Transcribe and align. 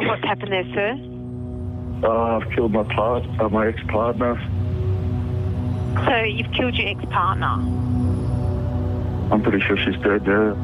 And 0.00 0.08
what's 0.08 0.24
happened 0.24 0.50
there, 0.50 0.64
sir? 0.72 0.98
Uh, 2.02 2.38
I've 2.38 2.50
killed 2.52 2.72
my 2.72 2.84
part, 2.84 3.22
uh, 3.38 3.50
my 3.50 3.66
ex-partner. 3.66 4.40
So 6.06 6.16
you've 6.22 6.50
killed 6.52 6.74
your 6.74 6.88
ex-partner. 6.88 7.46
I'm 9.30 9.42
pretty 9.42 9.60
sure 9.60 9.76
she's 9.76 9.98
dead. 9.98 10.24
Yeah, 10.26 10.54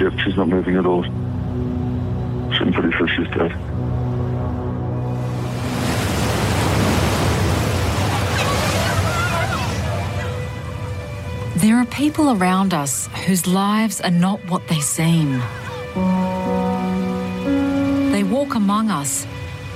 yeah 0.00 0.16
she's 0.22 0.36
not 0.36 0.46
moving 0.46 0.76
at 0.76 0.86
all. 0.86 1.02
So 1.02 1.10
I'm 1.10 2.72
pretty 2.72 2.96
sure 2.96 3.08
she's 3.08 3.26
dead. 3.36 3.50
There 11.56 11.76
are 11.76 11.86
people 11.86 12.30
around 12.40 12.72
us 12.72 13.08
whose 13.26 13.48
lives 13.48 14.00
are 14.02 14.12
not 14.12 14.38
what 14.48 14.68
they 14.68 14.78
seem. 14.78 15.42
Walk 18.34 18.56
among 18.56 18.90
us, 18.90 19.28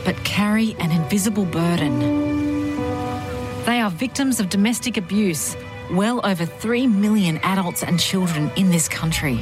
but 0.04 0.16
carry 0.24 0.74
an 0.80 0.90
invisible 0.90 1.44
burden. 1.44 2.00
They 3.64 3.80
are 3.80 3.88
victims 3.88 4.40
of 4.40 4.48
domestic 4.48 4.96
abuse, 4.96 5.56
well 5.92 6.20
over 6.24 6.44
3 6.44 6.88
million 6.88 7.38
adults 7.44 7.84
and 7.84 8.00
children 8.00 8.50
in 8.56 8.72
this 8.72 8.88
country. 8.88 9.38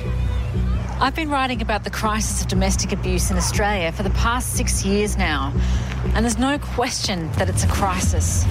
I've 1.01 1.15
been 1.15 1.30
writing 1.30 1.62
about 1.62 1.83
the 1.83 1.88
crisis 1.88 2.43
of 2.43 2.48
domestic 2.48 2.93
abuse 2.93 3.30
in 3.30 3.38
Australia 3.38 3.91
for 3.91 4.02
the 4.02 4.10
past 4.10 4.55
six 4.55 4.84
years 4.84 5.16
now, 5.16 5.51
and 6.15 6.23
there's 6.23 6.37
no 6.37 6.59
question 6.59 7.33
that 7.38 7.48
it's 7.48 7.65
a 7.65 7.69
crisis. 7.69 8.45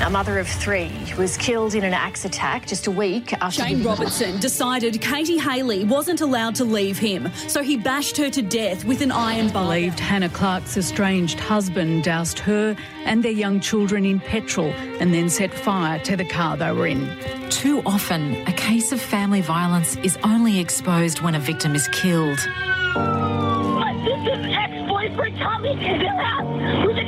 A 0.00 0.10
mother 0.10 0.38
of 0.38 0.48
three 0.48 0.90
was 1.18 1.36
killed 1.36 1.74
in 1.74 1.84
an 1.84 1.92
axe 1.92 2.24
attack 2.24 2.66
just 2.66 2.86
a 2.86 2.90
week 2.90 3.34
after. 3.42 3.62
Shane 3.62 3.82
Robertson 3.82 4.40
decided 4.40 5.00
Katie 5.02 5.36
Haley 5.36 5.84
wasn't 5.84 6.22
allowed 6.22 6.54
to 6.54 6.64
leave 6.64 6.96
him, 6.98 7.30
so 7.46 7.62
he 7.62 7.76
bashed 7.76 8.16
her 8.16 8.30
to 8.30 8.40
death 8.40 8.84
with 8.86 9.02
an 9.02 9.10
iron 9.10 9.48
bar. 9.50 9.64
Believed 9.64 10.00
Hannah 10.00 10.30
Clarke's 10.30 10.78
estranged 10.78 11.38
husband 11.40 12.04
doused 12.04 12.38
her 12.38 12.74
and 13.04 13.22
their 13.22 13.32
young 13.32 13.60
children 13.60 14.06
in 14.06 14.18
petrol 14.20 14.72
and 15.00 15.12
then 15.12 15.28
set 15.28 15.52
fire 15.52 15.98
to 16.04 16.16
the 16.16 16.24
car 16.24 16.56
they 16.56 16.72
were 16.72 16.86
in. 16.86 17.10
Too 17.50 17.82
often, 17.84 18.36
a 18.48 18.52
case 18.52 18.92
of 18.92 19.00
family 19.02 19.42
violence 19.42 19.96
is 19.96 20.16
only 20.24 20.58
exposed 20.58 21.20
when 21.20 21.34
a 21.34 21.40
victim 21.40 21.74
is 21.74 21.86
killed. 21.88 22.38
My 22.94 23.92
sister's 24.06 24.46
ex-boyfriend 24.54 25.36
Tommy 25.38 25.72
is 25.72 26.02
around 26.02 26.86
with 26.86 26.96
an 26.96 27.07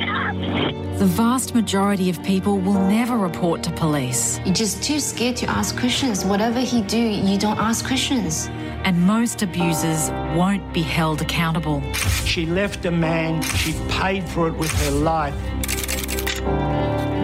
The 0.51 1.05
vast 1.05 1.55
majority 1.55 2.09
of 2.09 2.21
people 2.23 2.59
will 2.59 2.79
never 2.87 3.17
report 3.17 3.63
to 3.63 3.71
police. 3.71 4.39
You're 4.45 4.53
just 4.53 4.83
too 4.83 4.99
scared 4.99 5.37
to 5.37 5.49
ask 5.49 5.77
questions. 5.77 6.25
Whatever 6.25 6.59
he 6.59 6.81
do, 6.81 6.99
you 6.99 7.37
don't 7.37 7.57
ask 7.57 7.85
questions. 7.85 8.49
And 8.83 9.01
most 9.01 9.41
abusers 9.41 10.09
won't 10.35 10.73
be 10.73 10.81
held 10.81 11.21
accountable. 11.21 11.81
She 12.25 12.45
left 12.45 12.85
a 12.85 12.91
man, 12.91 13.41
she 13.41 13.73
paid 13.89 14.27
for 14.27 14.47
it 14.47 14.53
with 14.53 14.71
her 14.83 14.91
life. 14.91 15.35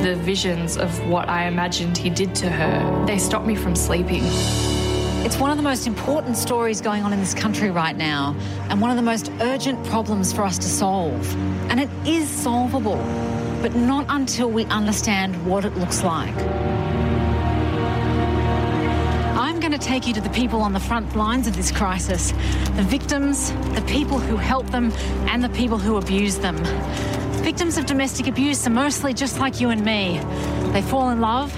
The 0.02 0.16
visions 0.22 0.78
of 0.78 1.08
what 1.08 1.28
I 1.28 1.48
imagined 1.48 1.98
he 1.98 2.10
did 2.10 2.34
to 2.36 2.50
her, 2.50 3.06
they 3.06 3.18
stopped 3.20 3.46
me 3.46 3.56
from 3.56 3.76
sleeping. 3.76 4.24
It's 5.28 5.38
one 5.38 5.52
of 5.52 5.58
the 5.58 5.64
most 5.64 5.88
important 5.88 6.38
stories 6.38 6.80
going 6.80 7.04
on 7.04 7.12
in 7.12 7.20
this 7.20 7.34
country 7.34 7.70
right 7.70 7.98
now, 7.98 8.34
and 8.70 8.80
one 8.80 8.92
of 8.92 8.96
the 8.96 9.04
most 9.04 9.30
urgent 9.42 9.86
problems 9.88 10.32
for 10.32 10.44
us 10.44 10.58
to 10.58 10.70
solve. 10.70 11.36
And 11.70 11.82
it 11.82 11.90
is 12.08 12.30
solvable 12.30 12.96
but 13.62 13.76
not 13.76 14.06
until 14.08 14.50
we 14.50 14.64
understand 14.68 15.46
what 15.46 15.66
it 15.66 15.76
looks 15.76 16.02
like. 16.02 16.34
I'm 19.36 19.60
going 19.60 19.74
to 19.74 19.78
take 19.78 20.08
you 20.08 20.14
to 20.14 20.22
the 20.22 20.30
people 20.30 20.62
on 20.62 20.72
the 20.72 20.80
front 20.80 21.14
lines 21.14 21.46
of 21.46 21.58
this 21.58 21.74
crisis 21.74 22.32
the 22.78 22.84
victims, 22.84 23.52
the 23.76 23.84
people 23.86 24.20
who 24.20 24.38
help 24.38 24.68
them, 24.68 24.94
and 25.28 25.44
the 25.44 25.50
people 25.50 25.78
who 25.78 25.98
abuse 25.98 26.38
them. 26.38 26.56
Victims 27.44 27.78
of 27.78 27.86
domestic 27.86 28.28
abuse 28.28 28.66
are 28.66 28.70
mostly 28.70 29.14
just 29.14 29.40
like 29.40 29.60
you 29.60 29.72
and 29.72 29.84
me. 29.84 30.22
They 30.72 30.82
fall 30.84 31.10
in 31.10 31.20
love 31.20 31.54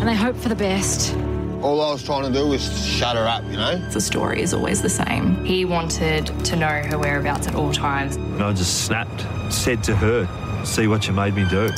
and 0.00 0.08
they 0.08 0.16
hope 0.16 0.34
for 0.34 0.48
the 0.48 0.56
best. 0.56 1.14
All 1.62 1.80
I 1.80 1.92
was 1.92 2.02
trying 2.02 2.24
to 2.24 2.36
do 2.36 2.48
was 2.48 2.84
shut 2.84 3.14
her 3.14 3.24
up, 3.26 3.44
you 3.44 3.56
know? 3.56 3.76
The 3.90 4.00
story 4.00 4.42
is 4.42 4.52
always 4.52 4.82
the 4.82 4.88
same. 4.88 5.44
He 5.44 5.64
wanted 5.64 6.26
to 6.44 6.56
know 6.56 6.66
her 6.66 6.98
whereabouts 6.98 7.46
at 7.46 7.54
all 7.54 7.72
times. 7.72 8.16
And 8.16 8.42
I 8.42 8.52
just 8.52 8.84
snapped, 8.84 9.26
said 9.52 9.84
to 9.84 9.94
her, 9.94 10.64
see 10.64 10.88
what 10.88 11.06
you 11.06 11.12
made 11.12 11.36
me 11.36 11.48
do. 11.48 11.70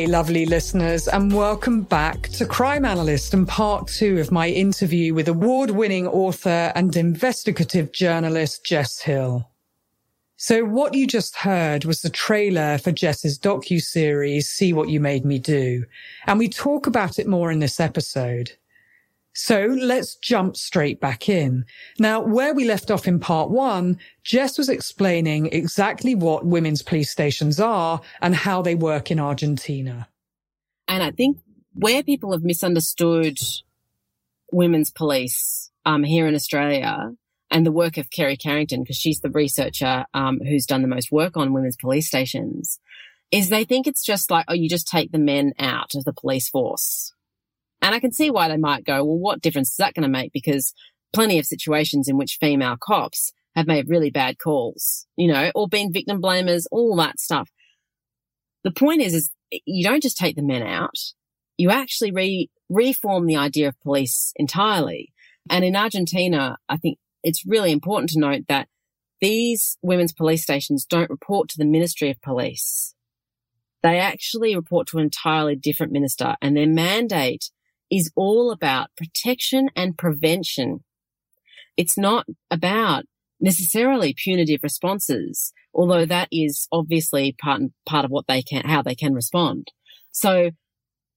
Hey, 0.00 0.06
lovely 0.06 0.46
listeners, 0.46 1.08
and 1.08 1.30
welcome 1.30 1.82
back 1.82 2.22
to 2.30 2.46
Crime 2.46 2.86
Analyst 2.86 3.34
and 3.34 3.46
part 3.46 3.86
two 3.86 4.18
of 4.18 4.32
my 4.32 4.48
interview 4.48 5.12
with 5.12 5.28
award 5.28 5.72
winning 5.72 6.06
author 6.06 6.72
and 6.74 6.96
investigative 6.96 7.92
journalist 7.92 8.64
Jess 8.64 9.00
Hill. 9.00 9.50
So 10.38 10.64
what 10.64 10.94
you 10.94 11.06
just 11.06 11.36
heard 11.36 11.84
was 11.84 12.00
the 12.00 12.08
trailer 12.08 12.78
for 12.78 12.92
Jess's 12.92 13.38
docu-series, 13.38 14.48
See 14.48 14.72
What 14.72 14.88
You 14.88 15.00
Made 15.00 15.26
Me 15.26 15.38
Do. 15.38 15.84
And 16.26 16.38
we 16.38 16.48
talk 16.48 16.86
about 16.86 17.18
it 17.18 17.26
more 17.26 17.50
in 17.50 17.58
this 17.58 17.78
episode. 17.78 18.52
So 19.32 19.66
let's 19.66 20.16
jump 20.16 20.56
straight 20.56 21.00
back 21.00 21.28
in. 21.28 21.64
Now, 21.98 22.20
where 22.20 22.52
we 22.52 22.64
left 22.64 22.90
off 22.90 23.06
in 23.06 23.20
part 23.20 23.50
one, 23.50 23.98
Jess 24.24 24.58
was 24.58 24.68
explaining 24.68 25.46
exactly 25.46 26.14
what 26.14 26.44
women's 26.44 26.82
police 26.82 27.10
stations 27.10 27.60
are 27.60 28.00
and 28.20 28.34
how 28.34 28.60
they 28.60 28.74
work 28.74 29.10
in 29.10 29.20
Argentina. 29.20 30.08
And 30.88 31.02
I 31.02 31.12
think 31.12 31.38
where 31.74 32.02
people 32.02 32.32
have 32.32 32.42
misunderstood 32.42 33.38
women's 34.52 34.90
police 34.90 35.70
um, 35.86 36.02
here 36.02 36.26
in 36.26 36.34
Australia 36.34 37.12
and 37.52 37.64
the 37.64 37.72
work 37.72 37.96
of 37.96 38.10
Kerry 38.10 38.36
Carrington, 38.36 38.82
because 38.82 38.96
she's 38.96 39.20
the 39.20 39.30
researcher 39.30 40.06
um, 40.12 40.40
who's 40.40 40.66
done 40.66 40.82
the 40.82 40.88
most 40.88 41.12
work 41.12 41.36
on 41.36 41.52
women's 41.52 41.76
police 41.76 42.08
stations, 42.08 42.80
is 43.30 43.48
they 43.48 43.64
think 43.64 43.86
it's 43.86 44.04
just 44.04 44.30
like, 44.30 44.44
oh, 44.48 44.54
you 44.54 44.68
just 44.68 44.88
take 44.88 45.12
the 45.12 45.18
men 45.18 45.52
out 45.58 45.94
of 45.94 46.04
the 46.04 46.12
police 46.12 46.48
force. 46.48 47.12
And 47.82 47.94
I 47.94 48.00
can 48.00 48.12
see 48.12 48.30
why 48.30 48.48
they 48.48 48.56
might 48.56 48.84
go, 48.84 49.04
well, 49.04 49.18
what 49.18 49.40
difference 49.40 49.70
is 49.70 49.76
that 49.76 49.94
going 49.94 50.02
to 50.02 50.08
make? 50.08 50.32
Because 50.32 50.74
plenty 51.12 51.38
of 51.38 51.46
situations 51.46 52.08
in 52.08 52.16
which 52.16 52.38
female 52.40 52.76
cops 52.78 53.32
have 53.56 53.66
made 53.66 53.88
really 53.88 54.10
bad 54.10 54.38
calls, 54.38 55.06
you 55.16 55.28
know, 55.28 55.50
or 55.54 55.68
been 55.68 55.92
victim 55.92 56.20
blamers, 56.20 56.66
all 56.70 56.94
that 56.96 57.18
stuff. 57.18 57.50
The 58.64 58.70
point 58.70 59.00
is, 59.00 59.14
is 59.14 59.30
you 59.64 59.84
don't 59.84 60.02
just 60.02 60.18
take 60.18 60.36
the 60.36 60.42
men 60.42 60.62
out. 60.62 60.96
You 61.56 61.70
actually 61.70 62.12
re- 62.12 62.50
reform 62.68 63.26
the 63.26 63.36
idea 63.36 63.68
of 63.68 63.80
police 63.80 64.32
entirely. 64.36 65.12
And 65.48 65.64
in 65.64 65.74
Argentina, 65.74 66.58
I 66.68 66.76
think 66.76 66.98
it's 67.22 67.46
really 67.46 67.72
important 67.72 68.10
to 68.10 68.20
note 68.20 68.44
that 68.48 68.68
these 69.20 69.76
women's 69.82 70.12
police 70.12 70.42
stations 70.42 70.86
don't 70.86 71.10
report 71.10 71.48
to 71.50 71.58
the 71.58 71.66
Ministry 71.66 72.10
of 72.10 72.22
Police. 72.22 72.94
They 73.82 73.98
actually 73.98 74.54
report 74.54 74.88
to 74.88 74.98
an 74.98 75.04
entirely 75.04 75.56
different 75.56 75.92
minister 75.92 76.36
and 76.40 76.56
their 76.56 76.66
mandate 76.66 77.50
is 77.90 78.10
all 78.16 78.50
about 78.50 78.90
protection 78.96 79.68
and 79.74 79.96
prevention. 79.98 80.84
It's 81.76 81.98
not 81.98 82.26
about 82.50 83.04
necessarily 83.40 84.14
punitive 84.14 84.60
responses, 84.62 85.52
although 85.74 86.04
that 86.04 86.28
is 86.30 86.68
obviously 86.70 87.34
part 87.40 87.62
part 87.86 88.04
of 88.04 88.10
what 88.10 88.26
they 88.28 88.42
can, 88.42 88.64
how 88.66 88.82
they 88.82 88.94
can 88.94 89.14
respond. 89.14 89.68
So 90.12 90.50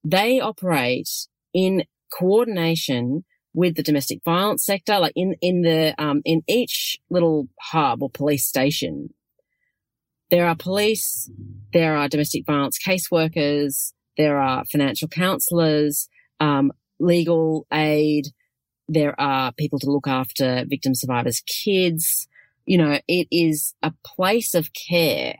they 0.04 0.40
operate 0.40 1.10
in 1.54 1.84
coordination 2.12 3.26
with 3.54 3.76
the 3.76 3.84
domestic 3.84 4.20
violence 4.26 4.66
sector, 4.66 5.00
like 5.00 5.14
in, 5.16 5.36
in 5.42 5.62
the, 5.62 5.94
um, 6.04 6.22
in 6.26 6.42
each 6.48 6.98
little 7.10 7.48
hub 7.60 8.02
or 8.02 8.10
police 8.10 8.48
station, 8.48 9.14
there 10.32 10.48
are 10.48 10.56
police, 10.56 11.30
there 11.72 11.96
are 11.96 12.08
domestic 12.08 12.46
violence 12.46 12.80
caseworkers, 12.84 13.94
there 14.18 14.40
are 14.40 14.66
financial 14.66 15.08
counselors, 15.08 16.10
um, 16.44 16.72
legal 17.00 17.66
aid, 17.72 18.28
there 18.88 19.20
are 19.20 19.52
people 19.54 19.80
to 19.80 19.92
look 19.92 20.08
after 20.08 20.66
victim 20.68 20.96
survivors' 20.96 21.42
kids. 21.42 22.28
You 22.66 22.78
know, 22.78 23.00
it 23.08 23.28
is 23.32 23.74
a 23.82 23.94
place 24.06 24.54
of 24.54 24.72
care. 24.74 25.36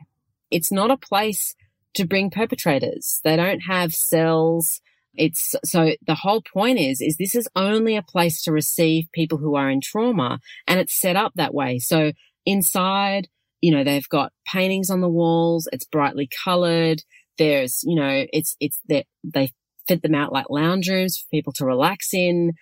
It's 0.50 0.72
not 0.72 0.90
a 0.90 0.96
place 0.96 1.54
to 1.94 2.06
bring 2.06 2.30
perpetrators. 2.30 3.20
They 3.24 3.36
don't 3.36 3.60
have 3.60 3.94
cells 3.94 4.80
it's 5.16 5.54
so 5.64 5.92
the 6.06 6.14
whole 6.14 6.42
point 6.42 6.78
is, 6.78 7.00
is 7.00 7.16
this 7.16 7.34
is 7.34 7.48
only 7.54 7.96
a 7.96 8.02
place 8.02 8.42
to 8.42 8.52
receive 8.52 9.10
people 9.12 9.38
who 9.38 9.54
are 9.54 9.70
in 9.70 9.80
trauma 9.80 10.40
and 10.66 10.80
it's 10.80 10.94
set 10.94 11.16
up 11.16 11.32
that 11.36 11.54
way. 11.54 11.78
So 11.78 12.12
inside, 12.44 13.28
you 13.60 13.72
know, 13.72 13.84
they've 13.84 14.08
got 14.08 14.32
paintings 14.46 14.90
on 14.90 15.00
the 15.00 15.08
walls. 15.08 15.68
It's 15.72 15.84
brightly 15.84 16.28
colored. 16.44 17.02
There's, 17.38 17.82
you 17.84 17.96
know, 17.96 18.26
it's, 18.32 18.56
it's 18.60 18.80
that 18.88 19.06
they 19.22 19.52
fit 19.86 20.02
them 20.02 20.14
out 20.14 20.32
like 20.32 20.50
lounge 20.50 20.88
rooms 20.88 21.18
for 21.18 21.26
people 21.30 21.52
to 21.54 21.66
relax 21.66 22.12
in. 22.12 22.52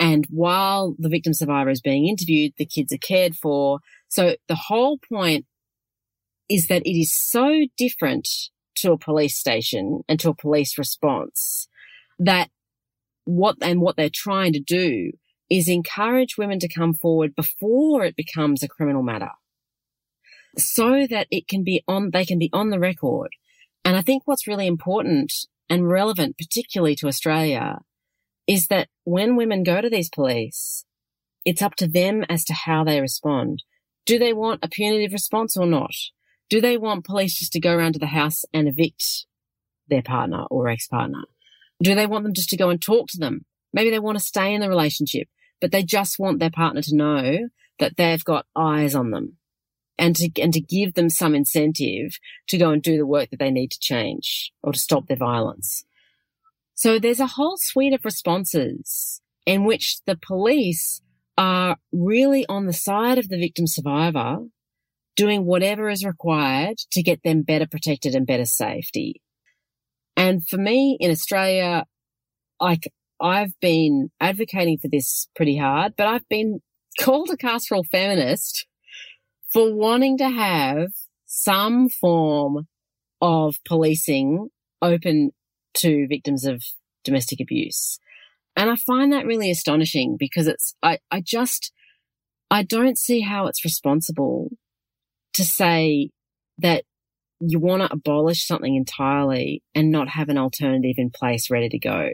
And 0.00 0.26
while 0.28 0.94
the 0.98 1.08
victim 1.08 1.34
survivor 1.34 1.70
is 1.70 1.80
being 1.80 2.06
interviewed, 2.06 2.52
the 2.56 2.66
kids 2.66 2.92
are 2.92 2.98
cared 2.98 3.36
for. 3.36 3.78
So 4.08 4.36
the 4.48 4.54
whole 4.54 4.98
point 4.98 5.46
is 6.48 6.68
that 6.68 6.82
it 6.82 6.98
is 6.98 7.12
so 7.12 7.66
different 7.76 8.28
to 8.76 8.92
a 8.92 8.98
police 8.98 9.36
station 9.36 10.02
and 10.08 10.18
to 10.20 10.30
a 10.30 10.34
police 10.34 10.76
response 10.76 11.68
that 12.18 12.50
what 13.24 13.56
and 13.62 13.80
what 13.80 13.96
they're 13.96 14.10
trying 14.12 14.52
to 14.52 14.60
do 14.60 15.12
is 15.50 15.68
encourage 15.68 16.36
women 16.36 16.58
to 16.58 16.68
come 16.68 16.94
forward 16.94 17.34
before 17.34 18.04
it 18.04 18.16
becomes 18.16 18.62
a 18.62 18.68
criminal 18.68 19.02
matter 19.02 19.30
so 20.58 21.06
that 21.06 21.26
it 21.30 21.48
can 21.48 21.64
be 21.64 21.82
on 21.88 22.10
they 22.12 22.24
can 22.24 22.38
be 22.38 22.50
on 22.52 22.70
the 22.70 22.78
record 22.78 23.30
and 23.84 23.96
i 23.96 24.02
think 24.02 24.22
what's 24.26 24.46
really 24.46 24.66
important 24.66 25.32
and 25.68 25.88
relevant 25.88 26.36
particularly 26.38 26.94
to 26.94 27.08
australia 27.08 27.78
is 28.46 28.66
that 28.66 28.88
when 29.04 29.36
women 29.36 29.62
go 29.62 29.80
to 29.80 29.90
these 29.90 30.10
police 30.10 30.84
it's 31.44 31.62
up 31.62 31.74
to 31.76 31.86
them 31.86 32.24
as 32.28 32.44
to 32.44 32.54
how 32.54 32.84
they 32.84 33.00
respond. 33.00 33.62
Do 34.06 34.18
they 34.18 34.32
want 34.32 34.60
a 34.62 34.68
punitive 34.68 35.12
response 35.12 35.56
or 35.56 35.66
not? 35.66 35.94
Do 36.50 36.60
they 36.60 36.76
want 36.76 37.04
police 37.04 37.34
just 37.34 37.52
to 37.52 37.60
go 37.60 37.74
around 37.74 37.94
to 37.94 37.98
the 37.98 38.06
house 38.06 38.44
and 38.52 38.68
evict 38.68 39.26
their 39.88 40.02
partner 40.02 40.44
or 40.50 40.68
ex-partner? 40.68 41.24
Do 41.82 41.94
they 41.94 42.06
want 42.06 42.24
them 42.24 42.34
just 42.34 42.50
to 42.50 42.56
go 42.56 42.70
and 42.70 42.80
talk 42.80 43.08
to 43.08 43.18
them? 43.18 43.44
Maybe 43.72 43.90
they 43.90 43.98
want 43.98 44.18
to 44.18 44.24
stay 44.24 44.54
in 44.54 44.60
the 44.60 44.68
relationship, 44.68 45.28
but 45.60 45.72
they 45.72 45.82
just 45.82 46.18
want 46.18 46.38
their 46.38 46.50
partner 46.50 46.82
to 46.82 46.96
know 46.96 47.48
that 47.78 47.96
they've 47.96 48.24
got 48.24 48.46
eyes 48.56 48.94
on 48.94 49.10
them 49.10 49.36
and 49.98 50.16
to, 50.16 50.30
and 50.40 50.52
to 50.52 50.60
give 50.60 50.94
them 50.94 51.08
some 51.08 51.34
incentive 51.34 52.18
to 52.48 52.58
go 52.58 52.70
and 52.70 52.82
do 52.82 52.96
the 52.96 53.06
work 53.06 53.30
that 53.30 53.38
they 53.38 53.50
need 53.50 53.70
to 53.70 53.78
change 53.78 54.52
or 54.62 54.72
to 54.72 54.78
stop 54.78 55.06
their 55.06 55.16
violence. 55.16 55.84
So 56.74 56.98
there's 56.98 57.20
a 57.20 57.26
whole 57.26 57.56
suite 57.56 57.92
of 57.92 58.04
responses 58.04 59.20
in 59.46 59.64
which 59.64 60.02
the 60.06 60.16
police 60.16 61.00
are 61.36 61.76
really 61.92 62.44
on 62.48 62.66
the 62.66 62.72
side 62.72 63.18
of 63.18 63.28
the 63.28 63.38
victim 63.38 63.66
survivor 63.66 64.38
doing 65.16 65.44
whatever 65.44 65.88
is 65.88 66.04
required 66.04 66.76
to 66.90 67.02
get 67.02 67.22
them 67.22 67.42
better 67.42 67.66
protected 67.66 68.14
and 68.14 68.26
better 68.26 68.44
safety. 68.44 69.22
And 70.16 70.46
for 70.46 70.56
me 70.56 70.96
in 71.00 71.10
Australia, 71.10 71.84
like 72.60 72.92
I've 73.20 73.58
been 73.60 74.10
advocating 74.20 74.78
for 74.78 74.88
this 74.88 75.28
pretty 75.36 75.56
hard, 75.56 75.94
but 75.96 76.06
I've 76.06 76.28
been 76.28 76.60
called 77.00 77.30
a 77.30 77.36
carceral 77.36 77.84
feminist 77.86 78.66
for 79.54 79.72
wanting 79.72 80.18
to 80.18 80.28
have 80.28 80.88
some 81.26 81.88
form 81.88 82.66
of 83.22 83.56
policing 83.64 84.48
open 84.82 85.30
to 85.74 86.08
victims 86.08 86.44
of 86.44 86.62
domestic 87.04 87.40
abuse. 87.40 88.00
And 88.56 88.68
I 88.68 88.74
find 88.74 89.12
that 89.12 89.26
really 89.26 89.50
astonishing 89.52 90.16
because 90.18 90.48
it's, 90.48 90.74
I, 90.82 90.98
I 91.10 91.20
just, 91.20 91.72
I 92.50 92.64
don't 92.64 92.98
see 92.98 93.20
how 93.20 93.46
it's 93.46 93.64
responsible 93.64 94.50
to 95.34 95.44
say 95.44 96.10
that 96.58 96.84
you 97.38 97.60
want 97.60 97.82
to 97.82 97.92
abolish 97.92 98.46
something 98.46 98.74
entirely 98.74 99.62
and 99.72 99.92
not 99.92 100.08
have 100.08 100.28
an 100.28 100.38
alternative 100.38 100.94
in 100.96 101.10
place 101.10 101.48
ready 101.48 101.68
to 101.68 101.78
go. 101.78 102.10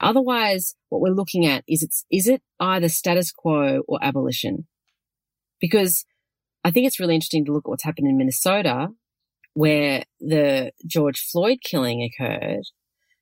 Otherwise, 0.00 0.76
what 0.88 1.02
we're 1.02 1.10
looking 1.10 1.44
at 1.44 1.62
is 1.68 1.82
it's, 1.82 2.06
is 2.10 2.26
it 2.26 2.42
either 2.58 2.88
status 2.88 3.32
quo 3.32 3.82
or 3.86 3.98
abolition? 4.02 4.66
Because 5.60 6.04
I 6.64 6.70
think 6.70 6.86
it's 6.86 7.00
really 7.00 7.14
interesting 7.14 7.44
to 7.46 7.52
look 7.52 7.64
at 7.66 7.68
what's 7.68 7.84
happened 7.84 8.08
in 8.08 8.16
Minnesota, 8.16 8.88
where 9.54 10.04
the 10.20 10.72
George 10.86 11.20
Floyd 11.20 11.58
killing 11.62 12.02
occurred, 12.02 12.64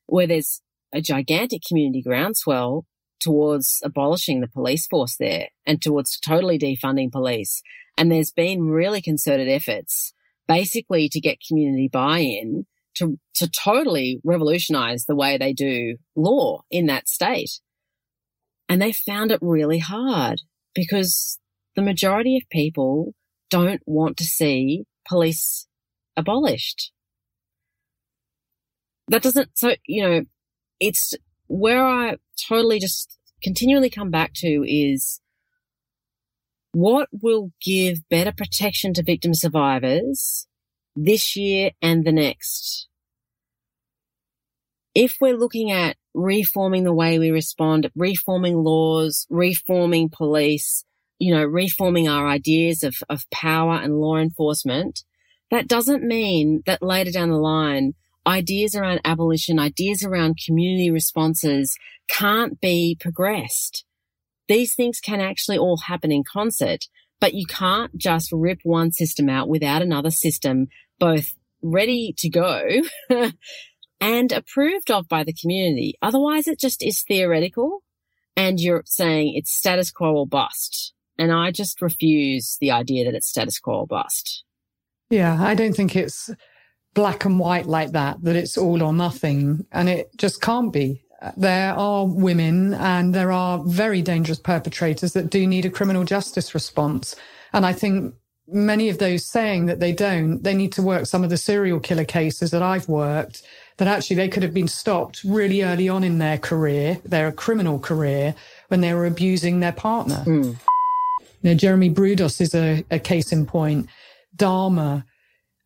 where 0.07 0.27
there's 0.27 0.61
a 0.93 1.01
gigantic 1.01 1.63
community 1.67 2.03
groundswell 2.03 2.85
towards 3.21 3.81
abolishing 3.85 4.41
the 4.41 4.49
police 4.49 4.87
force 4.87 5.17
there 5.17 5.49
and 5.67 5.81
towards 5.81 6.19
totally 6.19 6.59
defunding 6.59 7.13
police. 7.13 7.63
And 7.97 8.11
there's 8.11 8.31
been 8.33 8.65
really 8.65 9.03
concerted 9.03 9.49
efforts 9.49 10.13
basically 10.49 11.09
to 11.09 11.21
get 11.21 11.39
community 11.47 11.89
buy-in 11.89 12.67
to, 12.97 13.19
to 13.35 13.49
totally 13.49 14.21
revolutionize 14.25 15.05
the 15.05 15.15
way 15.15 15.39
they 15.39 15.53
do 15.53 15.97
law 16.17 16.63
in 16.71 16.87
that 16.87 17.09
state. 17.09 17.61
And 18.69 18.81
they 18.81 18.93
found 18.93 19.31
it 19.31 19.39
really 19.43 19.79
hard 19.79 20.41
because 20.75 21.39
the 21.77 21.83
majority 21.83 22.37
of 22.37 22.49
people 22.51 23.15
don't 23.51 23.83
want 23.87 24.17
to 24.19 24.25
see 24.25 24.85
police 25.07 25.67
abolished. 26.17 26.93
That 29.09 29.23
doesn't, 29.23 29.59
so, 29.59 29.75
you 29.87 30.03
know, 30.03 30.23
it's 30.79 31.15
where 31.49 31.85
I 31.85 32.17
totally 32.49 32.79
just 32.79 33.19
continually 33.43 33.91
come 33.91 34.11
back 34.11 34.33
to 34.35 34.65
is 34.67 35.21
what 36.73 37.09
will 37.13 37.51
give 37.61 38.09
better 38.09 38.33
protection 38.33 38.95
to 38.95 39.03
victim 39.03 39.35
survivors 39.35 40.47
this 40.95 41.37
year 41.37 41.73
and 41.83 42.05
the 42.05 42.13
next? 42.13 42.89
If 44.95 45.17
we're 45.21 45.37
looking 45.37 45.71
at 45.71 45.97
reforming 46.15 46.85
the 46.85 46.95
way 46.95 47.19
we 47.19 47.31
respond, 47.31 47.91
reforming 47.95 48.57
laws, 48.57 49.27
reforming 49.31 50.09
police, 50.09 50.85
you 51.21 51.33
know, 51.33 51.45
reforming 51.45 52.09
our 52.09 52.27
ideas 52.27 52.83
of, 52.83 52.97
of 53.09 53.31
power 53.31 53.75
and 53.75 54.01
law 54.01 54.17
enforcement, 54.17 55.05
that 55.53 55.69
doesn't 55.69 56.03
mean 56.03 56.63
that 56.67 56.83
later 56.83 57.13
down 57.13 57.31
the 57.31 57.37
line, 57.37 57.95
ideas 58.27 58.75
around 58.75 59.01
abolition, 59.05 59.61
ideas 59.61 60.03
around 60.03 60.39
community 60.45 60.91
responses 60.91 61.77
can't 62.09 62.61
be 62.61 62.97
progressed 62.99 63.85
these 64.51 64.75
things 64.75 64.99
can 64.99 65.21
actually 65.21 65.59
all 65.59 65.77
happen 65.77 66.11
in 66.11 66.25
concert, 66.25 66.87
but 67.21 67.35
you 67.35 67.47
can't 67.47 67.97
just 67.97 68.33
rip 68.33 68.59
one 68.65 68.91
system 68.91 69.29
out 69.29 69.49
without 69.49 69.81
another 69.81 70.11
system 70.11 70.67
both 70.99 71.35
ready 71.63 72.13
to 72.19 72.29
go 72.29 72.83
and 74.01 74.33
approved 74.33 74.91
of 74.91 75.07
by 75.07 75.23
the 75.23 75.33
community. 75.33 75.95
Otherwise, 76.03 76.49
it 76.49 76.59
just 76.59 76.83
is 76.83 77.05
theoretical 77.05 77.85
and 78.37 78.59
you're 78.59 78.83
saying 78.87 79.35
it's 79.37 79.57
status 79.57 79.93
quo 79.93 80.15
or 80.15 80.27
bust. 80.27 80.95
And 81.21 81.33
I 81.33 81.51
just 81.51 81.83
refuse 81.83 82.57
the 82.61 82.71
idea 82.71 83.05
that 83.05 83.15
it's 83.15 83.29
status 83.29 83.59
quo 83.59 83.81
or 83.81 83.87
bust. 83.87 84.43
Yeah, 85.11 85.37
I 85.39 85.55
don't 85.55 85.75
think 85.75 85.95
it's 85.95 86.31
black 86.95 87.25
and 87.25 87.39
white 87.39 87.67
like 87.67 87.93
that, 87.93 88.23
that 88.23 88.37
it's 88.37 88.57
all 88.57 88.83
or 88.83 88.93
nothing. 88.93 89.67
And 89.71 89.89
it 89.89 90.11
just 90.17 90.41
can't 90.41 90.73
be 90.73 91.05
there 91.37 91.75
are 91.75 92.07
women 92.07 92.73
and 92.75 93.15
there 93.15 93.31
are 93.31 93.63
very 93.65 94.01
dangerous 94.03 94.39
perpetrators 94.39 95.13
that 95.13 95.29
do 95.29 95.47
need 95.47 95.67
a 95.67 95.71
criminal 95.71 96.05
justice 96.05 96.55
response. 96.55 97.15
And 97.53 97.67
I 97.67 97.75
think 97.75 98.15
many 98.49 98.89
of 98.89 98.99
those 98.99 99.27
saying 99.27 99.67
that 99.67 99.81
they 99.81 99.93
don't, 99.93 100.43
they 100.43 100.55
need 100.55 100.73
to 100.73 100.83
work 100.83 101.07
some 101.07 101.23
of 101.23 101.31
the 101.31 101.37
serial 101.37 101.81
killer 101.81 102.05
cases 102.05 102.51
that 102.53 102.63
I've 102.63 102.89
worked 102.89 103.43
that 103.77 103.89
actually 103.89 104.17
they 104.17 104.29
could 104.29 104.43
have 104.43 104.55
been 104.55 104.69
stopped 104.69 105.23
really 105.25 105.63
early 105.63 105.89
on 105.89 106.05
in 106.05 106.19
their 106.19 106.39
career, 106.39 106.99
their 107.05 107.31
criminal 107.33 107.79
career, 107.79 108.35
when 108.69 108.81
they 108.81 108.95
were 108.95 109.07
abusing 109.07 109.61
their 109.61 109.73
partner. 109.73 110.23
Mm. 110.27 110.57
You 111.43 111.51
know, 111.51 111.57
Jeremy 111.57 111.91
Brudos 111.91 112.41
is 112.41 112.55
a, 112.55 112.85
a 112.91 112.99
case 112.99 113.33
in 113.33 113.47
point. 113.47 113.89
Dharma. 114.37 115.05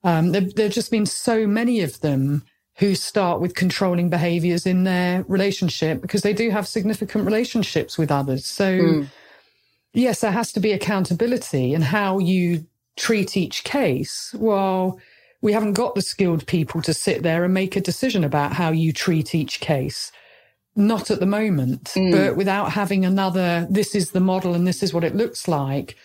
Um, 0.03 0.33
there, 0.33 0.43
there 0.43 0.67
have 0.67 0.75
just 0.75 0.91
been 0.91 1.07
so 1.07 1.47
many 1.47 1.81
of 1.81 2.01
them 2.01 2.45
who 2.77 2.95
start 2.95 3.41
with 3.41 3.55
controlling 3.55 4.11
behaviors 4.11 4.67
in 4.67 4.85
their 4.85 5.25
relationship 5.29 6.03
because 6.03 6.23
they 6.23 6.33
do 6.33 6.51
have 6.51 6.67
significant 6.67 7.25
relationships 7.25 7.97
with 7.97 8.11
others. 8.11 8.47
So, 8.47 8.79
mm. 8.79 9.09
yes, 9.93 10.21
there 10.21 10.33
has 10.33 10.53
to 10.53 10.61
be 10.61 10.73
accountability 10.73 11.73
and 11.73 11.85
how 11.85 12.19
you 12.19 12.67
treat 12.97 13.37
each 13.37 13.65
case. 13.65 14.35
Well, 14.39 15.01
we 15.41 15.53
haven't 15.53 15.75
got 15.75 15.95
the 15.95 16.03
skilled 16.03 16.47
people 16.47 16.83
to 16.83 16.95
sit 16.95 17.23
there 17.23 17.45
and 17.45 17.55
make 17.55 17.77
a 17.77 17.81
decision 17.81 18.25
about 18.25 18.55
how 18.55 18.71
you 18.71 18.93
treat 18.93 19.35
each 19.35 19.61
case. 19.61 20.11
Not 20.77 21.11
at 21.11 21.21
the 21.21 21.27
moment, 21.27 21.85
mm. 21.95 22.11
but 22.11 22.37
without 22.37 22.73
having 22.73 23.05
another, 23.05 23.67
this 23.71 23.95
is 23.95 24.11
the 24.11 24.21
model 24.21 24.55
and 24.55 24.67
this 24.67 24.83
is 24.83 24.93
what 24.93 25.05
it 25.05 25.15
looks 25.15 25.47
like 25.47 25.97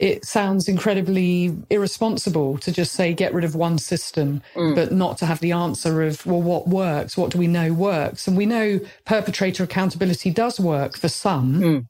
it 0.00 0.24
sounds 0.24 0.66
incredibly 0.66 1.54
irresponsible 1.68 2.56
to 2.58 2.72
just 2.72 2.92
say 2.92 3.12
get 3.12 3.34
rid 3.34 3.44
of 3.44 3.54
one 3.54 3.76
system, 3.76 4.42
mm. 4.54 4.74
but 4.74 4.92
not 4.92 5.18
to 5.18 5.26
have 5.26 5.40
the 5.40 5.52
answer 5.52 6.02
of, 6.02 6.24
well, 6.24 6.40
what 6.40 6.66
works? 6.66 7.18
What 7.18 7.30
do 7.30 7.38
we 7.38 7.46
know 7.46 7.72
works? 7.72 8.26
And 8.26 8.36
we 8.36 8.46
know 8.46 8.80
perpetrator 9.04 9.62
accountability 9.62 10.30
does 10.30 10.58
work 10.58 10.96
for 10.96 11.08
some. 11.08 11.60
Mm. 11.60 11.86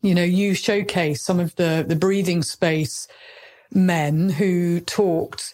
You 0.00 0.14
know, 0.14 0.24
you 0.24 0.54
showcase 0.54 1.22
some 1.22 1.38
of 1.38 1.54
the, 1.56 1.84
the 1.86 1.94
breathing 1.94 2.42
space 2.42 3.06
men 3.70 4.30
who 4.30 4.80
talked. 4.80 5.52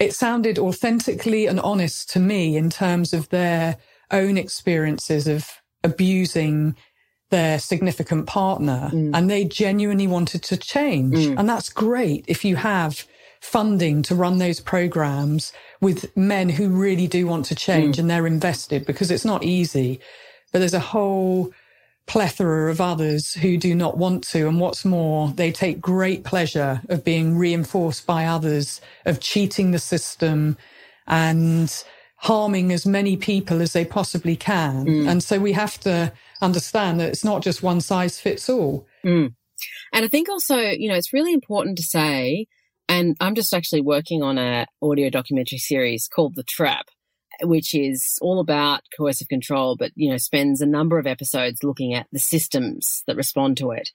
It 0.00 0.14
sounded 0.14 0.58
authentically 0.58 1.46
and 1.46 1.60
honest 1.60 2.10
to 2.10 2.20
me 2.20 2.56
in 2.56 2.70
terms 2.70 3.12
of 3.12 3.28
their 3.28 3.76
own 4.10 4.36
experiences 4.36 5.26
of 5.26 5.50
abusing 5.84 6.76
their 7.30 7.58
significant 7.58 8.26
partner 8.26 8.90
mm. 8.92 9.10
and 9.12 9.28
they 9.28 9.44
genuinely 9.44 10.06
wanted 10.06 10.42
to 10.44 10.56
change. 10.56 11.14
Mm. 11.14 11.38
And 11.38 11.48
that's 11.48 11.68
great 11.68 12.24
if 12.28 12.44
you 12.44 12.56
have 12.56 13.04
funding 13.40 14.02
to 14.02 14.14
run 14.14 14.38
those 14.38 14.60
programs 14.60 15.52
with 15.80 16.16
men 16.16 16.48
who 16.48 16.68
really 16.68 17.06
do 17.06 17.26
want 17.26 17.44
to 17.46 17.54
change 17.54 17.96
mm. 17.96 18.00
and 18.00 18.10
they're 18.10 18.26
invested 18.26 18.86
because 18.86 19.10
it's 19.10 19.24
not 19.24 19.44
easy. 19.44 20.00
But 20.52 20.60
there's 20.60 20.74
a 20.74 20.80
whole 20.80 21.52
plethora 22.06 22.70
of 22.70 22.80
others 22.80 23.34
who 23.34 23.56
do 23.56 23.74
not 23.74 23.98
want 23.98 24.22
to. 24.28 24.46
And 24.48 24.60
what's 24.60 24.84
more, 24.84 25.30
they 25.30 25.50
take 25.50 25.80
great 25.80 26.22
pleasure 26.22 26.80
of 26.88 27.04
being 27.04 27.36
reinforced 27.36 28.06
by 28.06 28.26
others, 28.26 28.80
of 29.04 29.20
cheating 29.20 29.72
the 29.72 29.78
system 29.80 30.56
and 31.08 31.84
harming 32.16 32.72
as 32.72 32.86
many 32.86 33.16
people 33.16 33.60
as 33.60 33.72
they 33.72 33.84
possibly 33.84 34.36
can. 34.36 34.86
Mm. 34.86 35.08
And 35.08 35.22
so 35.22 35.38
we 35.38 35.52
have 35.52 35.78
to 35.80 36.12
understand 36.40 36.98
that 37.00 37.08
it's 37.08 37.24
not 37.24 37.42
just 37.42 37.62
one 37.62 37.80
size 37.80 38.18
fits 38.18 38.48
all. 38.48 38.86
Mm. 39.04 39.34
And 39.92 40.04
I 40.04 40.08
think 40.08 40.28
also, 40.28 40.56
you 40.56 40.88
know, 40.88 40.96
it's 40.96 41.12
really 41.12 41.32
important 41.32 41.76
to 41.78 41.84
say, 41.84 42.46
and 42.88 43.16
I'm 43.20 43.34
just 43.34 43.52
actually 43.52 43.80
working 43.80 44.22
on 44.22 44.38
a 44.38 44.66
audio 44.82 45.10
documentary 45.10 45.58
series 45.58 46.08
called 46.08 46.34
The 46.36 46.42
Trap, 46.42 46.86
which 47.42 47.74
is 47.74 48.18
all 48.22 48.40
about 48.40 48.82
coercive 48.96 49.28
control, 49.28 49.76
but, 49.76 49.92
you 49.94 50.10
know, 50.10 50.16
spends 50.16 50.60
a 50.60 50.66
number 50.66 50.98
of 50.98 51.06
episodes 51.06 51.62
looking 51.62 51.94
at 51.94 52.06
the 52.12 52.18
systems 52.18 53.02
that 53.06 53.16
respond 53.16 53.56
to 53.58 53.72
it. 53.72 53.90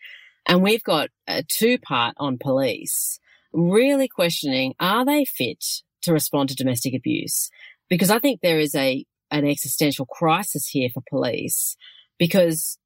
And 0.45 0.61
we've 0.61 0.83
got 0.83 1.09
a 1.27 1.43
two 1.43 1.77
part 1.79 2.15
on 2.17 2.37
police, 2.37 3.19
really 3.53 4.07
questioning, 4.07 4.75
are 4.79 5.05
they 5.05 5.25
fit 5.25 5.63
to 6.01 6.13
respond 6.13 6.49
to 6.49 6.55
domestic 6.55 6.93
abuse? 6.93 7.49
Because 7.91 8.09
I 8.09 8.19
think 8.19 8.39
there 8.39 8.61
is 8.61 8.73
a, 8.73 9.05
an 9.31 9.45
existential 9.45 10.05
crisis 10.05 10.67
here 10.67 10.87
for 10.93 11.03
police 11.09 11.75
because 12.17 12.77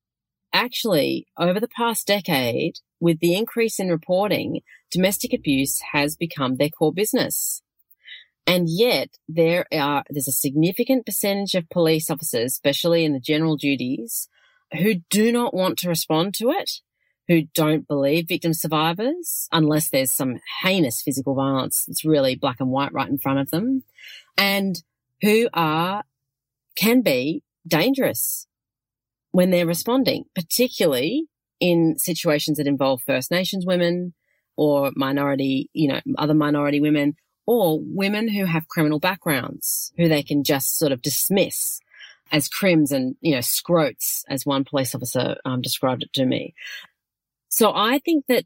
actually 0.51 1.27
over 1.37 1.59
the 1.59 1.67
past 1.67 2.07
decade, 2.07 2.79
with 2.99 3.19
the 3.19 3.35
increase 3.35 3.79
in 3.79 3.89
reporting, 3.89 4.61
domestic 4.89 5.31
abuse 5.31 5.79
has 5.93 6.15
become 6.15 6.55
their 6.55 6.69
core 6.69 6.91
business. 6.91 7.61
And 8.47 8.67
yet 8.67 9.09
there 9.29 9.67
are, 9.71 10.03
there's 10.09 10.27
a 10.27 10.31
significant 10.31 11.05
percentage 11.05 11.53
of 11.53 11.69
police 11.69 12.09
officers, 12.09 12.53
especially 12.53 13.05
in 13.05 13.13
the 13.13 13.19
general 13.19 13.57
duties, 13.57 14.27
who 14.73 14.95
do 15.11 15.31
not 15.31 15.53
want 15.53 15.77
to 15.79 15.89
respond 15.89 16.33
to 16.35 16.49
it, 16.49 16.81
who 17.27 17.43
don't 17.53 17.87
believe 17.87 18.27
victim 18.27 18.55
survivors 18.55 19.47
unless 19.51 19.87
there's 19.87 20.11
some 20.11 20.39
heinous 20.63 21.03
physical 21.03 21.35
violence 21.35 21.85
that's 21.85 22.05
really 22.05 22.35
black 22.35 22.59
and 22.59 22.71
white 22.71 22.91
right 22.91 23.09
in 23.09 23.19
front 23.19 23.37
of 23.37 23.51
them 23.51 23.83
and 24.37 24.83
who 25.21 25.49
are, 25.53 26.03
can 26.75 27.01
be 27.01 27.43
dangerous 27.67 28.47
when 29.31 29.49
they're 29.49 29.65
responding, 29.65 30.25
particularly 30.33 31.25
in 31.59 31.97
situations 31.97 32.57
that 32.57 32.67
involve 32.67 33.01
First 33.01 33.31
Nations 33.31 33.65
women 33.65 34.13
or 34.55 34.91
minority, 34.95 35.69
you 35.73 35.87
know, 35.87 35.99
other 36.17 36.33
minority 36.33 36.79
women 36.79 37.15
or 37.45 37.79
women 37.81 38.27
who 38.27 38.45
have 38.45 38.67
criminal 38.67 38.99
backgrounds 38.99 39.93
who 39.97 40.07
they 40.07 40.23
can 40.23 40.43
just 40.43 40.77
sort 40.77 40.91
of 40.91 41.01
dismiss 41.01 41.79
as 42.31 42.47
crims 42.47 42.91
and, 42.91 43.15
you 43.21 43.35
know, 43.35 43.41
scroats, 43.41 44.23
as 44.27 44.45
one 44.45 44.63
police 44.63 44.95
officer 44.95 45.37
um, 45.45 45.61
described 45.61 46.03
it 46.03 46.13
to 46.13 46.25
me. 46.25 46.53
So 47.49 47.71
I 47.73 47.99
think 47.99 48.25
that 48.27 48.45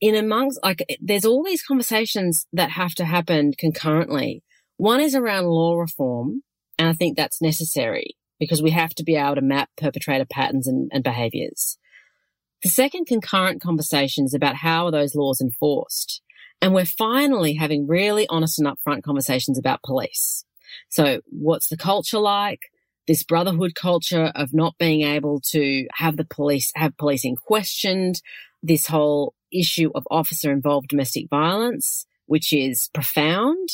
in 0.00 0.14
amongst, 0.14 0.60
like, 0.62 0.84
there's 1.00 1.24
all 1.24 1.42
these 1.42 1.62
conversations 1.62 2.46
that 2.52 2.70
have 2.70 2.94
to 2.96 3.04
happen 3.04 3.52
concurrently. 3.52 4.42
One 4.76 5.00
is 5.00 5.14
around 5.14 5.46
law 5.46 5.78
reform, 5.78 6.42
and 6.78 6.88
I 6.88 6.92
think 6.92 7.16
that's 7.16 7.40
necessary 7.40 8.16
because 8.38 8.62
we 8.62 8.70
have 8.70 8.94
to 8.96 9.04
be 9.04 9.16
able 9.16 9.36
to 9.36 9.40
map 9.40 9.70
perpetrator 9.76 10.26
patterns 10.30 10.66
and, 10.66 10.90
and 10.92 11.02
behaviors. 11.02 11.78
The 12.62 12.68
second 12.68 13.06
concurrent 13.06 13.62
conversation 13.62 14.24
is 14.24 14.34
about 14.34 14.56
how 14.56 14.86
are 14.86 14.90
those 14.90 15.14
laws 15.14 15.40
enforced? 15.40 16.20
And 16.60 16.74
we're 16.74 16.84
finally 16.84 17.54
having 17.54 17.86
really 17.86 18.26
honest 18.28 18.58
and 18.58 18.68
upfront 18.68 19.02
conversations 19.02 19.58
about 19.58 19.82
police. 19.82 20.44
So 20.88 21.20
what's 21.26 21.68
the 21.68 21.76
culture 21.76 22.18
like? 22.18 22.60
This 23.06 23.22
brotherhood 23.22 23.74
culture 23.74 24.32
of 24.34 24.52
not 24.52 24.74
being 24.78 25.02
able 25.02 25.40
to 25.52 25.86
have 25.94 26.16
the 26.16 26.24
police, 26.24 26.72
have 26.74 26.96
policing 26.96 27.36
questioned, 27.36 28.20
this 28.62 28.86
whole 28.86 29.34
issue 29.52 29.90
of 29.94 30.06
officer 30.10 30.50
involved 30.50 30.88
domestic 30.88 31.28
violence, 31.30 32.06
which 32.26 32.52
is 32.52 32.88
profound 32.92 33.68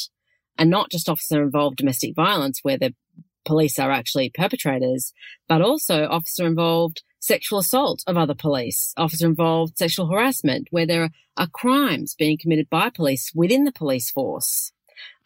and 0.59 0.71
not 0.71 0.91
just 0.91 1.09
officer 1.09 1.43
involved 1.43 1.77
domestic 1.77 2.15
violence 2.15 2.61
where 2.63 2.79
the 2.79 2.95
police 3.45 3.79
are 3.79 3.91
actually 3.91 4.31
perpetrators, 4.31 5.13
but 5.49 5.63
also 5.63 6.07
officer 6.07 6.47
involved 6.47 7.03
sexual 7.19 7.61
assault 7.61 8.03
of 8.07 8.17
other 8.17 8.35
police, 8.35 8.93
officer 8.97 9.27
involved 9.27 9.79
sexual 9.79 10.09
harassment, 10.09 10.69
where 10.71 10.87
there 10.87 11.11
are 11.37 11.47
crimes 11.47 12.15
being 12.15 12.39
committed 12.39 12.69
by 12.69 12.91
police 12.91 13.31
within 13.35 13.65
the 13.65 13.73
police 13.73 14.11
force. 14.11 14.73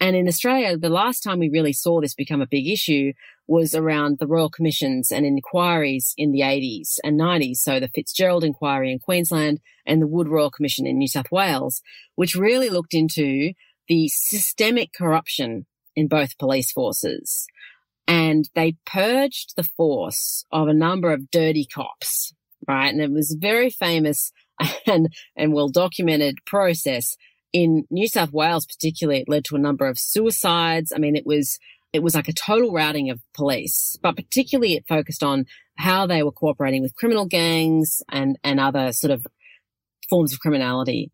And 0.00 0.14
in 0.14 0.28
Australia, 0.28 0.76
the 0.76 0.90
last 0.90 1.22
time 1.22 1.38
we 1.38 1.48
really 1.48 1.72
saw 1.72 2.00
this 2.00 2.14
become 2.14 2.42
a 2.42 2.46
big 2.46 2.68
issue 2.68 3.12
was 3.46 3.74
around 3.74 4.18
the 4.18 4.26
royal 4.26 4.50
commissions 4.50 5.10
and 5.10 5.24
inquiries 5.24 6.14
in 6.18 6.32
the 6.32 6.40
80s 6.40 6.98
and 7.04 7.18
90s. 7.18 7.58
So 7.58 7.80
the 7.80 7.88
Fitzgerald 7.88 8.44
inquiry 8.44 8.92
in 8.92 8.98
Queensland 8.98 9.60
and 9.86 10.02
the 10.02 10.06
Wood 10.06 10.28
Royal 10.28 10.50
Commission 10.50 10.86
in 10.86 10.98
New 10.98 11.08
South 11.08 11.30
Wales, 11.30 11.82
which 12.14 12.34
really 12.34 12.68
looked 12.68 12.94
into 12.94 13.52
the 13.88 14.08
systemic 14.08 14.92
corruption 14.92 15.66
in 15.94 16.08
both 16.08 16.38
police 16.38 16.72
forces 16.72 17.46
and 18.06 18.48
they 18.54 18.76
purged 18.84 19.54
the 19.56 19.64
force 19.64 20.44
of 20.52 20.68
a 20.68 20.74
number 20.74 21.12
of 21.12 21.30
dirty 21.30 21.64
cops, 21.66 22.32
right? 22.68 22.92
And 22.92 23.00
it 23.00 23.10
was 23.10 23.34
a 23.34 23.38
very 23.38 23.70
famous 23.70 24.32
and, 24.86 25.12
and 25.36 25.52
well 25.52 25.68
documented 25.68 26.38
process 26.46 27.16
in 27.52 27.84
New 27.90 28.08
South 28.08 28.32
Wales, 28.32 28.66
particularly. 28.66 29.20
It 29.20 29.28
led 29.28 29.44
to 29.46 29.56
a 29.56 29.60
number 29.60 29.86
of 29.86 29.98
suicides. 29.98 30.92
I 30.94 30.98
mean, 30.98 31.16
it 31.16 31.26
was, 31.26 31.58
it 31.92 32.02
was 32.02 32.14
like 32.14 32.28
a 32.28 32.32
total 32.32 32.72
routing 32.72 33.10
of 33.10 33.20
police, 33.34 33.98
but 34.02 34.16
particularly 34.16 34.74
it 34.74 34.84
focused 34.88 35.22
on 35.22 35.46
how 35.76 36.06
they 36.06 36.22
were 36.22 36.32
cooperating 36.32 36.82
with 36.82 36.94
criminal 36.94 37.26
gangs 37.26 38.02
and, 38.10 38.38
and 38.44 38.60
other 38.60 38.92
sort 38.92 39.10
of 39.10 39.26
forms 40.08 40.32
of 40.32 40.40
criminality. 40.40 41.10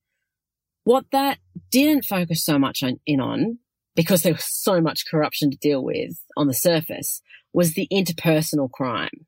What 0.84 1.06
that 1.12 1.38
didn't 1.70 2.04
focus 2.04 2.44
so 2.44 2.58
much 2.58 2.82
on, 2.82 2.98
in 3.06 3.20
on 3.20 3.58
because 3.94 4.22
there 4.22 4.32
was 4.32 4.44
so 4.44 4.80
much 4.80 5.06
corruption 5.10 5.50
to 5.50 5.56
deal 5.56 5.84
with 5.84 6.18
on 6.36 6.46
the 6.46 6.54
surface 6.54 7.22
was 7.52 7.74
the 7.74 7.88
interpersonal 7.92 8.70
crime 8.70 9.26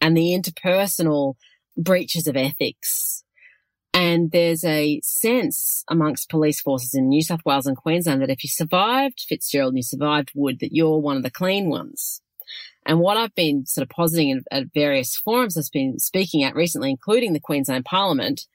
and 0.00 0.16
the 0.16 0.36
interpersonal 0.36 1.34
breaches 1.76 2.26
of 2.26 2.36
ethics. 2.36 3.24
And 3.94 4.30
there's 4.32 4.64
a 4.64 5.00
sense 5.04 5.84
amongst 5.88 6.30
police 6.30 6.60
forces 6.60 6.94
in 6.94 7.08
New 7.08 7.22
South 7.22 7.44
Wales 7.44 7.66
and 7.66 7.76
Queensland 7.76 8.22
that 8.22 8.30
if 8.30 8.42
you 8.42 8.48
survived 8.48 9.24
Fitzgerald 9.28 9.72
and 9.72 9.78
you 9.78 9.82
survived 9.82 10.32
Wood, 10.34 10.60
that 10.60 10.72
you're 10.72 10.98
one 10.98 11.18
of 11.18 11.22
the 11.22 11.30
clean 11.30 11.68
ones. 11.68 12.22
And 12.86 13.00
what 13.00 13.16
I've 13.16 13.34
been 13.34 13.66
sort 13.66 13.82
of 13.82 13.90
positing 13.90 14.42
at 14.50 14.72
various 14.74 15.14
forums 15.16 15.56
I've 15.56 15.70
been 15.72 15.98
speaking 15.98 16.42
at 16.42 16.54
recently, 16.54 16.90
including 16.90 17.32
the 17.32 17.40
Queensland 17.40 17.84
Parliament, 17.84 18.46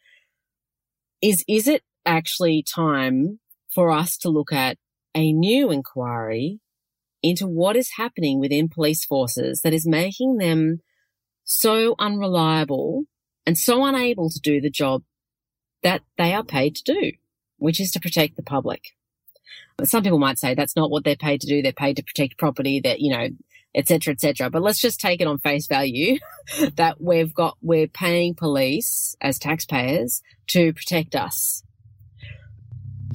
is, 1.22 1.46
is 1.48 1.68
it 1.68 1.84
actually 2.08 2.64
time 2.64 3.40
for 3.70 3.92
us 3.92 4.18
to 4.18 4.30
look 4.30 4.52
at 4.52 4.78
a 5.14 5.32
new 5.32 5.72
inquiry 5.72 6.60
into 7.22 7.48
what 7.48 7.76
is 7.76 7.92
happening 7.98 8.40
within 8.40 8.70
police 8.70 9.04
forces 9.06 9.62
that 9.62 9.74
is 9.74 9.88
making 9.88 10.38
them 10.38 10.80
so 11.44 11.96
unreliable 12.00 13.04
and 13.46 13.58
so 13.58 13.86
unable 13.86 14.30
to 14.30 14.40
do 14.40 14.62
the 14.62 14.70
job 14.70 15.04
that 15.84 16.02
they 16.18 16.34
are 16.34 16.44
paid 16.44 16.76
to 16.76 16.84
do, 16.94 17.12
which 17.58 17.80
is 17.80 17.92
to 17.92 18.00
protect 18.00 18.36
the 18.36 18.44
public. 18.44 18.82
Some 19.84 20.04
people 20.04 20.20
might 20.20 20.40
say 20.40 20.54
that's 20.54 20.76
not 20.76 20.90
what 20.90 21.04
they're 21.04 21.16
paid 21.16 21.42
to 21.42 21.48
do. 21.48 21.62
They're 21.62 21.72
paid 21.72 21.98
to 21.98 22.04
protect 22.04 22.38
property 22.38 22.80
that, 22.82 23.00
you 23.00 23.12
know, 23.12 23.30
etc., 23.76 24.14
etc. 24.14 24.50
But 24.50 24.64
let's 24.64 24.82
just 24.82 25.00
take 25.00 25.22
it 25.22 25.28
on 25.28 25.38
face 25.38 25.68
value 25.68 26.18
that 26.76 27.00
we've 27.00 27.34
got, 27.34 27.58
we're 27.62 27.88
paying 27.88 28.34
police 28.34 29.16
as 29.22 29.38
taxpayers 29.38 30.22
to 30.48 30.74
protect 30.74 31.16
us. 31.16 31.64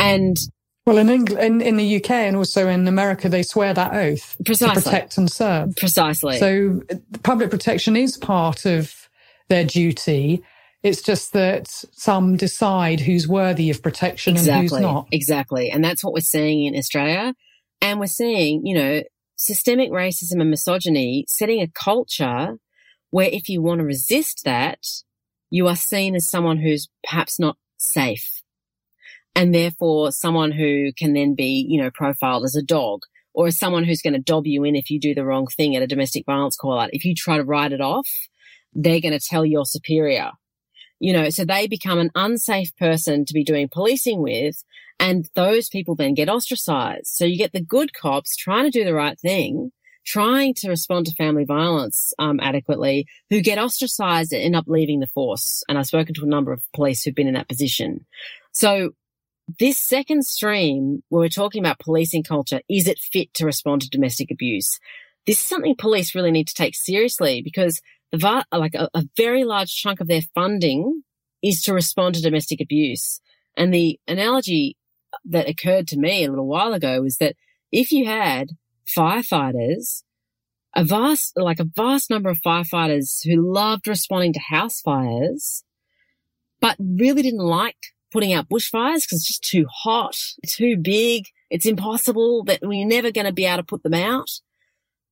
And 0.03 0.37
well, 0.85 0.99
in 0.99 1.09
England, 1.09 1.43
in, 1.43 1.61
in 1.61 1.77
the 1.77 1.97
UK 1.97 2.11
and 2.11 2.37
also 2.37 2.69
in 2.69 2.89
America, 2.89 3.29
they 3.29 3.45
swear 3.45 3.73
that 3.73 3.95
oath 3.95 4.37
Precisely. 4.45 4.75
to 4.75 4.83
protect 4.83 5.17
and 5.17 5.31
serve. 5.31 5.77
Precisely. 5.77 6.39
So 6.39 6.83
uh, 6.91 6.97
public 7.23 7.51
protection 7.51 7.97
is 7.97 8.17
part 8.17 8.67
of 8.67 9.09
their 9.49 9.65
duty. 9.65 10.43
It's 10.83 11.01
just 11.01 11.33
that 11.35 11.69
some 11.69 12.37
decide 12.37 12.99
who's 12.99 13.29
worthy 13.29 13.71
of 13.71 13.81
protection 13.81 14.35
exactly. 14.35 14.53
and 14.53 14.71
who's 14.71 14.81
not. 14.81 15.09
Exactly. 15.13 15.71
And 15.71 15.85
that's 15.85 16.03
what 16.03 16.13
we're 16.13 16.21
seeing 16.21 16.65
in 16.65 16.77
Australia. 16.77 17.35
And 17.81 18.01
we're 18.01 18.07
seeing, 18.07 18.67
you 18.67 18.75
know, 18.75 19.03
systemic 19.37 19.91
racism 19.93 20.41
and 20.41 20.51
misogyny 20.51 21.25
setting 21.29 21.61
a 21.61 21.69
culture 21.69 22.59
where 23.11 23.29
if 23.29 23.49
you 23.49 23.63
want 23.63 23.79
to 23.79 23.85
resist 23.85 24.43
that, 24.45 24.81
you 25.51 25.69
are 25.69 25.77
seen 25.77 26.17
as 26.17 26.29
someone 26.29 26.59
who's 26.59 26.89
perhaps 27.05 27.39
not 27.39 27.57
safe 27.77 28.42
and 29.35 29.55
therefore 29.55 30.13
someone 30.13 30.53
who 30.53 30.93
can 30.97 31.15
then 31.15 31.35
be, 31.35 31.67
you 31.69 31.81
know, 31.81 31.91
profiled 31.91 32.45
as 32.45 32.55
a 32.55 32.63
dog 32.63 33.03
or 33.35 33.47
as 33.47 33.59
someone 33.59 33.85
who's 33.85 34.03
going 34.03 34.13
to 34.13 34.21
dob 34.21 34.47
you 34.47 34.65
in 34.65 34.77
if 34.77 34.91
you 34.91 35.01
do 35.01 35.15
the 35.15 35.25
wrong 35.25 35.47
thing 35.47 35.75
at 35.75 35.83
a 35.83 35.87
domestic 35.87 36.25
violence 36.27 36.57
call 36.57 36.79
out. 36.79 36.91
If 36.93 37.05
you 37.05 37.15
try 37.15 37.39
to 37.39 37.45
write 37.45 37.73
it 37.73 37.81
off, 37.81 38.09
they're 38.75 39.01
going 39.01 39.19
to 39.19 39.27
tell 39.27 39.45
your 39.45 39.65
superior. 39.65 40.31
You 41.01 41.13
know, 41.13 41.31
so 41.31 41.45
they 41.45 41.67
become 41.67 41.99
an 41.99 42.11
unsafe 42.15 42.77
person 42.77 43.25
to 43.25 43.35
be 43.35 43.43
doing 43.43 43.69
policing 43.69 44.23
with. 44.23 44.63
And 45.01 45.29
those 45.35 45.69
people 45.69 45.97
then 45.97 46.15
get 46.15 46.29
ostracized. 46.29 47.09
So 47.09 47.25
you 47.25 47.37
get 47.37 47.53
the 47.53 47.63
good 47.63 47.93
cops 47.93 48.37
trying 48.37 48.65
to 48.65 48.71
do 48.71 48.85
the 48.85 48.95
right 48.95 49.19
thing, 49.19 49.73
trying 50.07 50.55
to 50.55 50.69
respond 50.69 51.07
to 51.07 51.15
family 51.15 51.45
violence 51.45 52.15
um, 52.21 52.39
adequately 52.41 53.07
who 53.31 53.41
get 53.41 53.59
ostracized 53.59 54.33
and 54.33 54.43
end 54.43 54.55
up 54.55 54.67
leaving 54.69 55.01
the 55.01 55.09
force. 55.09 55.65
And 55.69 55.77
I've 55.77 55.87
spoken 55.87 56.15
to 56.15 56.23
a 56.23 56.29
number 56.29 56.53
of 56.53 56.63
police 56.73 57.03
who've 57.03 57.15
been 57.15 57.27
in 57.27 57.35
that 57.35 57.49
position. 57.49 58.07
So 58.53 58.93
this 59.59 59.79
second 59.79 60.25
stream, 60.25 61.03
where 61.09 61.21
we're 61.21 61.29
talking 61.29 61.63
about 61.63 61.79
policing 61.79 62.23
culture, 62.23 62.61
is 62.69 62.87
it 62.87 62.99
fit 62.99 63.35
to 63.35 63.47
respond 63.47 63.83
to 63.83 63.91
domestic 63.91 64.31
abuse? 64.31 64.79
This 65.27 65.39
is 65.39 65.45
something 65.45 65.75
police 65.77 66.15
really 66.15 66.31
need 66.31 66.49
to 66.49 66.55
take 66.55 66.75
seriously 66.75 67.43
because 67.43 67.81
the 68.13 68.45
like 68.53 68.75
a, 68.75 68.89
a 68.95 69.05
very 69.17 69.45
large 69.45 69.75
chunk 69.75 70.01
of 70.01 70.09
their 70.09 70.23
funding 70.35 71.03
is 71.43 71.63
to 71.63 71.75
respond 71.75 72.15
to 72.15 72.23
domestic 72.23 72.61
abuse. 72.61 73.21
And 73.57 73.73
the 73.73 73.99
analogy 74.07 74.77
that 75.25 75.49
occurred 75.49 75.89
to 75.89 75.99
me 75.99 76.25
a 76.25 76.31
little 76.31 76.47
while 76.47 76.73
ago 76.73 77.03
was 77.03 77.19
that 77.19 77.37
if 77.71 77.91
you 77.91 78.07
had 78.07 78.51
firefighters, 78.87 80.03
a 80.75 80.85
vast, 80.85 81.33
like 81.37 81.61
a 81.61 81.65
vast 81.77 82.11
number 82.11 82.31
of 82.31 82.41
firefighters 82.41 83.27
who 83.27 83.53
loved 83.53 83.89
responding 83.89 84.33
to 84.35 84.41
house 84.41 84.81
fires, 84.81 85.65
but 86.61 86.77
really 86.79 87.23
didn't 87.23 87.41
like 87.41 87.77
putting 88.13 88.33
out 88.33 88.49
bushfires 88.49 89.03
because 89.03 89.19
it's 89.19 89.29
just 89.29 89.45
too 89.45 89.67
hot, 89.71 90.17
too 90.47 90.77
big. 90.77 91.29
It's 91.51 91.67
impossible 91.67 92.45
that 92.45 92.61
we're 92.63 92.87
never 92.87 93.11
going 93.11 93.27
to 93.27 93.33
be 93.33 93.47
able 93.47 93.59
to 93.59 93.63
put 93.65 93.83
them 93.83 93.95
out. 93.95 94.31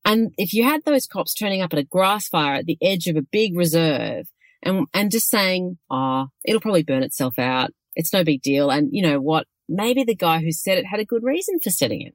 And 0.04 0.32
if 0.38 0.54
you 0.54 0.64
had 0.64 0.84
those 0.84 1.06
cops 1.06 1.34
turning 1.34 1.62
up 1.62 1.72
at 1.72 1.78
a 1.78 1.84
grass 1.84 2.28
fire 2.28 2.54
at 2.54 2.66
the 2.66 2.78
edge 2.80 3.06
of 3.06 3.16
a 3.16 3.22
big 3.22 3.56
reserve 3.56 4.26
and, 4.62 4.86
and 4.94 5.10
just 5.10 5.28
saying, 5.28 5.78
oh, 5.90 6.28
it'll 6.44 6.60
probably 6.60 6.82
burn 6.82 7.02
itself 7.02 7.38
out. 7.38 7.70
It's 7.94 8.12
no 8.12 8.24
big 8.24 8.42
deal. 8.42 8.70
And 8.70 8.88
you 8.92 9.02
know 9.02 9.20
what? 9.20 9.46
Maybe 9.68 10.04
the 10.04 10.14
guy 10.14 10.40
who 10.40 10.52
said 10.52 10.78
it 10.78 10.86
had 10.86 11.00
a 11.00 11.04
good 11.04 11.22
reason 11.22 11.60
for 11.60 11.70
setting 11.70 12.02
it. 12.02 12.14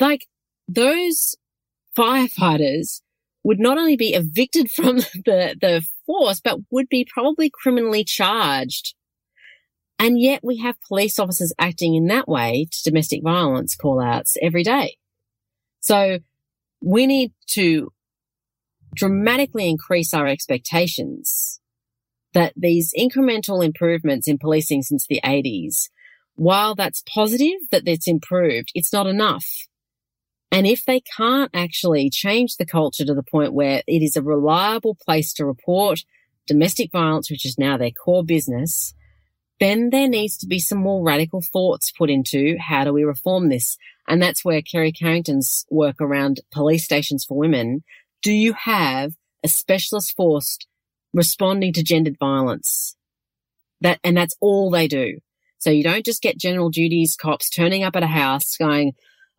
like 0.00 0.26
those 0.68 1.36
firefighters 1.96 3.00
would 3.42 3.60
not 3.60 3.78
only 3.78 3.96
be 3.96 4.14
evicted 4.14 4.70
from 4.74 4.96
the, 4.96 5.56
the 5.60 5.86
force, 6.06 6.40
but 6.40 6.60
would 6.70 6.88
be 6.88 7.06
probably 7.10 7.50
criminally 7.50 8.04
charged. 8.04 8.94
And 9.98 10.20
yet 10.20 10.40
we 10.42 10.58
have 10.58 10.80
police 10.88 11.18
officers 11.18 11.52
acting 11.58 11.94
in 11.94 12.06
that 12.06 12.28
way 12.28 12.66
to 12.70 12.82
domestic 12.82 13.22
violence 13.22 13.76
call 13.76 14.00
outs 14.00 14.36
every 14.42 14.64
day. 14.64 14.96
So 15.80 16.18
we 16.82 17.06
need 17.06 17.32
to 17.48 17.92
dramatically 18.94 19.68
increase 19.68 20.12
our 20.12 20.26
expectations 20.26 21.60
that 22.32 22.52
these 22.56 22.92
incremental 22.98 23.64
improvements 23.64 24.26
in 24.26 24.38
policing 24.38 24.82
since 24.82 25.06
the 25.06 25.20
80s, 25.24 25.88
while 26.34 26.74
that's 26.74 27.02
positive 27.02 27.60
that 27.70 27.86
it's 27.86 28.08
improved, 28.08 28.70
it's 28.74 28.92
not 28.92 29.06
enough. 29.06 29.46
And 30.54 30.68
if 30.68 30.84
they 30.84 31.00
can't 31.00 31.50
actually 31.52 32.08
change 32.10 32.58
the 32.58 32.64
culture 32.64 33.04
to 33.04 33.12
the 33.12 33.24
point 33.24 33.52
where 33.52 33.82
it 33.88 34.02
is 34.02 34.16
a 34.16 34.22
reliable 34.22 34.94
place 34.94 35.32
to 35.32 35.44
report 35.44 36.04
domestic 36.46 36.92
violence, 36.92 37.28
which 37.28 37.44
is 37.44 37.58
now 37.58 37.76
their 37.76 37.90
core 37.90 38.22
business, 38.22 38.94
then 39.58 39.90
there 39.90 40.06
needs 40.06 40.38
to 40.38 40.46
be 40.46 40.60
some 40.60 40.78
more 40.78 41.04
radical 41.04 41.42
thoughts 41.42 41.90
put 41.90 42.08
into 42.08 42.56
how 42.60 42.84
do 42.84 42.92
we 42.92 43.02
reform 43.02 43.48
this? 43.48 43.76
And 44.06 44.22
that's 44.22 44.44
where 44.44 44.62
Kerry 44.62 44.92
Carrington's 44.92 45.66
work 45.72 45.96
around 46.00 46.38
police 46.52 46.84
stations 46.84 47.24
for 47.24 47.36
women. 47.36 47.82
Do 48.22 48.32
you 48.32 48.52
have 48.52 49.14
a 49.42 49.48
specialist 49.48 50.14
force 50.14 50.56
responding 51.12 51.72
to 51.72 51.82
gendered 51.82 52.16
violence? 52.20 52.94
That, 53.80 53.98
and 54.04 54.16
that's 54.16 54.36
all 54.38 54.70
they 54.70 54.86
do. 54.86 55.18
So 55.58 55.70
you 55.70 55.82
don't 55.82 56.06
just 56.06 56.22
get 56.22 56.38
general 56.38 56.70
duties 56.70 57.16
cops 57.16 57.50
turning 57.50 57.82
up 57.82 57.96
at 57.96 58.04
a 58.04 58.06
house 58.06 58.56
going, 58.56 58.92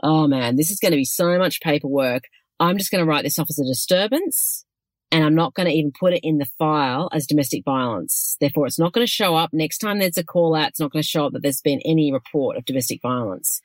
oh 0.05 0.27
man, 0.27 0.55
this 0.55 0.69
is 0.69 0.79
going 0.79 0.91
to 0.91 0.97
be 0.97 1.05
so 1.05 1.37
much 1.37 1.61
paperwork. 1.61 2.23
I'm 2.59 2.77
just 2.77 2.91
going 2.91 3.03
to 3.03 3.09
write 3.09 3.23
this 3.23 3.39
off 3.39 3.49
as 3.49 3.59
a 3.59 3.65
disturbance 3.65 4.63
and 5.11 5.23
I'm 5.23 5.35
not 5.35 5.53
going 5.53 5.67
to 5.67 5.73
even 5.73 5.91
put 5.97 6.13
it 6.13 6.21
in 6.23 6.37
the 6.37 6.47
file 6.57 7.09
as 7.11 7.25
domestic 7.25 7.63
violence. 7.65 8.37
Therefore, 8.39 8.67
it's 8.67 8.79
not 8.79 8.93
going 8.93 9.05
to 9.05 9.11
show 9.11 9.35
up 9.35 9.51
next 9.51 9.79
time 9.79 9.99
there's 9.99 10.17
a 10.17 10.23
call 10.23 10.55
out. 10.55 10.69
It's 10.69 10.79
not 10.79 10.91
going 10.91 11.03
to 11.03 11.07
show 11.07 11.25
up 11.25 11.33
that 11.33 11.41
there's 11.41 11.61
been 11.61 11.81
any 11.83 12.13
report 12.13 12.55
of 12.55 12.65
domestic 12.65 13.01
violence. 13.01 13.61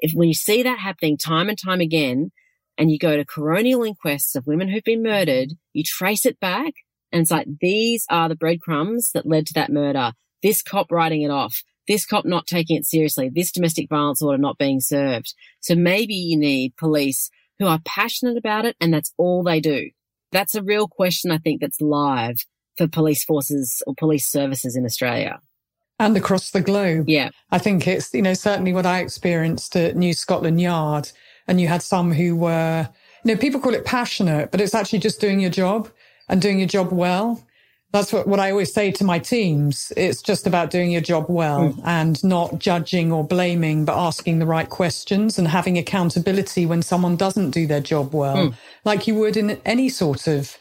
If 0.00 0.12
when 0.12 0.28
you 0.28 0.34
see 0.34 0.62
that 0.62 0.78
happening 0.78 1.16
time 1.16 1.48
and 1.48 1.58
time 1.58 1.80
again, 1.80 2.32
and 2.78 2.90
you 2.90 2.98
go 2.98 3.16
to 3.16 3.26
coronial 3.26 3.86
inquests 3.86 4.34
of 4.34 4.46
women 4.46 4.68
who've 4.68 4.82
been 4.82 5.02
murdered, 5.02 5.52
you 5.74 5.84
trace 5.84 6.24
it 6.24 6.40
back, 6.40 6.72
and 7.12 7.20
it's 7.22 7.30
like 7.30 7.46
these 7.60 8.06
are 8.08 8.28
the 8.28 8.36
breadcrumbs 8.36 9.12
that 9.12 9.26
led 9.26 9.46
to 9.46 9.54
that 9.54 9.70
murder. 9.70 10.12
This 10.42 10.62
cop 10.62 10.90
writing 10.90 11.20
it 11.20 11.30
off 11.30 11.62
this 11.90 12.06
cop 12.06 12.24
not 12.24 12.46
taking 12.46 12.76
it 12.76 12.86
seriously, 12.86 13.28
this 13.28 13.50
domestic 13.50 13.88
violence 13.88 14.22
order 14.22 14.38
not 14.38 14.58
being 14.58 14.78
served. 14.78 15.34
So 15.58 15.74
maybe 15.74 16.14
you 16.14 16.38
need 16.38 16.76
police 16.76 17.30
who 17.58 17.66
are 17.66 17.80
passionate 17.84 18.36
about 18.36 18.64
it 18.64 18.76
and 18.80 18.94
that's 18.94 19.12
all 19.18 19.42
they 19.42 19.60
do. 19.60 19.90
That's 20.30 20.54
a 20.54 20.62
real 20.62 20.86
question 20.86 21.32
I 21.32 21.38
think 21.38 21.60
that's 21.60 21.80
live 21.80 22.38
for 22.78 22.86
police 22.86 23.24
forces 23.24 23.82
or 23.88 23.94
police 23.98 24.30
services 24.30 24.76
in 24.76 24.84
Australia. 24.84 25.40
And 25.98 26.16
across 26.16 26.52
the 26.52 26.60
globe. 26.60 27.08
Yeah. 27.08 27.30
I 27.50 27.58
think 27.58 27.88
it's, 27.88 28.14
you 28.14 28.22
know, 28.22 28.34
certainly 28.34 28.72
what 28.72 28.86
I 28.86 29.00
experienced 29.00 29.74
at 29.74 29.96
New 29.96 30.14
Scotland 30.14 30.60
Yard. 30.60 31.10
And 31.48 31.60
you 31.60 31.66
had 31.66 31.82
some 31.82 32.12
who 32.12 32.36
were, 32.36 32.88
you 33.24 33.34
know, 33.34 33.40
people 33.40 33.60
call 33.60 33.74
it 33.74 33.84
passionate, 33.84 34.52
but 34.52 34.60
it's 34.60 34.76
actually 34.76 35.00
just 35.00 35.20
doing 35.20 35.40
your 35.40 35.50
job 35.50 35.90
and 36.28 36.40
doing 36.40 36.60
your 36.60 36.68
job 36.68 36.92
well. 36.92 37.44
That's 37.92 38.12
what, 38.12 38.28
what 38.28 38.38
I 38.38 38.52
always 38.52 38.72
say 38.72 38.92
to 38.92 39.04
my 39.04 39.18
teams. 39.18 39.92
It's 39.96 40.22
just 40.22 40.46
about 40.46 40.70
doing 40.70 40.92
your 40.92 41.00
job 41.00 41.26
well 41.28 41.72
mm. 41.72 41.82
and 41.84 42.22
not 42.22 42.58
judging 42.58 43.10
or 43.10 43.24
blaming, 43.24 43.84
but 43.84 43.98
asking 43.98 44.38
the 44.38 44.46
right 44.46 44.68
questions 44.68 45.38
and 45.38 45.48
having 45.48 45.76
accountability 45.76 46.66
when 46.66 46.82
someone 46.82 47.16
doesn't 47.16 47.50
do 47.50 47.66
their 47.66 47.80
job 47.80 48.14
well, 48.14 48.36
mm. 48.36 48.54
like 48.84 49.08
you 49.08 49.16
would 49.16 49.36
in 49.36 49.60
any 49.64 49.88
sort 49.88 50.28
of 50.28 50.56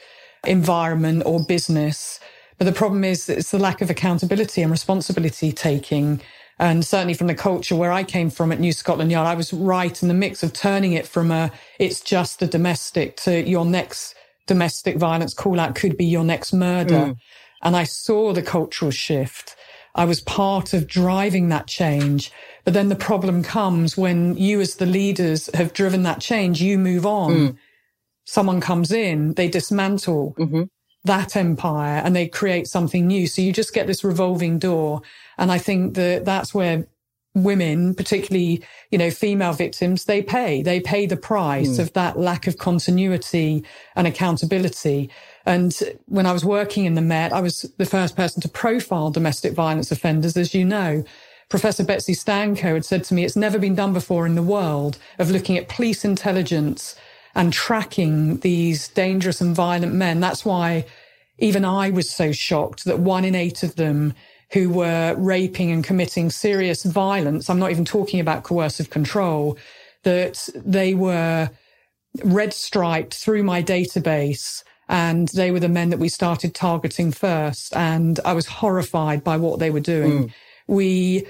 environment 0.45 1.21
or 1.25 1.43
business. 1.43 2.19
But 2.57 2.65
the 2.65 2.71
problem 2.71 3.03
is 3.03 3.29
it's 3.29 3.51
the 3.51 3.59
lack 3.59 3.81
of 3.81 3.91
accountability 3.91 4.63
and 4.63 4.71
responsibility 4.71 5.51
taking. 5.51 6.21
And 6.57 6.83
certainly 6.83 7.13
from 7.13 7.27
the 7.27 7.35
culture 7.35 7.75
where 7.75 7.91
I 7.91 8.03
came 8.03 8.29
from 8.29 8.51
at 8.51 8.59
New 8.59 8.73
Scotland 8.73 9.11
Yard, 9.11 9.27
I 9.27 9.35
was 9.35 9.53
right 9.53 10.01
in 10.01 10.07
the 10.07 10.13
mix 10.13 10.41
of 10.41 10.51
turning 10.51 10.93
it 10.93 11.07
from 11.07 11.29
a, 11.29 11.51
it's 11.77 12.01
just 12.01 12.41
a 12.41 12.47
domestic 12.47 13.17
to 13.17 13.47
your 13.47 13.65
next 13.65 14.15
domestic 14.49 14.97
violence 14.97 15.33
call 15.35 15.59
out 15.59 15.75
could 15.75 15.95
be 15.95 16.05
your 16.05 16.23
next 16.23 16.51
murder. 16.51 16.95
Mm. 16.95 17.17
And 17.61 17.77
I 17.77 17.83
saw 17.83 18.33
the 18.33 18.41
cultural 18.41 18.89
shift. 18.89 19.55
I 19.93 20.05
was 20.05 20.21
part 20.21 20.73
of 20.73 20.87
driving 20.87 21.49
that 21.49 21.67
change. 21.67 22.31
But 22.65 22.73
then 22.73 22.89
the 22.89 22.95
problem 22.95 23.43
comes 23.43 23.95
when 23.95 24.35
you 24.37 24.59
as 24.59 24.75
the 24.75 24.87
leaders 24.87 25.49
have 25.53 25.73
driven 25.73 26.01
that 26.03 26.19
change, 26.19 26.61
you 26.61 26.79
move 26.79 27.05
on. 27.05 27.31
Mm. 27.31 27.57
Someone 28.25 28.59
comes 28.59 28.91
in, 28.91 29.33
they 29.35 29.47
dismantle 29.47 30.35
mm-hmm. 30.37 30.63
that 31.03 31.35
empire 31.35 32.01
and 32.03 32.15
they 32.15 32.27
create 32.27 32.67
something 32.67 33.05
new. 33.05 33.27
So 33.27 33.41
you 33.41 33.53
just 33.53 33.73
get 33.73 33.87
this 33.87 34.03
revolving 34.03 34.57
door. 34.57 35.01
And 35.37 35.51
I 35.51 35.59
think 35.59 35.93
that 35.95 36.25
that's 36.25 36.53
where 36.53 36.87
women, 37.43 37.93
particularly, 37.95 38.63
you 38.91 38.97
know, 38.97 39.11
female 39.11 39.53
victims, 39.53 40.05
they 40.05 40.21
pay. 40.21 40.61
They 40.61 40.79
pay 40.79 41.05
the 41.05 41.17
price 41.17 41.77
mm. 41.77 41.79
of 41.79 41.93
that 41.93 42.17
lack 42.17 42.47
of 42.47 42.57
continuity 42.57 43.63
and 43.95 44.07
accountability. 44.07 45.09
And 45.45 45.77
when 46.05 46.25
I 46.25 46.31
was 46.31 46.45
working 46.45 46.85
in 46.85 46.95
the 46.95 47.01
Met, 47.01 47.33
I 47.33 47.41
was 47.41 47.71
the 47.77 47.85
first 47.85 48.15
person 48.15 48.41
to 48.41 48.49
profile 48.49 49.11
domestic 49.11 49.53
violence 49.53 49.91
offenders, 49.91 50.37
as 50.37 50.53
you 50.53 50.65
know. 50.65 51.03
Professor 51.49 51.83
Betsy 51.83 52.13
Stanko 52.13 52.75
had 52.75 52.85
said 52.85 53.03
to 53.05 53.15
me, 53.15 53.25
it's 53.25 53.35
never 53.35 53.57
been 53.57 53.73
done 53.73 53.91
before 53.91 54.27
in 54.27 54.35
the 54.35 54.43
world 54.43 54.99
of 55.17 55.31
looking 55.31 55.57
at 55.57 55.67
police 55.67 56.05
intelligence 56.05 56.95
and 57.33 57.51
tracking 57.51 58.37
these 58.37 58.87
dangerous 58.89 59.41
and 59.41 59.55
violent 59.55 59.93
men. 59.93 60.19
That's 60.19 60.45
why 60.45 60.85
even 61.39 61.65
I 61.65 61.89
was 61.89 62.09
so 62.09 62.31
shocked 62.31 62.85
that 62.85 62.99
one 62.99 63.25
in 63.25 63.33
eight 63.33 63.63
of 63.63 63.75
them 63.75 64.13
who 64.51 64.69
were 64.69 65.15
raping 65.17 65.71
and 65.71 65.83
committing 65.83 66.29
serious 66.29 66.83
violence. 66.83 67.49
I'm 67.49 67.59
not 67.59 67.71
even 67.71 67.85
talking 67.85 68.19
about 68.19 68.43
coercive 68.43 68.89
control, 68.89 69.57
that 70.03 70.49
they 70.55 70.93
were 70.93 71.49
red 72.23 72.53
striped 72.53 73.13
through 73.13 73.43
my 73.43 73.61
database. 73.61 74.63
And 74.87 75.27
they 75.29 75.51
were 75.51 75.59
the 75.59 75.69
men 75.69 75.91
that 75.91 75.99
we 75.99 76.09
started 76.09 76.55
targeting 76.55 77.11
first. 77.11 77.75
And 77.75 78.19
I 78.25 78.33
was 78.33 78.47
horrified 78.47 79.23
by 79.23 79.37
what 79.37 79.59
they 79.59 79.69
were 79.69 79.79
doing. 79.79 80.29
Mm. 80.29 80.33
We 80.67 81.27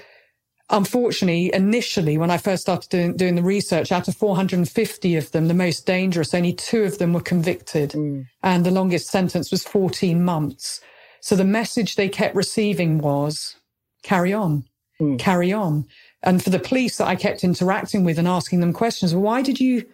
unfortunately, 0.70 1.52
initially, 1.52 2.16
when 2.16 2.30
I 2.30 2.38
first 2.38 2.62
started 2.62 2.88
doing, 2.88 3.16
doing, 3.16 3.34
the 3.34 3.42
research, 3.42 3.92
out 3.92 4.08
of 4.08 4.16
450 4.16 5.16
of 5.16 5.30
them, 5.32 5.48
the 5.48 5.54
most 5.54 5.86
dangerous, 5.86 6.32
only 6.32 6.52
two 6.52 6.84
of 6.84 6.98
them 6.98 7.12
were 7.12 7.20
convicted. 7.20 7.90
Mm. 7.90 8.26
And 8.42 8.64
the 8.64 8.70
longest 8.70 9.08
sentence 9.08 9.50
was 9.50 9.64
14 9.64 10.24
months. 10.24 10.80
So 11.20 11.36
the 11.36 11.44
message 11.44 11.96
they 11.96 12.08
kept 12.08 12.34
receiving 12.34 12.98
was 12.98 13.56
carry 14.02 14.32
on, 14.32 14.64
mm. 15.00 15.18
carry 15.18 15.52
on. 15.52 15.86
And 16.22 16.42
for 16.42 16.50
the 16.50 16.58
police 16.58 16.98
that 16.98 17.08
I 17.08 17.16
kept 17.16 17.44
interacting 17.44 18.04
with 18.04 18.18
and 18.18 18.28
asking 18.28 18.60
them 18.60 18.72
questions, 18.72 19.14
why 19.14 19.42
did 19.42 19.60
you, 19.60 19.86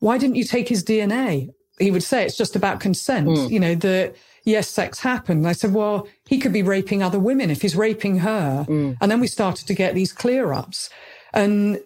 why 0.00 0.18
didn't 0.18 0.36
you 0.36 0.44
take 0.44 0.68
his 0.68 0.84
DNA? 0.84 1.50
He 1.78 1.90
would 1.90 2.02
say 2.02 2.24
it's 2.24 2.36
just 2.36 2.54
about 2.54 2.80
consent. 2.80 3.28
Mm. 3.28 3.50
You 3.50 3.60
know, 3.60 3.74
the, 3.74 4.14
yes, 4.44 4.68
sex 4.68 5.00
happened. 5.00 5.46
I 5.46 5.52
said, 5.52 5.74
well, 5.74 6.06
he 6.28 6.38
could 6.38 6.52
be 6.52 6.62
raping 6.62 7.02
other 7.02 7.18
women 7.18 7.50
if 7.50 7.62
he's 7.62 7.76
raping 7.76 8.18
her. 8.18 8.66
Mm. 8.68 8.96
And 9.00 9.10
then 9.10 9.20
we 9.20 9.26
started 9.26 9.66
to 9.66 9.74
get 9.74 9.94
these 9.94 10.12
clear 10.12 10.52
ups 10.52 10.90
and 11.32 11.80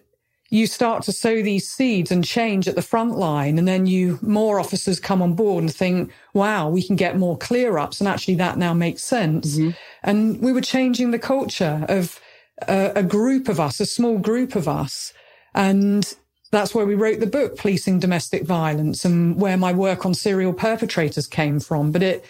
you 0.49 0.65
start 0.65 1.03
to 1.03 1.11
sow 1.11 1.41
these 1.41 1.69
seeds 1.69 2.11
and 2.11 2.23
change 2.23 2.67
at 2.67 2.75
the 2.75 2.81
front 2.81 3.17
line. 3.17 3.59
And 3.59 3.67
then 3.67 3.85
you, 3.85 4.17
more 4.21 4.59
officers 4.59 4.99
come 4.99 5.21
on 5.21 5.33
board 5.33 5.63
and 5.63 5.73
think, 5.73 6.11
wow, 6.33 6.69
we 6.69 6.81
can 6.81 6.95
get 6.95 7.17
more 7.17 7.37
clear 7.37 7.77
ups. 7.77 7.99
And 8.01 8.07
actually 8.07 8.35
that 8.35 8.57
now 8.57 8.73
makes 8.73 9.03
sense. 9.03 9.57
Mm-hmm. 9.57 9.69
And 10.03 10.41
we 10.41 10.51
were 10.51 10.61
changing 10.61 11.11
the 11.11 11.19
culture 11.19 11.85
of 11.87 12.19
a, 12.67 12.93
a 12.95 13.03
group 13.03 13.47
of 13.47 13.59
us, 13.59 13.79
a 13.79 13.85
small 13.85 14.17
group 14.17 14.55
of 14.55 14.67
us. 14.67 15.13
And 15.53 16.11
that's 16.51 16.73
where 16.73 16.85
we 16.85 16.95
wrote 16.95 17.19
the 17.19 17.27
book, 17.27 17.57
Policing 17.57 17.99
Domestic 17.99 18.43
Violence 18.43 19.05
and 19.05 19.39
where 19.39 19.57
my 19.57 19.71
work 19.71 20.05
on 20.05 20.15
serial 20.15 20.53
perpetrators 20.53 21.27
came 21.27 21.59
from. 21.59 21.91
But 21.91 22.01
it, 22.01 22.25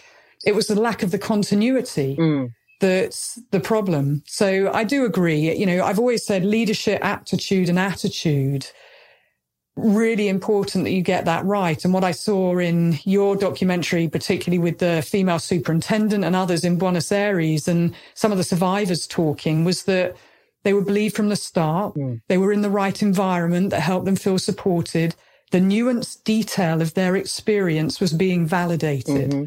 it 0.45 0.55
was 0.55 0.67
the 0.67 0.79
lack 0.79 1.03
of 1.03 1.11
the 1.11 1.19
continuity 1.19 2.17
mm. 2.17 2.51
That's 2.79 3.39
the 3.51 3.59
problem. 3.59 4.23
So 4.25 4.71
I 4.73 4.83
do 4.83 5.05
agree. 5.05 5.55
You 5.57 5.65
know, 5.65 5.83
I've 5.83 5.99
always 5.99 6.25
said 6.25 6.45
leadership, 6.45 7.03
aptitude 7.03 7.69
and 7.69 7.77
attitude. 7.77 8.67
Really 9.75 10.27
important 10.27 10.83
that 10.85 10.91
you 10.91 11.01
get 11.01 11.25
that 11.25 11.45
right. 11.45 11.83
And 11.83 11.93
what 11.93 12.03
I 12.03 12.11
saw 12.11 12.57
in 12.57 12.99
your 13.03 13.35
documentary, 13.35 14.07
particularly 14.07 14.59
with 14.59 14.79
the 14.79 15.01
female 15.01 15.39
superintendent 15.39 16.25
and 16.25 16.35
others 16.35 16.63
in 16.63 16.77
Buenos 16.77 17.11
Aires 17.11 17.67
and 17.67 17.93
some 18.13 18.31
of 18.31 18.37
the 18.37 18.43
survivors 18.43 19.07
talking 19.07 19.63
was 19.63 19.83
that 19.83 20.15
they 20.63 20.73
were 20.73 20.81
believed 20.81 21.15
from 21.15 21.29
the 21.29 21.35
start. 21.35 21.95
Mm. 21.95 22.21
They 22.27 22.37
were 22.37 22.51
in 22.51 22.61
the 22.61 22.69
right 22.69 23.01
environment 23.01 23.69
that 23.69 23.81
helped 23.81 24.05
them 24.05 24.17
feel 24.17 24.39
supported. 24.39 25.15
The 25.51 25.59
nuanced 25.59 26.23
detail 26.23 26.81
of 26.81 26.93
their 26.93 27.15
experience 27.15 27.99
was 27.99 28.13
being 28.13 28.45
validated. 28.45 29.31
Mm-hmm. 29.31 29.43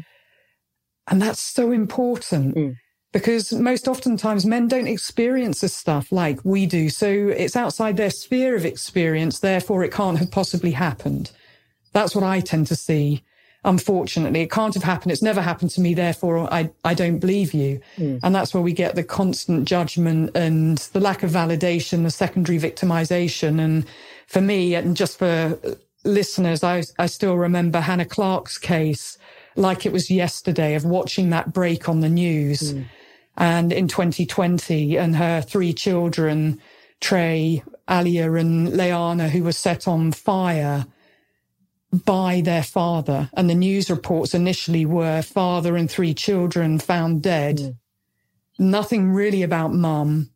And 1.07 1.21
that's 1.21 1.41
so 1.41 1.71
important 1.71 2.55
mm. 2.55 2.75
Because 3.13 3.53
most 3.53 3.87
oftentimes 3.87 4.43
men 4.45 4.67
don't 4.67 4.87
experience 4.87 5.61
this 5.61 5.75
stuff 5.75 6.11
like 6.11 6.43
we 6.43 6.65
do. 6.65 6.89
So 6.89 7.07
it's 7.07 7.55
outside 7.55 7.95
their 7.95 8.09
sphere 8.09 8.55
of 8.55 8.65
experience. 8.65 9.39
Therefore, 9.39 9.83
it 9.83 9.93
can't 9.93 10.17
have 10.17 10.31
possibly 10.31 10.71
happened. 10.71 11.31
That's 11.93 12.15
what 12.15 12.23
I 12.23 12.41
tend 12.41 12.67
to 12.67 12.75
see. 12.75 13.23
Unfortunately, 13.65 14.41
it 14.41 14.51
can't 14.51 14.73
have 14.73 14.83
happened. 14.83 15.11
It's 15.11 15.21
never 15.21 15.41
happened 15.41 15.69
to 15.71 15.81
me. 15.81 15.93
Therefore, 15.93 16.51
I, 16.51 16.71
I 16.83 16.95
don't 16.95 17.19
believe 17.19 17.53
you. 17.53 17.79
Mm. 17.97 18.19
And 18.23 18.35
that's 18.35 18.53
where 18.53 18.63
we 18.63 18.73
get 18.73 18.95
the 18.95 19.03
constant 19.03 19.65
judgment 19.65 20.35
and 20.35 20.79
the 20.79 20.99
lack 20.99 21.21
of 21.23 21.29
validation, 21.29 22.03
the 22.03 22.11
secondary 22.11 22.59
victimization. 22.59 23.61
And 23.61 23.85
for 24.27 24.41
me, 24.41 24.73
and 24.73 24.97
just 24.97 25.19
for 25.19 25.57
listeners, 26.03 26.63
I, 26.63 26.83
I 26.97 27.05
still 27.05 27.37
remember 27.37 27.79
Hannah 27.79 28.05
Clarke's 28.05 28.57
case 28.57 29.17
like 29.55 29.85
it 29.85 29.93
was 29.93 30.09
yesterday 30.09 30.73
of 30.73 30.83
watching 30.83 31.29
that 31.29 31.53
break 31.53 31.87
on 31.87 31.99
the 31.99 32.09
news. 32.09 32.73
Mm. 32.73 32.85
And 33.37 33.73
in 33.73 33.87
2020 33.87 34.97
and 34.97 35.15
her 35.15 35.41
three 35.41 35.73
children, 35.73 36.61
Trey, 37.01 37.63
Aaliyah 37.87 38.39
and 38.39 38.67
Laianah, 38.69 39.29
who 39.29 39.43
were 39.43 39.51
set 39.53 39.87
on 39.87 40.11
fire 40.11 40.85
by 41.93 42.41
their 42.41 42.63
father. 42.63 43.29
And 43.33 43.49
the 43.49 43.55
news 43.55 43.89
reports 43.89 44.33
initially 44.33 44.85
were 44.85 45.21
father 45.21 45.75
and 45.75 45.89
three 45.89 46.13
children 46.13 46.79
found 46.79 47.23
dead. 47.23 47.57
Mm. 47.57 47.75
Nothing 48.59 49.11
really 49.11 49.43
about 49.43 49.73
mum. 49.73 50.31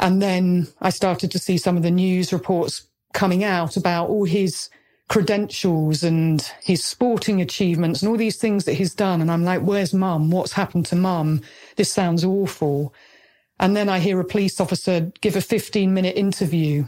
And 0.00 0.20
then 0.22 0.68
I 0.80 0.90
started 0.90 1.30
to 1.32 1.38
see 1.38 1.58
some 1.58 1.76
of 1.76 1.82
the 1.82 1.90
news 1.90 2.32
reports 2.32 2.88
coming 3.14 3.44
out 3.44 3.76
about 3.76 4.08
all 4.08 4.24
his 4.24 4.68
credentials 5.08 6.02
and 6.02 6.50
his 6.62 6.84
sporting 6.84 7.40
achievements 7.40 8.02
and 8.02 8.10
all 8.10 8.16
these 8.16 8.36
things 8.38 8.64
that 8.64 8.74
he's 8.74 8.94
done. 8.94 9.20
And 9.20 9.30
I'm 9.30 9.44
like, 9.44 9.62
where's 9.62 9.94
mum? 9.94 10.30
What's 10.30 10.52
happened 10.52 10.86
to 10.86 10.96
mum? 10.96 11.42
This 11.76 11.92
sounds 11.92 12.24
awful. 12.24 12.94
And 13.60 13.76
then 13.76 13.88
I 13.88 14.00
hear 14.00 14.18
a 14.20 14.24
police 14.24 14.60
officer 14.60 15.12
give 15.20 15.36
a 15.36 15.40
15 15.40 15.92
minute 15.92 16.16
interview. 16.16 16.86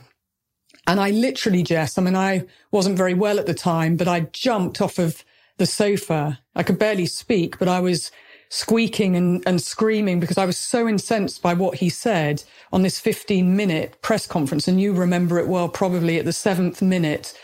And 0.87 1.00
I 1.00 1.11
literally, 1.11 1.62
Jess, 1.62 1.98
I 1.98 2.03
mean, 2.03 2.16
I 2.16 2.44
wasn't 2.70 2.96
very 2.98 3.14
well 3.14 3.38
at 3.38 3.46
the 3.46 3.55
time, 3.55 3.96
but 3.96 4.09
I 4.09 4.20
jumped 4.33 4.81
off 4.81 4.98
of 4.98 5.24
the 5.59 5.66
sofa. 5.66 6.40
I 6.55 6.62
could 6.62 6.79
barely 6.79 7.07
speak, 7.07 7.59
but 7.59 7.68
I 7.68 7.81
was 7.81 8.11
squeaking 8.50 9.16
and, 9.16 9.42
and 9.46 9.62
screaming 9.62 10.20
because 10.20 10.38
I 10.38 10.44
was 10.46 10.59
so 10.59 10.87
incensed 10.88 11.42
by 11.42 11.55
what 11.55 11.77
he 11.77 11.88
said 11.88 12.44
on 12.72 12.83
this 12.83 13.00
15 13.00 13.57
minute 13.57 14.00
press 14.03 14.27
conference. 14.27 14.68
And 14.68 14.81
you 14.81 14.92
remember 14.92 15.38
it 15.38 15.48
well, 15.48 15.68
probably 15.68 16.18
at 16.18 16.24
the 16.24 16.33
seventh 16.33 16.83
minute 16.83 17.35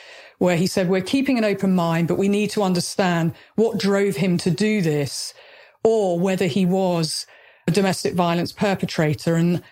where 0.40 0.56
he 0.56 0.66
said, 0.66 0.88
we're 0.88 1.02
keeping 1.02 1.36
an 1.36 1.44
open 1.44 1.74
mind, 1.74 2.08
but 2.08 2.16
we 2.16 2.26
need 2.26 2.48
to 2.48 2.62
understand 2.62 3.34
what 3.56 3.78
drove 3.78 4.16
him 4.16 4.38
to 4.38 4.50
do 4.50 4.80
this 4.80 5.34
or 5.84 6.18
whether 6.18 6.46
he 6.46 6.64
was 6.64 7.26
a 7.68 7.70
domestic 7.70 8.14
violence 8.14 8.50
perpetrator. 8.50 9.34
And 9.34 9.62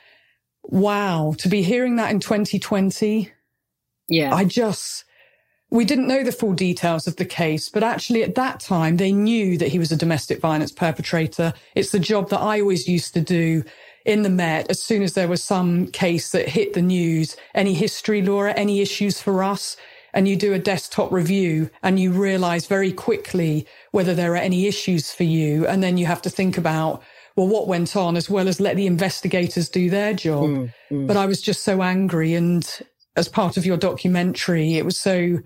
wow, 0.62 1.34
to 1.38 1.48
be 1.48 1.62
hearing 1.62 1.96
that 1.96 2.10
in 2.10 2.20
2020. 2.20 3.32
Yeah. 4.10 4.34
I 4.34 4.44
just, 4.44 5.06
we 5.70 5.86
didn't 5.86 6.06
know 6.06 6.22
the 6.22 6.32
full 6.32 6.52
details 6.52 7.06
of 7.06 7.16
the 7.16 7.24
case, 7.24 7.70
but 7.70 7.82
actually 7.82 8.22
at 8.22 8.34
that 8.34 8.60
time 8.60 8.98
they 8.98 9.10
knew 9.10 9.56
that 9.56 9.68
he 9.68 9.78
was 9.78 9.90
a 9.90 9.96
domestic 9.96 10.38
violence 10.38 10.70
perpetrator. 10.70 11.54
It's 11.74 11.92
the 11.92 11.98
job 11.98 12.28
that 12.28 12.40
I 12.40 12.60
always 12.60 12.86
used 12.86 13.14
to 13.14 13.22
do 13.22 13.64
in 14.04 14.20
the 14.20 14.28
Met 14.28 14.68
as 14.68 14.82
soon 14.82 15.02
as 15.02 15.14
there 15.14 15.28
was 15.28 15.42
some 15.42 15.86
case 15.86 16.30
that 16.32 16.50
hit 16.50 16.74
the 16.74 16.82
news, 16.82 17.38
any 17.54 17.72
history, 17.72 18.20
Laura, 18.20 18.52
any 18.52 18.82
issues 18.82 19.18
for 19.22 19.42
us 19.42 19.78
and 20.14 20.26
you 20.26 20.36
do 20.36 20.52
a 20.52 20.58
desktop 20.58 21.12
review 21.12 21.70
and 21.82 22.00
you 22.00 22.12
realize 22.12 22.66
very 22.66 22.92
quickly 22.92 23.66
whether 23.92 24.14
there 24.14 24.32
are 24.32 24.36
any 24.36 24.66
issues 24.66 25.12
for 25.12 25.24
you. 25.24 25.66
And 25.66 25.82
then 25.82 25.98
you 25.98 26.06
have 26.06 26.22
to 26.22 26.30
think 26.30 26.56
about, 26.58 27.02
well, 27.36 27.48
what 27.48 27.68
went 27.68 27.96
on 27.96 28.16
as 28.16 28.30
well 28.30 28.48
as 28.48 28.60
let 28.60 28.76
the 28.76 28.86
investigators 28.86 29.68
do 29.68 29.90
their 29.90 30.14
job. 30.14 30.44
Mm, 30.44 30.72
mm. 30.90 31.06
But 31.06 31.16
I 31.16 31.26
was 31.26 31.40
just 31.40 31.62
so 31.62 31.82
angry. 31.82 32.34
And 32.34 32.68
as 33.16 33.28
part 33.28 33.56
of 33.56 33.66
your 33.66 33.76
documentary, 33.76 34.76
it 34.76 34.84
was 34.84 34.98
so 34.98 35.38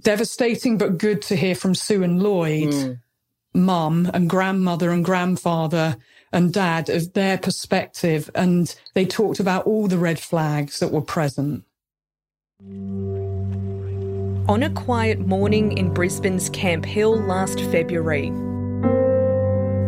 devastating, 0.00 0.78
but 0.78 0.98
good 0.98 1.22
to 1.22 1.36
hear 1.36 1.54
from 1.54 1.74
Sue 1.74 2.02
and 2.02 2.22
Lloyd, 2.22 2.70
mm. 2.70 2.98
mum 3.54 4.10
and 4.12 4.28
grandmother 4.28 4.90
and 4.90 5.04
grandfather 5.04 5.96
and 6.32 6.52
dad 6.52 6.88
of 6.88 7.12
their 7.12 7.38
perspective. 7.38 8.30
And 8.34 8.74
they 8.94 9.04
talked 9.04 9.40
about 9.40 9.66
all 9.66 9.86
the 9.86 9.98
red 9.98 10.18
flags 10.18 10.78
that 10.80 10.92
were 10.92 11.02
present. 11.02 11.64
On 14.50 14.64
a 14.64 14.70
quiet 14.70 15.20
morning 15.20 15.78
in 15.78 15.94
Brisbane's 15.94 16.50
Camp 16.50 16.84
Hill 16.84 17.16
last 17.20 17.60
February, 17.70 18.30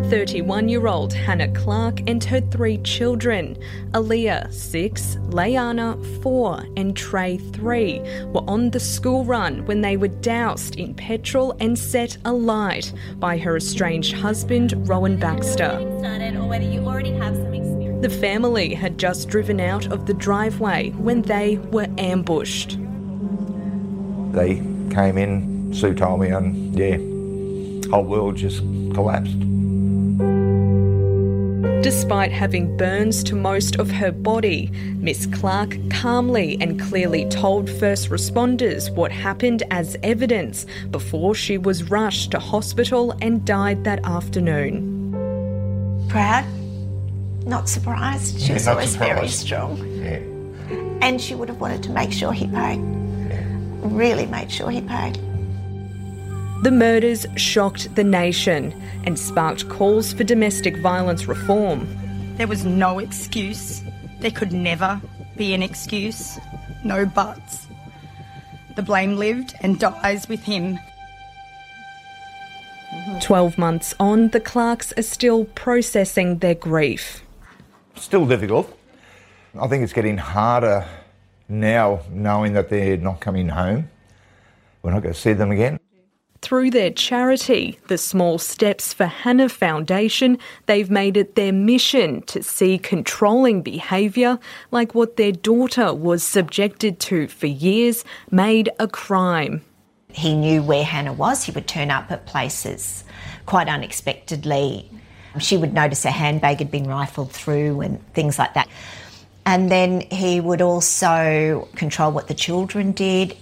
31 0.09 0.69
year 0.69 0.87
old 0.87 1.13
Hannah 1.13 1.53
Clarke 1.53 2.09
and 2.09 2.23
her 2.23 2.41
three 2.41 2.79
children, 2.79 3.59
Aaliyah, 3.91 4.53
6, 4.53 5.17
Laianah, 5.31 6.23
4, 6.23 6.65
and 6.77 6.97
Trey, 6.97 7.39
3, 7.39 7.99
were 8.27 8.45
on 8.49 8.71
the 8.71 8.79
school 8.79 9.25
run 9.25 9.67
when 9.67 9.81
they 9.81 9.97
were 9.97 10.07
doused 10.07 10.77
in 10.77 10.95
petrol 10.95 11.57
and 11.59 11.77
set 11.77 12.17
alight 12.25 12.93
by 13.17 13.39
her 13.39 13.57
estranged 13.57 14.15
husband, 14.15 14.89
Rowan 14.89 15.19
Baxter. 15.19 15.77
The 18.01 18.17
family 18.21 18.75
had 18.75 18.97
just 18.97 19.29
driven 19.29 19.59
out 19.59 19.91
of 19.91 20.07
the 20.07 20.15
driveway 20.15 20.91
when 20.91 21.23
they 21.23 21.57
were 21.73 21.89
ambushed. 21.99 22.79
They 24.33 24.57
came 24.95 25.19
in, 25.19 25.73
Sue 25.73 25.95
told 25.95 26.21
me, 26.21 26.29
and 26.29 26.75
yeah, 26.79 26.97
whole 27.91 28.05
world 28.05 28.37
just 28.37 28.59
collapsed. 28.95 29.39
Despite 31.83 32.31
having 32.31 32.77
burns 32.77 33.25
to 33.25 33.35
most 33.35 33.77
of 33.77 33.91
her 33.91 34.13
body, 34.13 34.71
Miss 34.99 35.27
Clarke 35.27 35.77
calmly 35.91 36.57
and 36.61 36.81
clearly 36.81 37.29
told 37.29 37.69
first 37.69 38.09
responders 38.09 38.95
what 38.95 39.11
happened 39.11 39.65
as 39.71 39.97
evidence 40.03 40.65
before 40.91 41.35
she 41.35 41.59
was 41.59 41.91
rushed 41.91 42.31
to 42.31 42.39
hospital 42.39 43.17
and 43.21 43.45
died 43.45 43.83
that 43.85 44.05
afternoon. 44.05 45.11
Proud 46.09 46.47
not 47.45 47.69
surprised. 47.69 48.41
She 48.41 48.49
yeah, 48.49 48.55
was 48.55 48.69
always 48.69 48.91
surprised. 48.93 49.15
very 49.15 49.29
strong. 49.29 49.77
Yeah. 50.01 50.21
And 51.01 51.21
she 51.21 51.35
would 51.35 51.49
have 51.49 51.61
wanted 51.61 51.83
to 51.85 51.91
make 51.91 52.13
sure 52.13 52.33
he 52.33 52.47
paid. 52.47 53.02
Yeah. 53.83 53.89
Really 53.91 54.27
made 54.27 54.51
sure 54.51 54.71
he 54.71 54.81
paid. 54.81 55.19
The 56.63 56.71
murders 56.71 57.27
shocked 57.37 57.95
the 57.97 58.05
nation 58.05 58.73
and 59.05 59.19
sparked 59.19 59.69
calls 59.69 60.13
for 60.13 60.23
domestic 60.23 60.77
violence 60.79 61.27
reform. 61.27 61.89
There 62.37 62.47
was 62.47 62.65
no 62.65 63.01
excuse 63.01 63.83
There 64.21 64.31
could 64.31 64.53
never 64.53 65.01
be 65.37 65.53
an 65.53 65.65
excuse, 65.65 66.39
no 66.85 67.05
buts. 67.05 67.67
The 68.77 68.83
blame 68.83 69.17
lived 69.17 69.55
and 69.61 69.81
dies 69.81 70.29
with 70.29 70.45
him. 70.45 70.79
12 73.21 73.59
months 73.59 73.95
on, 73.99 74.29
the 74.29 74.39
Clarkes 74.39 74.93
are 74.97 75.03
still 75.03 75.47
processing 75.47 76.39
their 76.39 76.55
grief. 76.55 77.25
Still 77.97 78.27
difficult. 78.27 78.79
I 79.61 79.67
think 79.67 79.83
it's 79.83 79.93
getting 79.93 80.19
harder 80.19 80.87
now 81.53 82.01
knowing 82.11 82.55
that 82.55 82.71
they're 82.71 82.97
not 82.97 83.21
coming 83.21 83.49
home. 83.49 83.91
We're 84.83 84.93
not 84.93 85.03
going 85.03 85.15
to 85.15 85.21
see 85.21 85.33
them 85.33 85.51
again. 85.53 85.79
Through 86.41 86.71
their 86.71 86.91
charity, 86.91 87.79
the 87.87 87.97
Small 87.97 88.37
Steps 88.37 88.93
for 88.93 89.07
Hannah 89.07 89.49
Foundation, 89.49 90.39
they've 90.67 90.91
made 90.91 91.17
it 91.17 91.37
their 91.37 91.53
mission 91.53 92.23
to 92.23 92.43
see 92.43 92.79
controlling 92.79 93.63
behaviour, 93.63 94.41
like 94.73 94.93
what 94.93 95.17
their 95.17 95.31
daughter 95.31 95.95
was 95.95 96.25
subjected 96.25 96.99
to 97.01 97.29
for 97.29 97.47
years, 97.47 98.05
made 98.33 98.71
a 98.81 98.89
crime. 98.89 99.63
He 100.09 100.35
knew 100.35 100.65
where 100.65 100.83
Hannah 100.83 101.13
was. 101.13 101.45
He 101.45 101.53
would 101.53 101.69
turn 101.69 101.93
up 101.93 102.11
at 102.11 102.27
places 102.27 103.05
quite 103.47 103.69
unexpectedly. 103.69 104.91
She 105.39 105.57
would 105.57 105.73
notice 105.73 106.05
a 106.05 106.11
handbag 106.11 106.59
had 106.59 106.73
been 106.73 106.89
rifled 106.89 107.31
through 107.31 107.81
and 107.83 108.05
things 108.15 108.39
like 108.39 108.55
that. 108.55 108.69
And 109.45 109.71
then 109.71 110.03
he 110.03 110.41
would 110.41 110.63
also 110.63 111.69
control 111.75 112.13
what 112.13 112.29
the 112.29 112.35
children 112.35 112.93
did. 112.93 113.37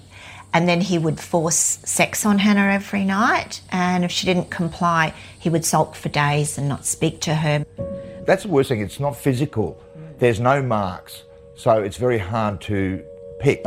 And 0.53 0.69
then 0.69 0.81
he 0.81 0.99
would 0.99 1.21
force 1.21 1.79
sex 1.85 2.27
on 2.27 2.39
Hannah 2.39 2.73
every 2.73 3.05
night. 3.05 3.61
And 3.71 4.05
if 4.05 4.11
she 4.11 4.27
didn't 4.27 4.51
comply, 4.51 5.15
he 5.39 5.49
would 5.49 5.65
sulk 5.65 5.95
for 5.95 6.09
days 6.09 6.59
and 6.59 6.69
not 6.69 6.85
speak 6.85 7.21
to 7.21 7.35
her. 7.35 7.65
That's 8.27 8.43
the 8.43 8.49
worst 8.49 8.69
thing. 8.71 8.81
It's 8.81 8.99
not 8.99 9.17
physical. 9.17 9.81
There's 10.19 10.41
no 10.41 10.63
marks. 10.63 11.23
So 11.55 11.83
it's 11.83 11.97
very 11.97 12.19
hard 12.19 12.61
to 12.63 13.05
pick. 13.39 13.65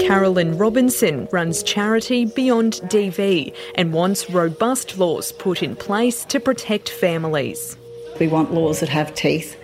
Carolyn 0.00 0.56
Robinson 0.56 1.28
runs 1.32 1.62
charity 1.62 2.24
Beyond 2.24 2.74
DV 2.84 3.54
and 3.74 3.92
wants 3.92 4.30
robust 4.30 4.98
laws 4.98 5.32
put 5.32 5.62
in 5.62 5.76
place 5.76 6.24
to 6.26 6.40
protect 6.40 6.88
families. 6.88 7.76
We 8.18 8.28
want 8.28 8.54
laws 8.54 8.80
that 8.80 8.88
have 8.88 9.14
teeth 9.14 9.56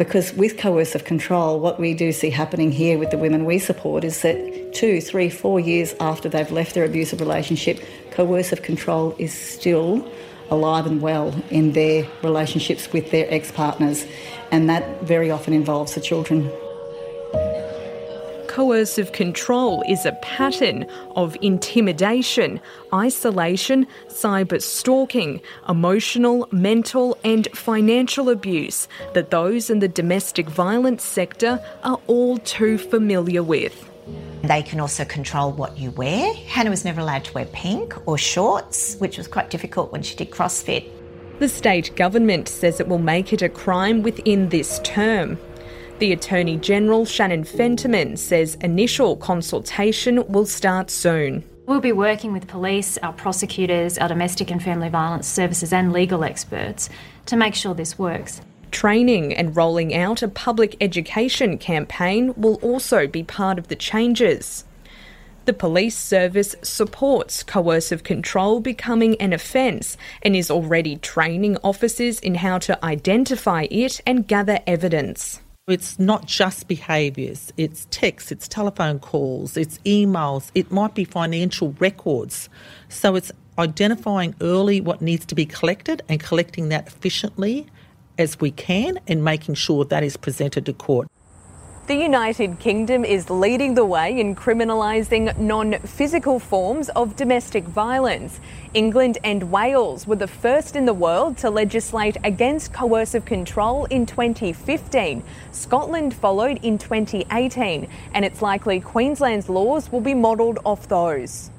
because 0.00 0.32
with 0.32 0.56
coercive 0.56 1.04
control, 1.04 1.60
what 1.60 1.78
we 1.78 1.92
do 1.92 2.10
see 2.10 2.30
happening 2.30 2.72
here 2.72 2.96
with 2.96 3.10
the 3.10 3.18
women 3.18 3.44
we 3.44 3.58
support 3.58 4.02
is 4.02 4.22
that 4.22 4.72
two, 4.72 4.98
three, 4.98 5.28
four 5.28 5.60
years 5.60 5.94
after 6.00 6.26
they've 6.26 6.50
left 6.50 6.72
their 6.72 6.86
abusive 6.86 7.20
relationship, 7.20 7.78
coercive 8.10 8.62
control 8.62 9.14
is 9.18 9.30
still 9.30 10.10
alive 10.48 10.86
and 10.86 11.02
well 11.02 11.34
in 11.50 11.72
their 11.72 12.08
relationships 12.22 12.90
with 12.94 13.10
their 13.10 13.26
ex 13.28 13.52
partners, 13.52 14.06
and 14.50 14.70
that 14.70 15.02
very 15.02 15.30
often 15.30 15.52
involves 15.52 15.94
the 15.94 16.00
children. 16.00 16.50
Coercive 18.60 19.12
control 19.12 19.82
is 19.88 20.04
a 20.04 20.12
pattern 20.20 20.84
of 21.16 21.34
intimidation, 21.40 22.60
isolation, 22.92 23.86
cyber 24.08 24.60
stalking, 24.60 25.40
emotional, 25.66 26.46
mental, 26.52 27.16
and 27.24 27.48
financial 27.54 28.28
abuse 28.28 28.86
that 29.14 29.30
those 29.30 29.70
in 29.70 29.78
the 29.78 29.88
domestic 29.88 30.46
violence 30.50 31.02
sector 31.02 31.58
are 31.84 31.98
all 32.06 32.36
too 32.36 32.76
familiar 32.76 33.42
with. 33.42 33.88
They 34.42 34.62
can 34.62 34.78
also 34.78 35.06
control 35.06 35.52
what 35.52 35.78
you 35.78 35.90
wear. 35.92 36.34
Hannah 36.34 36.68
was 36.68 36.84
never 36.84 37.00
allowed 37.00 37.24
to 37.24 37.32
wear 37.32 37.46
pink 37.46 37.94
or 38.06 38.18
shorts, 38.18 38.96
which 38.96 39.16
was 39.16 39.26
quite 39.26 39.48
difficult 39.48 39.90
when 39.90 40.02
she 40.02 40.14
did 40.16 40.30
CrossFit. 40.30 40.86
The 41.38 41.48
state 41.48 41.96
government 41.96 42.46
says 42.46 42.78
it 42.78 42.88
will 42.88 42.98
make 42.98 43.32
it 43.32 43.40
a 43.40 43.48
crime 43.48 44.02
within 44.02 44.50
this 44.50 44.80
term. 44.84 45.38
The 46.00 46.12
Attorney 46.14 46.56
General, 46.56 47.04
Shannon 47.04 47.44
Fentiman, 47.44 48.16
says 48.16 48.54
initial 48.62 49.16
consultation 49.16 50.26
will 50.28 50.46
start 50.46 50.90
soon. 50.90 51.44
We'll 51.66 51.80
be 51.80 51.92
working 51.92 52.32
with 52.32 52.48
police, 52.48 52.96
our 53.02 53.12
prosecutors, 53.12 53.98
our 53.98 54.08
domestic 54.08 54.50
and 54.50 54.62
family 54.62 54.88
violence 54.88 55.28
services, 55.28 55.74
and 55.74 55.92
legal 55.92 56.24
experts 56.24 56.88
to 57.26 57.36
make 57.36 57.54
sure 57.54 57.74
this 57.74 57.98
works. 57.98 58.40
Training 58.70 59.34
and 59.34 59.54
rolling 59.54 59.94
out 59.94 60.22
a 60.22 60.28
public 60.28 60.74
education 60.80 61.58
campaign 61.58 62.32
will 62.34 62.54
also 62.62 63.06
be 63.06 63.22
part 63.22 63.58
of 63.58 63.68
the 63.68 63.76
changes. 63.76 64.64
The 65.44 65.52
police 65.52 65.98
service 65.98 66.56
supports 66.62 67.42
coercive 67.42 68.04
control 68.04 68.60
becoming 68.60 69.20
an 69.20 69.34
offence 69.34 69.98
and 70.22 70.34
is 70.34 70.50
already 70.50 70.96
training 70.96 71.58
officers 71.62 72.20
in 72.20 72.36
how 72.36 72.56
to 72.60 72.82
identify 72.82 73.66
it 73.70 74.00
and 74.06 74.26
gather 74.26 74.60
evidence. 74.66 75.42
It's 75.68 75.98
not 75.98 76.26
just 76.26 76.68
behaviours, 76.68 77.52
it's 77.56 77.86
texts, 77.90 78.32
it's 78.32 78.48
telephone 78.48 78.98
calls, 78.98 79.56
it's 79.56 79.78
emails, 79.78 80.50
it 80.54 80.72
might 80.72 80.94
be 80.94 81.04
financial 81.04 81.76
records. 81.78 82.48
So 82.88 83.14
it's 83.14 83.30
identifying 83.58 84.34
early 84.40 84.80
what 84.80 85.02
needs 85.02 85.26
to 85.26 85.34
be 85.34 85.44
collected 85.44 86.02
and 86.08 86.18
collecting 86.18 86.70
that 86.70 86.86
efficiently 86.88 87.66
as 88.18 88.40
we 88.40 88.50
can 88.50 88.98
and 89.06 89.22
making 89.22 89.54
sure 89.54 89.84
that 89.84 90.02
is 90.02 90.16
presented 90.16 90.66
to 90.66 90.72
court. 90.72 91.08
The 91.90 91.96
United 91.96 92.60
Kingdom 92.60 93.04
is 93.04 93.30
leading 93.30 93.74
the 93.74 93.84
way 93.84 94.20
in 94.20 94.36
criminalising 94.36 95.36
non 95.36 95.72
physical 95.80 96.38
forms 96.38 96.88
of 96.90 97.16
domestic 97.16 97.64
violence. 97.64 98.38
England 98.74 99.18
and 99.24 99.50
Wales 99.50 100.06
were 100.06 100.14
the 100.14 100.28
first 100.28 100.76
in 100.76 100.84
the 100.84 100.94
world 100.94 101.36
to 101.38 101.50
legislate 101.50 102.16
against 102.22 102.72
coercive 102.72 103.24
control 103.24 103.86
in 103.86 104.06
2015. 104.06 105.24
Scotland 105.50 106.14
followed 106.14 106.60
in 106.62 106.78
2018, 106.78 107.88
and 108.14 108.24
it's 108.24 108.40
likely 108.40 108.78
Queensland's 108.78 109.48
laws 109.48 109.90
will 109.90 110.00
be 110.00 110.14
modelled 110.14 110.60
off 110.64 110.86
those. 110.86 111.50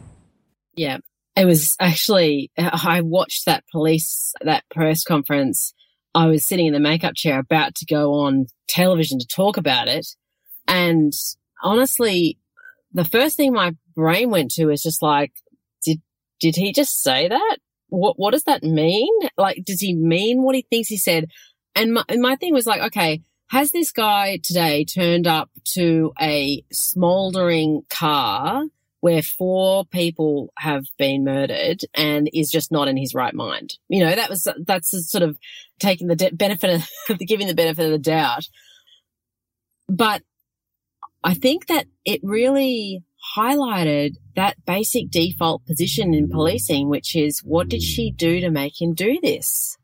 Yeah, 0.75 0.99
it 1.35 1.43
was 1.43 1.75
actually, 1.81 2.51
I 2.57 3.01
watched 3.01 3.47
that 3.47 3.65
police, 3.69 4.33
that 4.39 4.63
press 4.69 5.03
conference. 5.03 5.73
I 6.15 6.27
was 6.27 6.45
sitting 6.45 6.67
in 6.67 6.73
the 6.73 6.79
makeup 6.79 7.15
chair 7.15 7.37
about 7.37 7.75
to 7.75 7.85
go 7.85 8.13
on 8.13 8.45
television 8.69 9.19
to 9.19 9.27
talk 9.27 9.57
about 9.57 9.89
it. 9.89 10.07
And 10.71 11.13
honestly, 11.61 12.37
the 12.93 13.03
first 13.03 13.35
thing 13.35 13.51
my 13.51 13.75
brain 13.93 14.29
went 14.29 14.51
to 14.51 14.69
is 14.69 14.81
just 14.81 15.01
like, 15.01 15.33
did, 15.83 16.01
did 16.39 16.55
he 16.55 16.71
just 16.71 17.03
say 17.03 17.27
that? 17.27 17.57
What, 17.89 18.17
what 18.17 18.31
does 18.31 18.45
that 18.45 18.63
mean? 18.63 19.13
Like, 19.37 19.65
does 19.65 19.81
he 19.81 19.93
mean 19.93 20.43
what 20.43 20.55
he 20.55 20.65
thinks 20.69 20.87
he 20.87 20.95
said? 20.95 21.25
And 21.75 21.93
my, 21.93 22.05
and 22.07 22.21
my 22.21 22.37
thing 22.37 22.53
was 22.53 22.65
like, 22.65 22.81
okay, 22.83 23.21
has 23.49 23.71
this 23.71 23.91
guy 23.91 24.39
today 24.41 24.85
turned 24.85 25.27
up 25.27 25.49
to 25.73 26.13
a 26.21 26.63
smoldering 26.71 27.81
car 27.89 28.63
where 29.01 29.21
four 29.21 29.83
people 29.83 30.53
have 30.57 30.85
been 30.97 31.25
murdered 31.25 31.81
and 31.93 32.29
is 32.33 32.49
just 32.49 32.71
not 32.71 32.87
in 32.87 32.95
his 32.95 33.13
right 33.13 33.33
mind? 33.33 33.73
You 33.89 34.05
know, 34.05 34.15
that 34.15 34.29
was, 34.29 34.47
that's 34.65 35.11
sort 35.11 35.23
of 35.23 35.37
taking 35.79 36.07
the 36.07 36.15
de- 36.15 36.31
benefit 36.31 36.81
of, 37.09 37.19
giving 37.27 37.47
the 37.47 37.53
benefit 37.53 37.83
of 37.83 37.91
the 37.91 37.97
doubt. 37.97 38.45
But 39.89 40.21
I 41.23 41.33
think 41.33 41.67
that 41.67 41.85
it 42.05 42.19
really 42.23 43.03
highlighted 43.37 44.15
that 44.35 44.63
basic 44.65 45.09
default 45.09 45.65
position 45.65 46.13
in 46.13 46.29
policing, 46.29 46.89
which 46.89 47.15
is 47.15 47.39
what 47.43 47.69
did 47.69 47.83
she 47.83 48.11
do 48.11 48.39
to 48.41 48.49
make 48.49 48.81
him 48.81 48.93
do 48.93 49.19
this? 49.21 49.77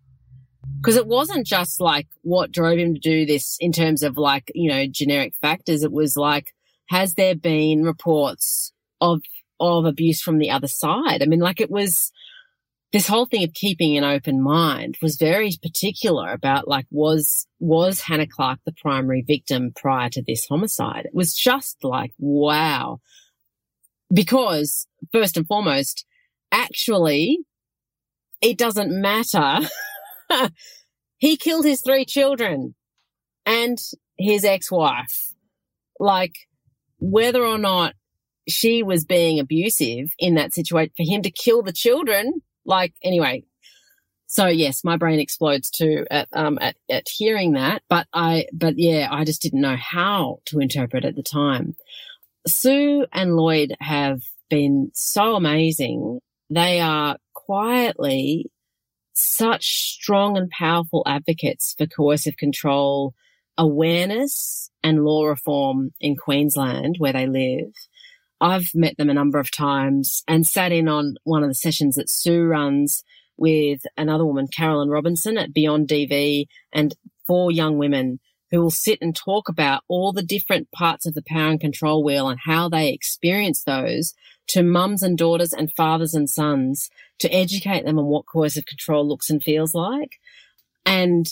Because 0.81 0.95
it 0.95 1.07
wasn't 1.07 1.45
just 1.45 1.79
like 1.79 2.07
what 2.21 2.51
drove 2.51 2.79
him 2.79 2.95
to 2.95 2.99
do 2.99 3.25
this 3.25 3.57
in 3.59 3.71
terms 3.71 4.03
of 4.03 4.17
like, 4.17 4.51
you 4.55 4.69
know, 4.69 4.85
generic 4.87 5.33
factors. 5.41 5.83
It 5.83 5.91
was 5.91 6.17
like, 6.17 6.53
has 6.89 7.13
there 7.13 7.35
been 7.35 7.83
reports 7.83 8.73
of, 8.99 9.21
of 9.59 9.85
abuse 9.85 10.21
from 10.21 10.39
the 10.39 10.49
other 10.49 10.67
side? 10.67 11.21
I 11.21 11.25
mean, 11.25 11.39
like 11.39 11.61
it 11.61 11.71
was, 11.71 12.11
this 12.93 13.07
whole 13.07 13.25
thing 13.25 13.43
of 13.43 13.53
keeping 13.53 13.97
an 13.97 14.03
open 14.03 14.41
mind 14.41 14.97
was 15.01 15.17
very 15.17 15.51
particular 15.61 16.31
about 16.31 16.67
like 16.67 16.85
was 16.89 17.45
was 17.59 18.01
Hannah 18.01 18.27
Clarke 18.27 18.59
the 18.65 18.71
primary 18.71 19.21
victim 19.21 19.71
prior 19.75 20.09
to 20.09 20.23
this 20.25 20.45
homicide? 20.49 21.05
It 21.05 21.13
was 21.13 21.33
just 21.33 21.83
like 21.83 22.13
wow. 22.17 22.99
Because 24.13 24.87
first 25.11 25.35
and 25.35 25.45
foremost, 25.45 26.05
actually 26.51 27.39
it 28.41 28.57
doesn't 28.57 28.91
matter. 28.91 29.67
he 31.17 31.35
killed 31.35 31.65
his 31.65 31.81
three 31.81 32.05
children 32.05 32.75
and 33.45 33.77
his 34.17 34.45
ex-wife. 34.45 35.33
Like 35.99 36.35
whether 36.99 37.43
or 37.43 37.57
not 37.57 37.95
she 38.47 38.81
was 38.81 39.03
being 39.03 39.39
abusive 39.39 40.13
in 40.19 40.35
that 40.35 40.53
situation 40.53 40.93
for 40.95 41.03
him 41.03 41.21
to 41.23 41.31
kill 41.31 41.63
the 41.63 41.73
children 41.73 42.41
like, 42.67 42.93
anyway. 43.01 43.43
So 44.27 44.47
yes, 44.47 44.83
my 44.83 44.97
brain 44.97 45.19
explodes 45.19 45.69
too 45.69 46.05
at, 46.11 46.27
um, 46.33 46.59
at, 46.61 46.75
at 46.89 47.07
hearing 47.07 47.53
that. 47.53 47.81
But 47.89 48.07
I, 48.13 48.47
but 48.53 48.77
yeah, 48.77 49.07
I 49.09 49.23
just 49.23 49.41
didn't 49.41 49.61
know 49.61 49.77
how 49.77 50.39
to 50.47 50.59
interpret 50.59 51.05
at 51.05 51.15
the 51.15 51.23
time. 51.23 51.75
Sue 52.45 53.05
and 53.13 53.35
Lloyd 53.35 53.75
have 53.79 54.21
been 54.49 54.91
so 54.93 55.35
amazing. 55.35 56.19
They 56.49 56.79
are 56.79 57.17
quietly 57.33 58.51
such 59.13 59.93
strong 59.93 60.37
and 60.37 60.49
powerful 60.49 61.03
advocates 61.07 61.73
for 61.77 61.87
coercive 61.87 62.37
control 62.37 63.15
awareness 63.57 64.69
and 64.83 65.03
law 65.03 65.25
reform 65.25 65.91
in 65.99 66.15
Queensland 66.15 66.95
where 66.99 67.13
they 67.13 67.25
live. 67.25 67.73
I've 68.39 68.69
met 68.73 68.97
them 68.97 69.09
a 69.09 69.13
number 69.13 69.39
of 69.39 69.51
times 69.51 70.23
and 70.27 70.45
sat 70.45 70.71
in 70.71 70.87
on 70.87 71.15
one 71.23 71.43
of 71.43 71.49
the 71.49 71.55
sessions 71.55 71.95
that 71.95 72.09
Sue 72.09 72.43
runs 72.43 73.03
with 73.37 73.81
another 73.97 74.25
woman, 74.25 74.47
Carolyn 74.47 74.89
Robinson 74.89 75.37
at 75.37 75.53
Beyond 75.53 75.87
DV 75.87 76.47
and 76.73 76.95
four 77.25 77.51
young 77.51 77.77
women 77.77 78.19
who 78.51 78.61
will 78.61 78.71
sit 78.71 78.99
and 79.01 79.15
talk 79.15 79.49
about 79.49 79.83
all 79.87 80.13
the 80.13 80.23
different 80.23 80.71
parts 80.71 81.05
of 81.05 81.13
the 81.13 81.23
power 81.27 81.49
and 81.49 81.59
control 81.59 82.03
wheel 82.03 82.29
and 82.29 82.39
how 82.45 82.69
they 82.69 82.89
experience 82.89 83.63
those 83.63 84.13
to 84.47 84.63
mums 84.63 85.03
and 85.03 85.17
daughters 85.17 85.51
and 85.51 85.73
fathers 85.73 86.13
and 86.13 86.29
sons 86.29 86.89
to 87.19 87.29
educate 87.33 87.83
them 87.83 87.99
on 87.99 88.05
what 88.05 88.25
coercive 88.25 88.65
control 88.65 89.05
looks 89.07 89.29
and 89.29 89.43
feels 89.43 89.73
like. 89.73 90.19
And 90.85 91.27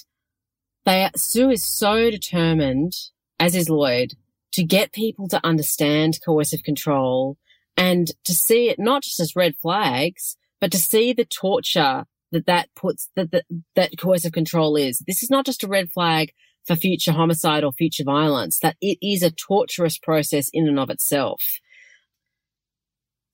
they, 0.85 1.09
Sue 1.15 1.49
is 1.49 1.63
so 1.63 2.11
determined, 2.11 2.93
as 3.39 3.55
is 3.55 3.69
Lloyd, 3.69 4.13
to 4.55 4.63
get 4.63 4.93
people 4.93 5.27
to 5.27 5.45
understand 5.45 6.17
coercive 6.25 6.63
control 6.63 7.37
and 7.75 8.11
to 8.23 8.33
see 8.33 8.69
it 8.69 8.79
not 8.79 9.03
just 9.03 9.19
as 9.19 9.35
red 9.35 9.55
flags, 9.57 10.37
but 10.61 10.71
to 10.71 10.77
see 10.77 11.11
the 11.11 11.25
torture 11.25 12.05
that 12.31 12.45
that 12.45 12.69
puts 12.73 13.09
that 13.15 13.31
that, 13.31 13.45
that 13.75 13.97
coercive 13.97 14.31
control 14.31 14.77
is. 14.77 15.03
This 15.05 15.21
is 15.21 15.29
not 15.29 15.45
just 15.45 15.63
a 15.63 15.67
red 15.67 15.91
flag 15.91 16.31
for 16.65 16.77
future 16.77 17.11
homicide 17.11 17.65
or 17.65 17.73
future 17.73 18.05
violence, 18.05 18.59
that 18.59 18.77
it 18.81 18.97
is 19.01 19.21
a 19.21 19.29
torturous 19.29 19.97
process 19.97 20.49
in 20.53 20.67
and 20.67 20.79
of 20.79 20.89
itself. 20.89 21.41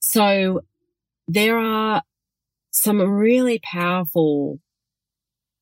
So 0.02 0.62
there 1.28 1.58
are 1.58 2.02
some 2.72 3.00
really 3.00 3.60
powerful 3.64 4.60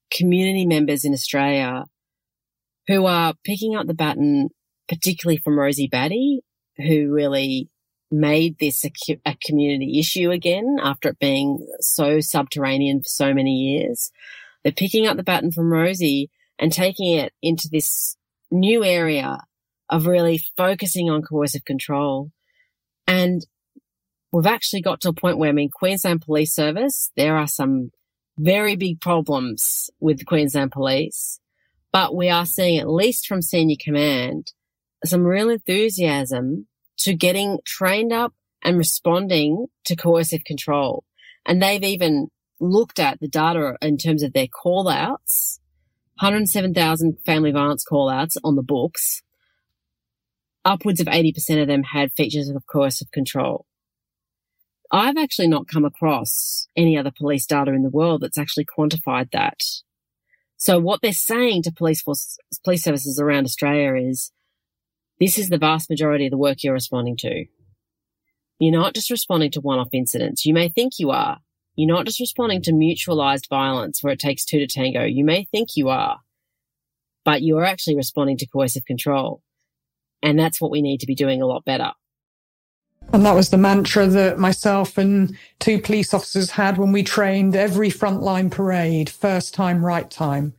community 0.09 0.65
members 0.65 1.03
in 1.03 1.13
Australia 1.13 1.83
who 2.87 3.05
are 3.05 3.33
picking 3.43 3.75
up 3.75 3.87
the 3.87 3.93
baton, 3.93 4.49
particularly 4.89 5.37
from 5.37 5.57
Rosie 5.57 5.87
Batty, 5.87 6.41
who 6.77 7.11
really 7.11 7.69
made 8.11 8.57
this 8.59 8.83
a, 8.83 8.91
a, 9.25 9.37
community 9.45 9.99
issue 9.99 10.31
again 10.31 10.77
after 10.81 11.09
it 11.09 11.19
being 11.19 11.65
so 11.79 12.19
subterranean 12.19 13.01
for 13.01 13.07
so 13.07 13.33
many 13.33 13.51
years. 13.51 14.11
They're 14.63 14.73
picking 14.73 15.05
up 15.05 15.15
the 15.15 15.23
baton 15.23 15.51
from 15.51 15.71
Rosie 15.71 16.31
and 16.57 16.73
taking 16.73 17.13
it 17.13 17.33
into 17.41 17.69
this 17.71 18.17
new 18.49 18.83
area 18.83 19.37
of 19.89 20.07
really 20.07 20.41
focusing 20.57 21.09
on 21.09 21.21
coercive 21.21 21.65
control. 21.65 22.31
And 23.07 23.45
we've 24.31 24.47
actually 24.47 24.81
got 24.81 25.01
to 25.01 25.09
a 25.09 25.13
point 25.13 25.37
where, 25.37 25.49
I 25.49 25.53
mean, 25.53 25.69
Queensland 25.69 26.21
Police 26.21 26.53
Service, 26.53 27.11
there 27.15 27.37
are 27.37 27.47
some 27.47 27.91
very 28.39 28.75
big 28.75 29.01
problems 29.01 29.89
with 29.99 30.25
Queensland 30.25 30.71
Police, 30.71 31.39
but 31.91 32.15
we 32.15 32.29
are 32.29 32.45
seeing, 32.45 32.79
at 32.79 32.89
least 32.89 33.27
from 33.27 33.41
senior 33.41 33.77
command, 33.79 34.51
some 35.05 35.23
real 35.23 35.49
enthusiasm 35.49 36.67
to 36.99 37.13
getting 37.13 37.59
trained 37.65 38.11
up 38.11 38.33
and 38.63 38.77
responding 38.77 39.67
to 39.85 39.95
coercive 39.95 40.43
control. 40.43 41.03
And 41.45 41.61
they've 41.61 41.83
even 41.83 42.27
looked 42.59 42.99
at 42.99 43.19
the 43.19 43.27
data 43.27 43.77
in 43.81 43.97
terms 43.97 44.21
of 44.21 44.33
their 44.33 44.47
call 44.47 44.89
outs, 44.89 45.59
107,000 46.19 47.17
family 47.25 47.51
violence 47.51 47.83
call 47.83 48.09
outs 48.09 48.37
on 48.43 48.55
the 48.55 48.63
books. 48.63 49.21
Upwards 50.65 50.99
of 50.99 51.07
80% 51.07 51.61
of 51.61 51.67
them 51.67 51.83
had 51.83 52.11
features 52.11 52.49
of 52.49 52.67
coercive 52.67 53.11
control. 53.11 53.65
I've 54.91 55.17
actually 55.17 55.47
not 55.47 55.67
come 55.67 55.85
across 55.85 56.67
any 56.75 56.97
other 56.97 57.11
police 57.15 57.45
data 57.45 57.71
in 57.71 57.83
the 57.83 57.89
world 57.89 58.21
that's 58.21 58.37
actually 58.37 58.65
quantified 58.65 59.31
that. 59.31 59.61
So 60.57 60.79
what 60.79 61.01
they're 61.01 61.13
saying 61.13 61.63
to 61.63 61.71
police 61.71 62.01
force, 62.01 62.37
police 62.65 62.83
services 62.83 63.19
around 63.19 63.45
Australia 63.45 63.95
is 63.95 64.31
this 65.19 65.37
is 65.37 65.49
the 65.49 65.57
vast 65.57 65.89
majority 65.89 66.25
of 66.27 66.31
the 66.31 66.37
work 66.37 66.63
you're 66.63 66.73
responding 66.73 67.17
to. 67.17 67.45
You're 68.59 68.77
not 68.77 68.93
just 68.93 69.09
responding 69.09 69.51
to 69.51 69.61
one-off 69.61 69.89
incidents. 69.93 70.45
You 70.45 70.53
may 70.53 70.69
think 70.69 70.93
you 70.99 71.11
are. 71.11 71.39
You're 71.75 71.87
not 71.93 72.05
just 72.05 72.19
responding 72.19 72.61
to 72.63 72.73
mutualized 72.73 73.47
violence 73.49 74.03
where 74.03 74.13
it 74.13 74.19
takes 74.19 74.43
two 74.43 74.59
to 74.59 74.67
tango. 74.67 75.03
You 75.05 75.23
may 75.23 75.45
think 75.45 75.77
you 75.77 75.89
are, 75.89 76.19
but 77.23 77.41
you 77.41 77.57
are 77.57 77.63
actually 77.63 77.95
responding 77.95 78.37
to 78.37 78.47
coercive 78.47 78.85
control. 78.85 79.41
And 80.21 80.37
that's 80.37 80.59
what 80.59 80.71
we 80.71 80.81
need 80.81 80.99
to 80.99 81.07
be 81.07 81.15
doing 81.15 81.41
a 81.41 81.45
lot 81.45 81.63
better. 81.63 81.91
And 83.13 83.25
that 83.25 83.35
was 83.35 83.49
the 83.49 83.57
mantra 83.57 84.07
that 84.07 84.37
myself 84.37 84.97
and 84.97 85.35
two 85.59 85.79
police 85.79 86.13
officers 86.13 86.51
had 86.51 86.77
when 86.77 86.91
we 86.91 87.01
trained 87.01 87.55
every 87.55 87.89
frontline 87.89 88.51
parade, 88.51 89.09
first 89.09 89.53
time, 89.53 89.83
right 89.83 90.11
time. 90.11 90.53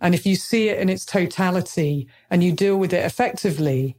And 0.00 0.14
if 0.14 0.26
you 0.26 0.36
see 0.36 0.68
it 0.68 0.78
in 0.78 0.90
its 0.90 1.06
totality 1.06 2.06
and 2.30 2.44
you 2.44 2.52
deal 2.52 2.76
with 2.76 2.92
it 2.92 3.04
effectively, 3.04 3.96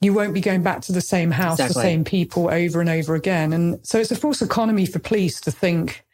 you 0.00 0.14
won't 0.14 0.34
be 0.34 0.40
going 0.40 0.62
back 0.62 0.80
to 0.82 0.92
the 0.92 1.00
same 1.00 1.30
house, 1.30 1.58
exactly. 1.58 1.74
the 1.74 1.88
same 1.88 2.04
people 2.04 2.48
over 2.50 2.80
and 2.80 2.88
over 2.88 3.14
again. 3.14 3.52
And 3.52 3.78
so 3.86 3.98
it's 3.98 4.10
a 4.10 4.16
false 4.16 4.40
economy 4.40 4.86
for 4.86 4.98
police 4.98 5.40
to 5.42 5.50
think 5.50 6.04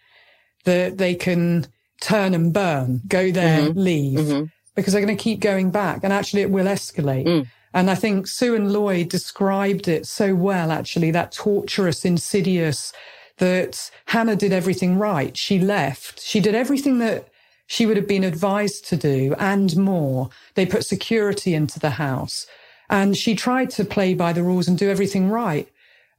that 0.64 0.98
they 0.98 1.14
can 1.14 1.66
turn 2.00 2.34
and 2.34 2.52
burn, 2.52 3.02
go 3.06 3.30
there, 3.30 3.60
mm-hmm. 3.60 3.78
leave, 3.78 4.18
mm-hmm. 4.18 4.44
because 4.74 4.92
they're 4.92 5.04
going 5.04 5.16
to 5.16 5.22
keep 5.22 5.40
going 5.40 5.70
back. 5.70 6.00
And 6.02 6.12
actually 6.12 6.42
it 6.42 6.50
will 6.50 6.66
escalate. 6.66 7.26
Mm. 7.26 7.46
And 7.72 7.90
I 7.90 7.94
think 7.94 8.26
Sue 8.26 8.54
and 8.54 8.72
Lloyd 8.72 9.08
described 9.08 9.86
it 9.86 10.06
so 10.06 10.34
well, 10.34 10.72
actually, 10.72 11.10
that 11.12 11.32
torturous, 11.32 12.04
insidious, 12.04 12.92
that 13.38 13.90
Hannah 14.06 14.36
did 14.36 14.52
everything 14.52 14.98
right. 14.98 15.36
She 15.36 15.58
left. 15.58 16.20
She 16.22 16.40
did 16.40 16.54
everything 16.54 16.98
that 16.98 17.28
she 17.66 17.84
would 17.84 17.96
have 17.96 18.08
been 18.08 18.24
advised 18.24 18.86
to 18.88 18.96
do 18.96 19.34
and 19.38 19.76
more. 19.76 20.30
They 20.54 20.66
put 20.66 20.86
security 20.86 21.54
into 21.54 21.78
the 21.78 21.90
house. 21.90 22.46
And 22.88 23.16
she 23.16 23.34
tried 23.34 23.70
to 23.70 23.84
play 23.84 24.14
by 24.14 24.32
the 24.32 24.42
rules 24.42 24.68
and 24.68 24.78
do 24.78 24.90
everything 24.90 25.28
right. 25.28 25.68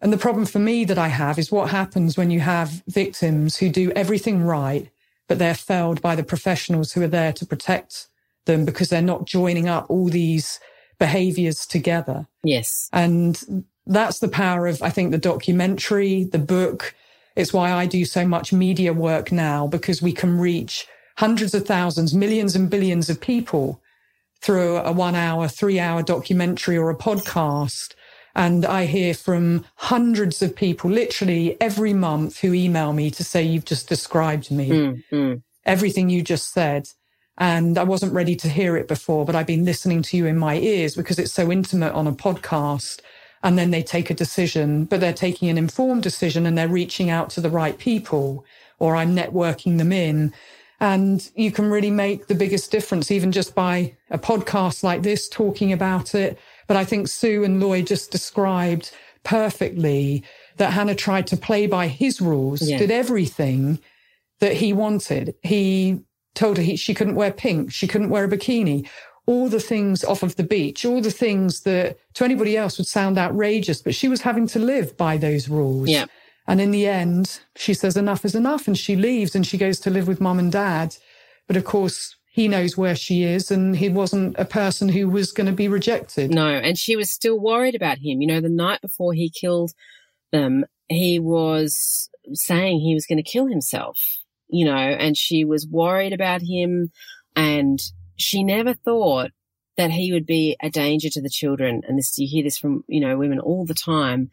And 0.02 0.14
the 0.14 0.18
problem 0.18 0.46
for 0.46 0.60
me 0.60 0.86
that 0.86 0.98
I 0.98 1.08
have 1.08 1.40
is 1.40 1.52
what 1.52 1.72
happens 1.72 2.18
when 2.18 2.30
you 2.30 2.40
have 2.40 2.84
victims 2.88 3.58
who 3.58 3.70
do 3.70 3.92
everything 3.92 4.44
right, 4.44 4.90
but 5.28 5.40
they're 5.40 5.56
failed 5.56 6.02
by 6.02 6.16
the 6.16 6.24
professionals 6.24 6.92
who 6.92 7.02
are 7.02 7.08
there 7.08 7.34
to 7.34 7.46
protect 7.46 8.08
them 8.46 8.64
because 8.64 8.90
they're 8.90 9.02
not 9.02 9.26
joining 9.26 9.68
up 9.68 9.90
all 9.90 10.08
these 10.08 10.60
behaviors 11.00 11.66
together. 11.66 12.28
Yes. 12.44 12.90
And 12.94 13.66
that's 13.86 14.20
the 14.20 14.28
power 14.28 14.68
of, 14.68 14.82
I 14.82 14.90
think, 14.90 15.12
the 15.12 15.18
documentary, 15.18 16.26
the 16.26 16.40
book. 16.40 16.94
It's 17.36 17.54
why 17.54 17.72
I 17.72 17.86
do 17.86 18.06
so 18.06 18.28
much 18.28 18.54
media 18.54 18.94
work 18.94 19.32
now 19.32 19.68
because 19.68 20.02
we 20.02 20.12
can 20.12 20.40
reach 20.40 20.88
hundreds 21.18 21.54
of 21.54 21.66
thousands, 21.66 22.14
millions 22.14 22.56
and 22.56 22.70
billions 22.70 23.10
of 23.10 23.20
people 23.20 23.82
through 24.42 24.78
a 24.78 24.92
one 24.92 25.16
hour, 25.16 25.48
three 25.48 25.80
hour 25.80 26.04
documentary 26.04 26.78
or 26.78 26.90
a 26.90 26.96
podcast. 26.96 27.94
And 28.36 28.66
I 28.66 28.86
hear 28.86 29.14
from 29.14 29.66
hundreds 29.76 30.42
of 30.42 30.56
people 30.56 30.92
literally 30.92 31.60
every 31.60 31.94
month 31.94 32.40
who 32.40 32.54
email 32.54 32.94
me 32.94 33.10
to 33.12 33.24
say, 33.24 33.42
you've 33.42 33.66
just 33.66 33.90
described 33.90 34.52
me. 34.52 34.70
Mm, 34.70 35.04
mm. 35.12 35.42
Everything 35.66 36.10
you 36.10 36.22
just 36.22 36.54
said. 36.54 36.88
And 37.40 37.78
I 37.78 37.84
wasn't 37.84 38.14
ready 38.14 38.36
to 38.38 38.50
hear 38.50 38.78
it 38.78 38.88
before, 38.88 39.26
but 39.26 39.36
I've 39.36 39.48
been 39.48 39.66
listening 39.66 40.02
to 40.04 40.18
you 40.18 40.26
in 40.26 40.38
my 40.38 40.58
ears 40.58 40.96
because 40.96 41.20
it's 41.20 41.32
so 41.32 41.52
intimate 41.52 41.94
on 41.94 42.08
a 42.08 42.12
podcast. 42.12 43.02
And 43.44 43.58
then 43.58 43.72
they 43.72 43.84
take 43.84 44.10
a 44.10 44.16
decision, 44.16 44.86
but 44.86 45.00
they're 45.00 45.14
taking 45.14 45.50
an 45.50 45.58
informed 45.58 46.04
decision 46.04 46.46
and 46.46 46.58
they're 46.58 46.68
reaching 46.68 47.10
out 47.10 47.30
to 47.32 47.42
the 47.42 47.50
right 47.50 47.78
people 47.78 48.46
or 48.80 48.96
I'm 48.96 49.16
networking 49.16 49.78
them 49.78 49.92
in. 49.92 50.34
And 50.80 51.28
you 51.36 51.52
can 51.52 51.70
really 51.70 51.90
make 51.90 52.28
the 52.28 52.36
biggest 52.36 52.72
difference, 52.72 53.10
even 53.10 53.32
just 53.32 53.56
by 53.56 53.96
a 54.12 54.20
podcast 54.20 54.84
like 54.84 55.02
this, 55.02 55.28
talking 55.28 55.74
about 55.74 56.14
it. 56.14 56.38
But 56.68 56.78
I 56.78 56.86
think 56.86 57.08
Sue 57.08 57.44
and 57.44 57.60
Lloyd 57.60 57.88
just 57.88 58.12
described 58.12 58.92
perfectly 59.24 60.24
that 60.58 60.74
Hannah 60.74 60.96
tried 60.96 61.28
to 61.28 61.38
play 61.38 61.68
by 61.68 61.88
his 61.88 62.22
rules, 62.22 62.62
yeah. 62.62 62.78
did 62.78 62.92
everything 62.92 63.80
that 64.40 64.54
he 64.54 64.74
wanted. 64.74 65.36
He 65.42 66.02
told 66.36 66.58
her 66.58 66.64
he, 66.64 66.76
she 66.76 66.94
couldn't 66.94 67.16
wear 67.16 67.32
pink. 67.32 67.72
She 67.72 67.88
couldn't 67.88 68.10
wear 68.10 68.26
a 68.26 68.30
bikini. 68.30 68.88
All 69.26 69.50
the 69.50 69.60
things 69.60 70.04
off 70.04 70.24
of 70.24 70.36
the 70.36 70.44
beach, 70.44 70.86
all 70.86 71.02
the 71.02 71.12
things 71.12 71.62
that 71.62 71.98
to 72.14 72.24
anybody 72.24 72.56
else 72.56 72.78
would 72.78 72.88
sound 72.88 73.18
outrageous, 73.18 73.82
but 73.82 73.96
she 73.96 74.08
was 74.08 74.22
having 74.22 74.48
to 74.48 74.60
live 74.60 74.96
by 74.96 75.18
those 75.18 75.50
rules. 75.50 75.90
Yeah. 75.90 76.06
And 76.48 76.62
in 76.62 76.72
the 76.72 76.88
end, 76.88 77.42
she 77.56 77.74
says 77.74 77.98
enough 77.98 78.24
is 78.24 78.36
enough 78.36 78.68
and 78.68 78.78
she 78.78 78.96
leaves 78.96 79.36
and 79.36 79.46
she 79.46 79.58
goes 79.58 79.80
to 79.82 79.90
live 79.90 80.08
with 80.08 80.22
mom 80.22 80.40
and 80.40 80.52
dad. 80.52 80.96
But 81.46 81.58
of 81.58 81.66
course, 81.66 82.16
he 82.26 82.48
knows 82.48 82.78
where 82.78 82.96
she 82.96 83.24
is 83.24 83.52
and 83.52 83.76
he 83.76 83.90
wasn't 83.90 84.36
a 84.38 84.46
person 84.46 84.90
who 84.90 85.10
was 85.10 85.32
going 85.32 85.48
to 85.48 85.54
be 85.54 85.68
rejected. 85.68 86.32
No. 86.32 86.48
And 86.48 86.78
she 86.78 86.96
was 86.96 87.12
still 87.12 87.40
worried 87.40 87.76
about 87.76 87.98
him. 87.98 88.22
You 88.22 88.28
know, 88.28 88.42
the 88.42 88.50
night 88.50 88.82
before 88.82 89.14
he 89.14 89.30
killed 89.30 89.72
them, 90.32 90.66
he 90.88 91.20
was 91.20 92.10
saying 92.34 92.80
he 92.80 92.94
was 92.94 93.06
going 93.06 93.18
to 93.18 93.30
kill 93.30 93.48
himself, 93.48 94.00
you 94.48 94.66
know, 94.66 94.76
and 94.76 95.18
she 95.18 95.46
was 95.46 95.68
worried 95.68 96.14
about 96.14 96.42
him 96.42 96.92
and 97.36 97.82
she 98.16 98.44
never 98.44 98.74
thought 98.74 99.32
that 99.76 99.92
he 99.92 100.12
would 100.12 100.26
be 100.26 100.56
a 100.62 100.70
danger 100.70 101.10
to 101.10 101.22
the 101.22 101.30
children. 101.30 101.82
And 101.88 101.98
this, 101.98 102.18
you 102.18 102.28
hear 102.28 102.44
this 102.44 102.58
from, 102.58 102.84
you 102.88 103.00
know, 103.00 103.18
women 103.18 103.40
all 103.40 103.66
the 103.66 103.74
time 103.74 104.30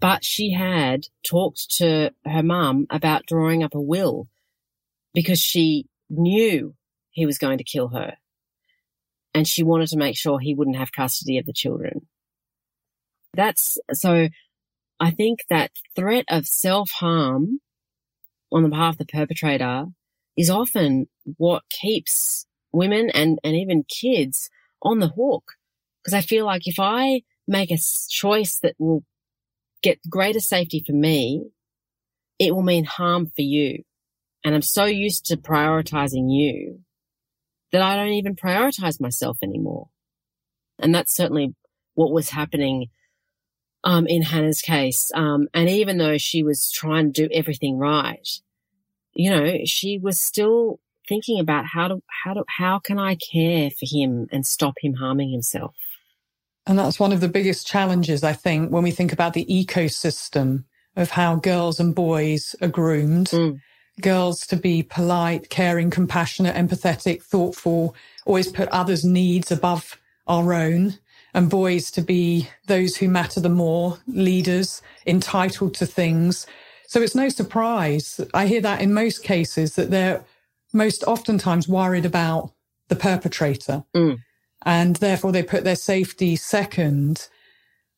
but 0.00 0.24
she 0.24 0.52
had 0.52 1.06
talked 1.28 1.70
to 1.78 2.12
her 2.24 2.42
mum 2.42 2.86
about 2.90 3.26
drawing 3.26 3.62
up 3.62 3.74
a 3.74 3.80
will 3.80 4.28
because 5.14 5.40
she 5.40 5.86
knew 6.10 6.74
he 7.10 7.26
was 7.26 7.38
going 7.38 7.58
to 7.58 7.64
kill 7.64 7.88
her. 7.88 8.16
and 9.34 9.46
she 9.46 9.62
wanted 9.62 9.88
to 9.88 9.98
make 9.98 10.16
sure 10.16 10.38
he 10.38 10.54
wouldn't 10.54 10.76
have 10.78 10.92
custody 10.92 11.38
of 11.38 11.46
the 11.46 11.52
children. 11.52 12.06
That's 13.34 13.78
so 13.92 14.28
I 15.00 15.10
think 15.10 15.40
that 15.50 15.72
threat 15.94 16.24
of 16.30 16.46
self 16.46 16.90
harm 16.90 17.60
on 18.52 18.62
the 18.62 18.68
behalf 18.70 18.94
of 18.94 18.98
the 18.98 19.04
perpetrator 19.06 19.86
is 20.36 20.50
often 20.50 21.08
what 21.36 21.64
keeps 21.70 22.46
women 22.72 23.10
and, 23.10 23.38
and 23.44 23.56
even 23.56 23.84
kids 23.84 24.48
on 24.82 25.00
the 25.00 25.08
hook. 25.08 25.52
Because 26.02 26.14
I 26.14 26.20
feel 26.22 26.46
like 26.46 26.66
if 26.66 26.76
I 26.78 27.22
make 27.48 27.70
a 27.70 27.78
choice 28.08 28.58
that 28.60 28.74
will 28.78 29.04
get 29.82 29.98
greater 30.08 30.40
safety 30.40 30.82
for 30.84 30.92
me, 30.92 31.46
it 32.38 32.54
will 32.54 32.62
mean 32.62 32.84
harm 32.84 33.26
for 33.34 33.42
you. 33.42 33.82
And 34.44 34.54
I'm 34.54 34.62
so 34.62 34.84
used 34.84 35.26
to 35.26 35.36
prioritizing 35.36 36.30
you 36.30 36.80
that 37.72 37.82
I 37.82 37.96
don't 37.96 38.12
even 38.12 38.36
prioritize 38.36 39.00
myself 39.00 39.38
anymore. 39.42 39.88
And 40.78 40.94
that's 40.94 41.14
certainly 41.14 41.54
what 41.94 42.12
was 42.12 42.30
happening 42.30 42.90
um, 43.82 44.06
in 44.06 44.22
Hannah's 44.22 44.60
case. 44.60 45.10
Um, 45.14 45.48
and 45.54 45.68
even 45.68 45.98
though 45.98 46.18
she 46.18 46.42
was 46.42 46.70
trying 46.70 47.12
to 47.12 47.28
do 47.28 47.34
everything 47.34 47.78
right, 47.78 48.28
you 49.14 49.30
know, 49.30 49.58
she 49.64 49.98
was 49.98 50.20
still 50.20 50.78
thinking 51.08 51.40
about 51.40 51.64
how 51.66 51.88
to 51.88 52.02
how 52.24 52.34
to 52.34 52.44
how 52.48 52.78
can 52.78 52.98
I 52.98 53.14
care 53.14 53.70
for 53.70 53.86
him 53.86 54.26
and 54.30 54.44
stop 54.44 54.74
him 54.80 54.94
harming 54.94 55.30
himself. 55.30 55.74
And 56.66 56.78
that's 56.78 56.98
one 56.98 57.12
of 57.12 57.20
the 57.20 57.28
biggest 57.28 57.66
challenges, 57.66 58.24
I 58.24 58.32
think, 58.32 58.70
when 58.70 58.82
we 58.82 58.90
think 58.90 59.12
about 59.12 59.34
the 59.34 59.46
ecosystem 59.46 60.64
of 60.96 61.10
how 61.10 61.36
girls 61.36 61.78
and 61.78 61.94
boys 61.94 62.56
are 62.60 62.68
groomed. 62.68 63.28
Mm. 63.28 63.60
Girls 64.00 64.46
to 64.48 64.56
be 64.56 64.82
polite, 64.82 65.48
caring, 65.48 65.90
compassionate, 65.90 66.56
empathetic, 66.56 67.22
thoughtful, 67.22 67.94
always 68.26 68.48
put 68.48 68.68
others' 68.68 69.04
needs 69.04 69.50
above 69.50 69.98
our 70.26 70.52
own 70.52 70.98
and 71.36 71.50
boys 71.50 71.90
to 71.92 72.00
be 72.00 72.48
those 72.66 72.96
who 72.96 73.08
matter 73.08 73.40
the 73.40 73.48
more, 73.48 73.98
leaders, 74.06 74.80
entitled 75.06 75.74
to 75.74 75.86
things. 75.86 76.46
So 76.88 77.02
it's 77.02 77.14
no 77.14 77.28
surprise. 77.28 78.20
I 78.32 78.46
hear 78.46 78.62
that 78.62 78.80
in 78.80 78.94
most 78.94 79.22
cases 79.22 79.74
that 79.74 79.90
they're 79.90 80.24
most 80.72 81.04
oftentimes 81.04 81.68
worried 81.68 82.06
about 82.06 82.52
the 82.88 82.96
perpetrator. 82.96 83.84
Mm. 83.94 84.18
And 84.64 84.96
therefore 84.96 85.32
they 85.32 85.42
put 85.42 85.64
their 85.64 85.76
safety 85.76 86.36
second. 86.36 87.28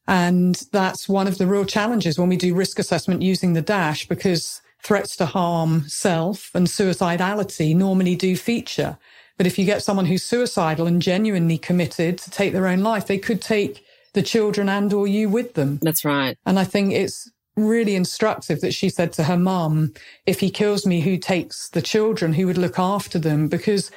And 0.06 0.56
that's 0.72 1.09
one 1.09 1.28
of 1.28 1.38
the 1.38 1.46
real 1.46 1.64
challenges 1.64 2.18
when 2.18 2.28
we 2.28 2.36
do 2.36 2.54
risk 2.54 2.78
assessment 2.78 3.22
using 3.22 3.52
the 3.52 3.62
DASH 3.62 4.09
because 4.09 4.62
threats 4.82 5.16
to 5.16 5.26
harm 5.26 5.84
self 5.88 6.50
and 6.54 6.66
suicidality 6.66 7.74
normally 7.74 8.16
do 8.16 8.36
feature. 8.36 8.98
But 9.36 9.46
if 9.46 9.59
you 9.59 9.64
get 9.64 9.82
someone 9.82 10.06
who's 10.06 10.22
suicidal 10.24 10.86
and 10.86 11.00
genuinely 11.02 11.59
committed 11.59 12.18
to 12.18 12.30
take 12.30 12.52
their 12.52 12.66
own 12.66 12.80
life, 12.80 13.06
they 13.06 13.18
could 13.18 13.40
take 13.40 13.84
the 14.14 14.22
children 14.22 14.68
and 14.68 14.92
or 14.92 15.06
you 15.06 15.28
with 15.28 15.54
them. 15.54 15.78
That's 15.82 16.04
right. 16.04 16.36
And 16.46 16.59
I 16.59 16.64
think 16.64 16.92
it's 16.92 17.30
really 17.56 17.94
instructive 17.94 18.61
that 18.61 18.74
she 18.74 18.88
said 18.88 19.12
to 19.12 19.24
her 19.24 19.36
mum, 19.36 19.92
if 20.26 20.40
he 20.40 20.50
kills 20.50 20.86
me, 20.86 21.00
who 21.00 21.16
takes 21.18 21.68
the 21.70 21.82
children? 21.82 22.32
Who 22.32 22.46
would 22.46 22.59
look 22.59 22.78
after 22.78 23.18
them? 23.18 23.48
Because 23.48 23.90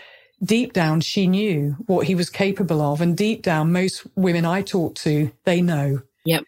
deep 0.44 0.74
down, 0.74 1.02
she 1.02 1.28
knew 1.28 1.76
what 1.86 2.08
he 2.08 2.16
was 2.16 2.30
capable 2.30 2.82
of. 2.82 3.02
And 3.02 3.16
deep 3.16 3.42
down, 3.42 3.72
most 3.72 4.06
women 4.16 4.46
I 4.46 4.62
talk 4.62 4.96
to, 4.96 5.32
they 5.46 5.62
know. 5.62 6.02
Yep. 6.26 6.44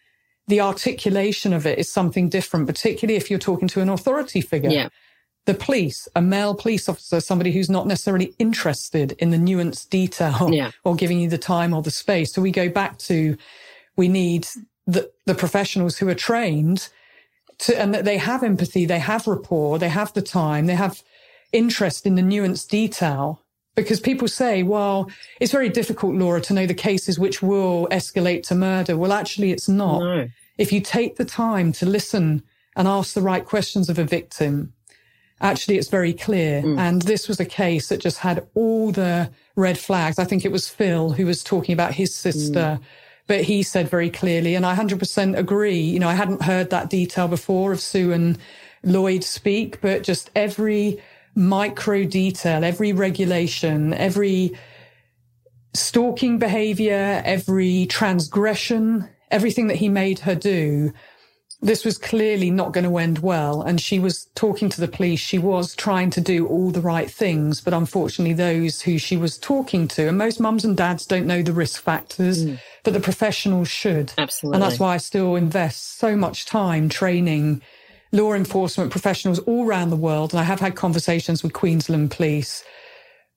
The 0.46 0.60
articulation 0.60 1.52
of 1.52 1.66
it 1.66 1.78
is 1.78 1.90
something 1.90 2.28
different, 2.28 2.66
particularly 2.66 3.16
if 3.16 3.30
you're 3.30 3.38
talking 3.38 3.68
to 3.68 3.80
an 3.80 3.88
authority 3.88 4.40
figure. 4.40 4.70
Yeah 4.70 4.88
the 5.46 5.54
police, 5.54 6.08
a 6.16 6.22
male 6.22 6.54
police 6.54 6.88
officer, 6.88 7.20
somebody 7.20 7.52
who's 7.52 7.68
not 7.68 7.86
necessarily 7.86 8.34
interested 8.38 9.12
in 9.18 9.30
the 9.30 9.36
nuanced 9.36 9.90
detail 9.90 10.48
yeah. 10.52 10.70
or 10.84 10.94
giving 10.94 11.20
you 11.20 11.28
the 11.28 11.38
time 11.38 11.74
or 11.74 11.82
the 11.82 11.90
space. 11.90 12.32
So 12.32 12.40
we 12.40 12.50
go 12.50 12.68
back 12.68 12.98
to 13.00 13.36
we 13.96 14.08
need 14.08 14.46
the, 14.86 15.10
the 15.26 15.34
professionals 15.34 15.98
who 15.98 16.08
are 16.08 16.14
trained 16.14 16.88
to, 17.58 17.78
and 17.78 17.94
that 17.94 18.04
they 18.04 18.16
have 18.16 18.42
empathy, 18.42 18.86
they 18.86 18.98
have 18.98 19.26
rapport, 19.26 19.78
they 19.78 19.88
have 19.88 20.12
the 20.14 20.22
time, 20.22 20.66
they 20.66 20.74
have 20.74 21.02
interest 21.52 22.06
in 22.06 22.14
the 22.14 22.22
nuanced 22.22 22.68
detail. 22.68 23.40
Because 23.74 23.98
people 23.98 24.28
say, 24.28 24.62
well, 24.62 25.10
it's 25.40 25.50
very 25.50 25.68
difficult, 25.68 26.14
Laura, 26.14 26.40
to 26.42 26.54
know 26.54 26.66
the 26.66 26.74
cases 26.74 27.18
which 27.18 27.42
will 27.42 27.88
escalate 27.90 28.44
to 28.44 28.54
murder. 28.54 28.96
Well, 28.96 29.12
actually, 29.12 29.50
it's 29.50 29.68
not. 29.68 29.98
No. 29.98 30.28
If 30.58 30.72
you 30.72 30.80
take 30.80 31.16
the 31.16 31.24
time 31.24 31.72
to 31.72 31.86
listen 31.86 32.44
and 32.76 32.86
ask 32.86 33.14
the 33.14 33.20
right 33.20 33.44
questions 33.44 33.88
of 33.88 33.98
a 33.98 34.04
victim, 34.04 34.72
actually 35.40 35.76
it's 35.76 35.88
very 35.88 36.12
clear. 36.12 36.62
Mm. 36.62 36.78
And 36.78 37.02
this 37.02 37.26
was 37.26 37.40
a 37.40 37.44
case 37.44 37.88
that 37.88 38.00
just 38.00 38.18
had 38.18 38.46
all 38.54 38.92
the 38.92 39.30
red 39.56 39.76
flags. 39.76 40.20
I 40.20 40.24
think 40.24 40.44
it 40.44 40.52
was 40.52 40.68
Phil 40.68 41.10
who 41.10 41.26
was 41.26 41.42
talking 41.42 41.72
about 41.72 41.94
his 41.94 42.14
sister. 42.14 42.78
Mm. 42.80 42.82
But 43.26 43.40
he 43.40 43.62
said 43.62 43.88
very 43.88 44.10
clearly, 44.10 44.54
and 44.54 44.66
I 44.66 44.76
100% 44.76 45.36
agree. 45.36 45.80
You 45.80 45.98
know, 45.98 46.08
I 46.08 46.14
hadn't 46.14 46.42
heard 46.42 46.68
that 46.70 46.90
detail 46.90 47.26
before 47.26 47.72
of 47.72 47.80
Sue 47.80 48.12
and 48.12 48.38
Lloyd 48.82 49.24
speak, 49.24 49.80
but 49.80 50.02
just 50.02 50.30
every 50.36 51.00
micro 51.34 52.04
detail, 52.04 52.64
every 52.64 52.92
regulation, 52.92 53.92
every 53.94 54.56
stalking 55.72 56.38
behavior, 56.38 57.22
every 57.24 57.86
transgression, 57.86 59.08
everything 59.30 59.66
that 59.66 59.76
he 59.76 59.88
made 59.88 60.20
her 60.20 60.34
do 60.34 60.92
this 61.64 61.82
was 61.82 61.96
clearly 61.96 62.50
not 62.50 62.72
going 62.72 62.84
to 62.84 62.98
end 62.98 63.20
well. 63.20 63.62
And 63.62 63.80
she 63.80 63.98
was 63.98 64.26
talking 64.34 64.68
to 64.68 64.80
the 64.80 64.86
police. 64.86 65.18
She 65.18 65.38
was 65.38 65.74
trying 65.74 66.10
to 66.10 66.20
do 66.20 66.46
all 66.46 66.70
the 66.70 66.82
right 66.82 67.10
things. 67.10 67.62
But 67.62 67.72
unfortunately, 67.72 68.34
those 68.34 68.82
who 68.82 68.98
she 68.98 69.16
was 69.16 69.38
talking 69.38 69.88
to, 69.88 70.08
and 70.08 70.18
most 70.18 70.38
mums 70.40 70.64
and 70.64 70.76
dads 70.76 71.06
don't 71.06 71.26
know 71.26 71.42
the 71.42 71.54
risk 71.54 71.82
factors, 71.82 72.44
mm. 72.44 72.58
but 72.82 72.92
the 72.92 73.00
professionals 73.00 73.68
should. 73.68 74.12
Absolutely. 74.18 74.56
And 74.56 74.62
that's 74.62 74.78
why 74.78 74.94
I 74.94 74.98
still 74.98 75.36
invest 75.36 75.98
so 75.98 76.14
much 76.16 76.44
time 76.44 76.90
training 76.90 77.62
law 78.14 78.32
enforcement 78.32 78.90
professionals 78.90 79.38
all 79.40 79.66
around 79.66 79.90
the 79.90 79.96
world. 79.96 80.32
And 80.32 80.40
I 80.40 80.44
have 80.44 80.60
had 80.60 80.74
conversations 80.74 81.42
with 81.42 81.52
Queensland 81.52 82.10
police 82.10 82.64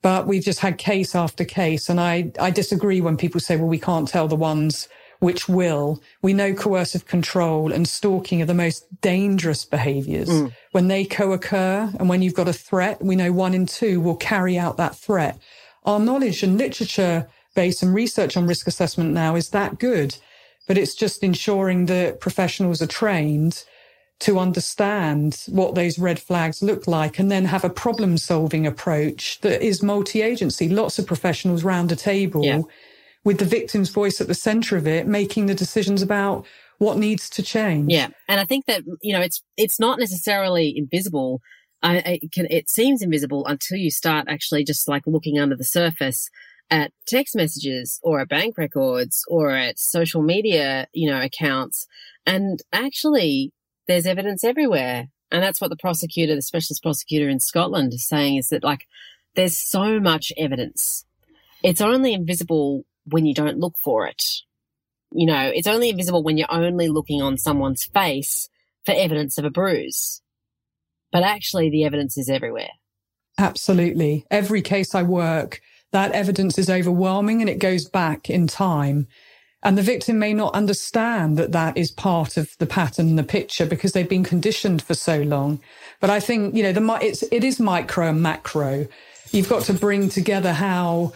but 0.01 0.27
we've 0.27 0.43
just 0.43 0.59
had 0.59 0.77
case 0.77 1.15
after 1.15 1.43
case. 1.43 1.89
And 1.89 1.99
I, 1.99 2.31
I 2.39 2.51
disagree 2.51 3.01
when 3.01 3.17
people 3.17 3.41
say, 3.41 3.57
well, 3.57 3.67
we 3.67 3.79
can't 3.79 4.07
tell 4.07 4.27
the 4.27 4.35
ones 4.35 4.87
which 5.19 5.49
will. 5.49 6.01
We 6.21 6.33
know 6.33 6.53
coercive 6.53 7.07
control 7.07 7.71
and 7.71 7.87
stalking 7.87 8.41
are 8.41 8.45
the 8.45 8.53
most 8.53 8.85
dangerous 9.01 9.65
behaviors. 9.65 10.29
Mm. 10.29 10.53
When 10.71 10.87
they 10.87 11.05
co-occur 11.05 11.91
and 11.99 12.07
when 12.07 12.21
you've 12.21 12.35
got 12.35 12.47
a 12.47 12.53
threat, 12.53 13.03
we 13.03 13.15
know 13.15 13.31
one 13.31 13.55
in 13.55 13.65
two 13.65 13.99
will 13.99 14.15
carry 14.15 14.57
out 14.57 14.77
that 14.77 14.95
threat. 14.95 15.39
Our 15.85 15.99
knowledge 15.99 16.43
and 16.43 16.57
literature 16.57 17.27
base 17.55 17.81
and 17.81 17.93
research 17.95 18.37
on 18.37 18.45
risk 18.45 18.67
assessment 18.67 19.11
now 19.11 19.35
is 19.35 19.49
that 19.49 19.79
good, 19.79 20.15
but 20.67 20.77
it's 20.77 20.93
just 20.93 21.23
ensuring 21.23 21.87
that 21.87 22.19
professionals 22.19 22.81
are 22.81 22.87
trained 22.87 23.63
to 24.19 24.39
understand 24.39 25.43
what 25.47 25.75
those 25.75 25.99
red 25.99 26.19
flags 26.19 26.63
look 26.63 26.87
like 26.87 27.19
and 27.19 27.31
then 27.31 27.45
have 27.45 27.63
a 27.63 27.69
problem 27.69 28.17
solving 28.17 28.65
approach 28.65 29.39
that 29.41 29.61
is 29.61 29.83
multi 29.83 30.21
agency. 30.21 30.69
Lots 30.69 30.97
of 30.97 31.05
professionals 31.05 31.63
round 31.63 31.91
a 31.91 31.95
table 31.95 32.43
yeah 32.43 32.61
with 33.27 33.39
the 33.39 33.45
victim's 33.45 33.89
voice 33.89 34.21
at 34.21 34.27
the 34.27 34.33
center 34.33 34.77
of 34.77 34.87
it, 34.87 35.05
making 35.05 35.47
the 35.47 35.53
decisions 35.53 36.01
about 36.01 36.45
what 36.77 36.97
needs 36.97 37.29
to 37.29 37.43
change. 37.43 37.91
Yeah. 37.91 38.07
And 38.29 38.39
I 38.39 38.45
think 38.45 38.67
that, 38.67 38.83
you 39.01 39.11
know, 39.11 39.19
it's, 39.19 39.43
it's 39.57 39.81
not 39.81 39.99
necessarily 39.99 40.73
invisible. 40.77 41.41
I, 41.83 41.97
it, 41.97 42.31
can, 42.31 42.47
it 42.49 42.69
seems 42.69 43.01
invisible 43.01 43.45
until 43.45 43.79
you 43.79 43.91
start 43.91 44.27
actually 44.29 44.63
just 44.63 44.87
like 44.87 45.03
looking 45.05 45.39
under 45.39 45.57
the 45.57 45.65
surface 45.65 46.29
at 46.69 46.93
text 47.05 47.35
messages 47.35 47.99
or 48.01 48.21
at 48.21 48.29
bank 48.29 48.57
records 48.57 49.21
or 49.27 49.51
at 49.51 49.77
social 49.77 50.21
media, 50.21 50.87
you 50.93 51.11
know, 51.11 51.21
accounts. 51.21 51.85
And 52.25 52.61
actually 52.71 53.51
there's 53.87 54.05
evidence 54.05 54.43
everywhere. 54.43 55.07
And 55.31 55.43
that's 55.43 55.59
what 55.59 55.69
the 55.69 55.77
prosecutor, 55.77 56.35
the 56.35 56.41
specialist 56.41 56.83
prosecutor 56.83 57.29
in 57.29 57.39
Scotland 57.39 57.93
is 57.93 58.07
saying 58.07 58.37
is 58.37 58.49
that 58.49 58.63
like 58.63 58.85
there's 59.35 59.57
so 59.57 59.99
much 59.99 60.31
evidence. 60.37 61.05
It's 61.63 61.81
only 61.81 62.13
invisible 62.13 62.85
when 63.05 63.25
you 63.25 63.33
don't 63.33 63.59
look 63.59 63.77
for 63.83 64.07
it. 64.07 64.23
You 65.11 65.25
know, 65.25 65.51
it's 65.53 65.67
only 65.67 65.89
invisible 65.89 66.23
when 66.23 66.37
you're 66.37 66.51
only 66.51 66.89
looking 66.89 67.21
on 67.21 67.37
someone's 67.37 67.85
face 67.85 68.49
for 68.85 68.93
evidence 68.93 69.37
of 69.37 69.45
a 69.45 69.49
bruise. 69.49 70.21
But 71.11 71.23
actually, 71.23 71.69
the 71.69 71.85
evidence 71.85 72.17
is 72.17 72.29
everywhere. 72.29 72.69
Absolutely. 73.37 74.25
Every 74.29 74.61
case 74.61 74.95
I 74.95 75.03
work, 75.03 75.61
that 75.91 76.11
evidence 76.11 76.57
is 76.57 76.69
overwhelming 76.69 77.41
and 77.41 77.49
it 77.49 77.59
goes 77.59 77.85
back 77.85 78.29
in 78.29 78.47
time. 78.47 79.07
And 79.63 79.77
the 79.77 79.81
victim 79.81 80.19
may 80.19 80.33
not 80.33 80.53
understand 80.53 81.37
that 81.37 81.51
that 81.51 81.77
is 81.77 81.91
part 81.91 82.37
of 82.37 82.55
the 82.59 82.67
pattern 82.67 83.15
the 83.15 83.23
picture 83.23 83.65
because 83.65 83.91
they've 83.91 84.07
been 84.07 84.23
conditioned 84.23 84.81
for 84.81 84.93
so 84.93 85.21
long. 85.21 85.59
But 85.99 86.09
I 86.09 86.19
think, 86.19 86.55
you 86.55 86.63
know, 86.63 86.71
the, 86.71 86.99
it's, 87.01 87.23
it 87.31 87.43
is 87.43 87.59
micro 87.59 88.09
and 88.09 88.21
macro. 88.21 88.87
You've 89.31 89.49
got 89.49 89.63
to 89.63 89.73
bring 89.73 90.09
together 90.09 90.53
how 90.53 91.13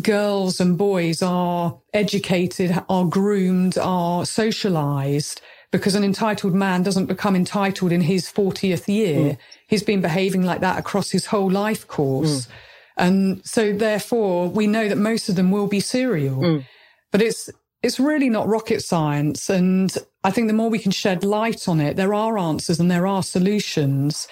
girls 0.00 0.60
and 0.60 0.78
boys 0.78 1.22
are 1.22 1.78
educated, 1.92 2.74
are 2.88 3.04
groomed, 3.04 3.76
are 3.78 4.24
socialized 4.24 5.40
because 5.70 5.94
an 5.94 6.04
entitled 6.04 6.54
man 6.54 6.82
doesn't 6.82 7.06
become 7.06 7.36
entitled 7.36 7.92
in 7.92 8.00
his 8.00 8.30
40th 8.30 8.88
year. 8.88 9.32
Mm. 9.32 9.38
He's 9.66 9.82
been 9.82 10.00
behaving 10.00 10.44
like 10.44 10.60
that 10.60 10.78
across 10.78 11.10
his 11.10 11.26
whole 11.26 11.50
life 11.50 11.86
course. 11.86 12.46
Mm. 12.46 12.50
And 12.96 13.46
so 13.46 13.72
therefore 13.72 14.48
we 14.48 14.66
know 14.66 14.88
that 14.88 14.96
most 14.96 15.28
of 15.28 15.36
them 15.36 15.50
will 15.50 15.66
be 15.66 15.80
serial. 15.80 16.40
Mm. 16.40 16.64
But 17.10 17.22
it's 17.22 17.50
it's 17.84 18.00
really 18.00 18.30
not 18.30 18.48
rocket 18.48 18.82
science. 18.82 19.50
And 19.50 19.94
I 20.24 20.30
think 20.30 20.46
the 20.46 20.54
more 20.54 20.70
we 20.70 20.78
can 20.78 20.90
shed 20.90 21.22
light 21.22 21.68
on 21.68 21.82
it, 21.82 21.96
there 21.96 22.14
are 22.14 22.38
answers 22.38 22.80
and 22.80 22.90
there 22.90 23.06
are 23.06 23.22
solutions. 23.22 24.26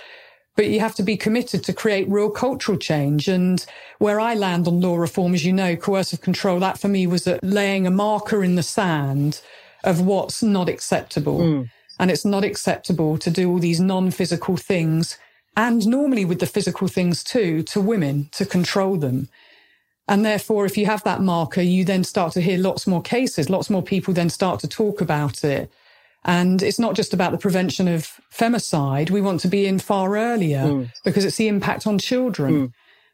But 0.56 0.68
you 0.68 0.80
have 0.80 0.94
to 0.94 1.02
be 1.02 1.18
committed 1.18 1.62
to 1.64 1.74
create 1.74 2.08
real 2.08 2.30
cultural 2.30 2.78
change. 2.78 3.28
And 3.28 3.64
where 3.98 4.18
I 4.18 4.32
land 4.32 4.66
on 4.66 4.80
law 4.80 4.96
reform, 4.96 5.34
as 5.34 5.44
you 5.44 5.52
know, 5.52 5.76
coercive 5.76 6.22
control, 6.22 6.60
that 6.60 6.78
for 6.78 6.88
me 6.88 7.06
was 7.06 7.28
laying 7.42 7.86
a 7.86 7.90
marker 7.90 8.42
in 8.42 8.54
the 8.54 8.62
sand 8.62 9.42
of 9.84 10.00
what's 10.00 10.42
not 10.42 10.70
acceptable. 10.70 11.40
Mm. 11.40 11.70
And 11.98 12.10
it's 12.10 12.24
not 12.24 12.44
acceptable 12.44 13.18
to 13.18 13.30
do 13.30 13.50
all 13.50 13.58
these 13.58 13.80
non 13.80 14.10
physical 14.10 14.56
things 14.56 15.18
and 15.58 15.86
normally 15.86 16.24
with 16.24 16.40
the 16.40 16.46
physical 16.46 16.88
things 16.88 17.22
too 17.22 17.62
to 17.64 17.82
women 17.82 18.30
to 18.32 18.46
control 18.46 18.96
them. 18.96 19.28
And 20.08 20.24
therefore, 20.24 20.66
if 20.66 20.76
you 20.76 20.86
have 20.86 21.04
that 21.04 21.20
marker, 21.20 21.62
you 21.62 21.84
then 21.84 22.04
start 22.04 22.32
to 22.34 22.40
hear 22.40 22.58
lots 22.58 22.86
more 22.86 23.02
cases, 23.02 23.48
lots 23.48 23.70
more 23.70 23.82
people 23.82 24.12
then 24.14 24.30
start 24.30 24.60
to 24.60 24.68
talk 24.68 25.00
about 25.00 25.44
it. 25.44 25.70
And 26.24 26.62
it's 26.62 26.78
not 26.78 26.94
just 26.94 27.14
about 27.14 27.32
the 27.32 27.38
prevention 27.38 27.88
of 27.88 28.20
femicide. 28.32 29.10
We 29.10 29.20
want 29.20 29.40
to 29.40 29.48
be 29.48 29.66
in 29.66 29.78
far 29.78 30.16
earlier 30.16 30.60
Mm. 30.64 30.90
because 31.04 31.24
it's 31.24 31.36
the 31.36 31.48
impact 31.48 31.86
on 31.86 31.98
children. 31.98 32.72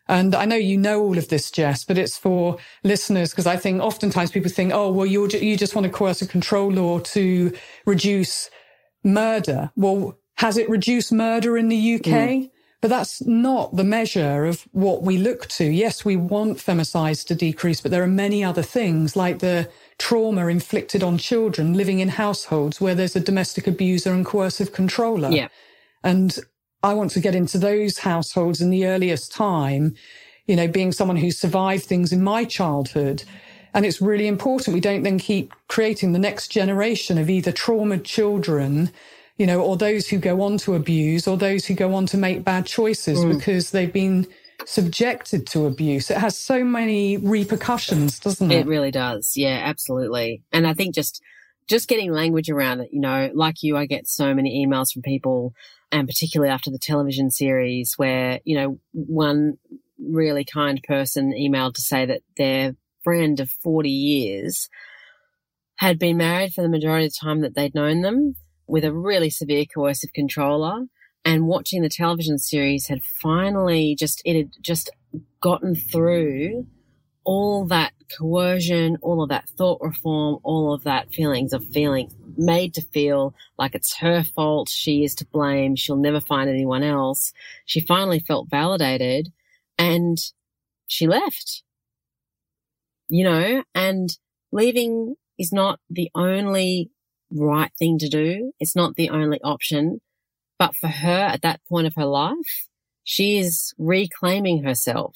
And 0.09 0.35
I 0.35 0.47
know 0.47 0.57
you 0.57 0.79
know 0.79 1.01
all 1.03 1.19
of 1.19 1.29
this, 1.29 1.51
Jess, 1.51 1.85
but 1.85 1.99
it's 1.99 2.17
for 2.19 2.57
listeners 2.85 3.31
because 3.31 3.47
I 3.47 3.57
think 3.59 3.83
oftentimes 3.83 4.31
people 4.31 4.51
think, 4.51 4.73
oh, 4.75 4.91
well, 4.91 5.07
you're, 5.07 5.29
ju- 5.29 5.39
you 5.45 5.57
just 5.57 5.75
want 5.75 5.87
a 5.87 5.91
coercive 5.91 6.31
control 6.31 6.71
law 6.73 6.99
to 7.01 7.53
reduce 7.87 8.51
murder. 9.05 9.71
Well, 9.77 10.19
has 10.37 10.57
it 10.57 10.69
reduced 10.71 11.13
murder 11.13 11.59
in 11.59 11.69
the 11.69 11.95
UK? 11.97 12.05
Mm. 12.07 12.51
But 12.81 12.91
that's 12.91 13.27
not 13.27 13.75
the 13.75 13.85
measure 13.85 14.45
of 14.45 14.69
what 14.71 15.03
we 15.03 15.19
look 15.19 15.49
to. 15.49 15.65
Yes, 15.65 16.05
we 16.05 16.15
want 16.15 16.59
femicides 16.59 17.27
to 17.27 17.35
decrease, 17.35 17.81
but 17.81 17.91
there 17.91 18.05
are 18.05 18.09
many 18.09 18.45
other 18.45 18.63
things 18.63 19.17
like 19.17 19.41
the 19.41 19.69
trauma 19.99 20.47
inflicted 20.47 21.03
on 21.03 21.19
children 21.19 21.75
living 21.75 21.99
in 21.99 22.09
households 22.09 22.81
where 22.81 22.95
there's 22.95 23.17
a 23.17 23.21
domestic 23.21 23.67
abuser 23.67 24.13
and 24.13 24.25
coercive 24.25 24.73
controller. 24.73 25.31
Yeah. 25.31 25.49
And 26.05 26.39
I 26.85 26.95
want 26.95 27.11
to 27.13 27.21
get 27.21 27.35
into 27.35 27.59
those 27.59 27.99
households 27.99 28.61
in 28.61 28.71
the 28.71 28.87
earliest 28.87 29.33
time, 29.33 29.97
you 30.47 30.55
know, 30.55 30.69
being 30.69 30.93
someone 30.93 31.17
who 31.17 31.33
survived 31.33 31.85
things 31.85 32.13
in 32.13 32.23
my 32.23 32.45
childhood. 32.45 33.25
And 33.75 33.85
it's 33.85 34.01
really 34.01 34.29
important 34.29 34.75
we 34.75 34.81
don't 34.81 35.03
then 35.03 35.19
keep 35.19 35.53
creating 35.67 36.13
the 36.13 36.19
next 36.19 36.49
generation 36.49 37.19
of 37.19 37.29
either 37.29 37.51
traumatized 37.51 38.05
children, 38.05 38.91
you 39.39 39.47
know, 39.47 39.61
or 39.63 39.77
those 39.77 40.09
who 40.09 40.19
go 40.19 40.43
on 40.43 40.59
to 40.59 40.75
abuse 40.75 41.27
or 41.27 41.37
those 41.37 41.65
who 41.65 41.75
go 41.75 41.95
on 41.95 42.07
to 42.07 42.17
make 42.17 42.45
bad 42.45 42.67
choices 42.67 43.21
Mm. 43.21 43.39
because 43.39 43.71
they've 43.71 43.93
been 43.93 44.27
subjected 44.67 45.47
to 45.47 45.67
abuse. 45.67 46.11
It 46.11 46.19
has 46.19 46.37
so 46.37 46.65
many 46.65 47.17
repercussions, 47.17 48.19
doesn't 48.19 48.51
it? 48.51 48.61
It 48.61 48.67
really 48.67 48.91
does. 48.91 49.35
Yeah, 49.37 49.63
absolutely. 49.65 50.43
And 50.53 50.67
I 50.67 50.75
think 50.75 50.95
just 50.95 51.23
just 51.69 51.89
getting 51.89 52.11
language 52.11 52.49
around 52.51 52.81
it, 52.81 52.89
you 52.93 53.01
know, 53.01 53.31
like 53.35 53.63
you, 53.63 53.77
I 53.77 53.85
get 53.87 54.09
so 54.09 54.35
many 54.35 54.67
emails 54.67 54.91
from 54.93 55.03
people, 55.03 55.53
and 55.93 56.09
particularly 56.09 56.51
after 56.51 56.71
the 56.71 56.79
television 56.79 57.31
series, 57.31 57.95
where 57.97 58.41
you 58.45 58.57
know 58.59 58.79
one 58.93 59.55
really 59.99 60.45
kind 60.45 60.81
person 60.83 61.33
emailed 61.33 61.75
to 61.75 61.83
say 61.83 62.07
that 62.07 62.23
their 62.37 62.75
friend 63.05 63.39
of 63.39 63.51
forty 63.63 63.91
years 63.91 64.69
had 65.77 65.99
been 65.99 66.17
married 66.17 66.53
for 66.53 66.63
the 66.63 66.69
majority 66.69 67.07
of 67.07 67.13
the 67.13 67.19
time 67.25 67.43
that 67.43 67.55
they'd 67.55 67.75
known 67.75 68.03
them 68.03 68.35
with 68.69 68.85
a 68.85 68.93
really 68.93 69.31
severe 69.31 69.65
coercive 69.65 70.13
controller 70.13 70.85
and 71.25 71.47
watching 71.47 71.83
the 71.83 71.89
television 71.89 72.39
series 72.39 72.87
had 72.87 73.03
finally 73.03 73.97
just 73.99 74.23
it 74.25 74.37
had 74.37 74.51
just 74.63 74.91
gotten 75.41 75.75
through 75.75 76.67
all 77.25 77.67
that 77.67 77.93
coercion, 78.17 78.97
all 79.03 79.23
of 79.23 79.29
that 79.29 79.47
thought 79.51 79.79
reform, 79.83 80.39
all 80.43 80.73
of 80.73 80.85
that 80.85 81.13
feelings 81.13 81.53
of 81.53 81.63
feeling 81.69 82.11
made 82.39 82.73
to 82.73 82.81
feel 82.81 83.35
like 83.59 83.75
it's 83.75 83.99
her 83.99 84.25
fault, 84.25 84.71
she 84.71 85.05
is 85.05 85.15
to 85.17 85.27
blame, 85.27 85.77
she'll 85.77 85.97
never 85.97 86.21
find 86.21 86.49
anyone 86.49 86.83
else. 86.83 87.35
She 87.67 87.81
finally 87.83 88.19
felt 88.19 88.49
validated 88.49 89.31
and 89.77 90.17
she 90.87 91.07
left. 91.07 91.63
You 93.11 93.25
know, 93.25 93.65
and 93.75 94.17
leaving 94.51 95.17
is 95.39 95.53
not 95.53 95.81
the 95.91 96.11
only 96.15 96.91
right 97.31 97.71
thing 97.79 97.99
to 97.99 98.09
do. 98.09 98.53
It's 98.59 98.77
not 98.77 98.95
the 98.95 99.11
only 99.11 99.41
option. 99.43 100.01
But 100.59 100.75
for 100.75 100.89
her 100.89 101.29
at 101.33 101.43
that 101.43 101.61
point 101.69 101.87
of 101.87 101.95
her 101.95 102.05
life, 102.05 102.69
she 103.05 103.39
is 103.39 103.73
reclaiming 103.79 104.65
herself 104.65 105.15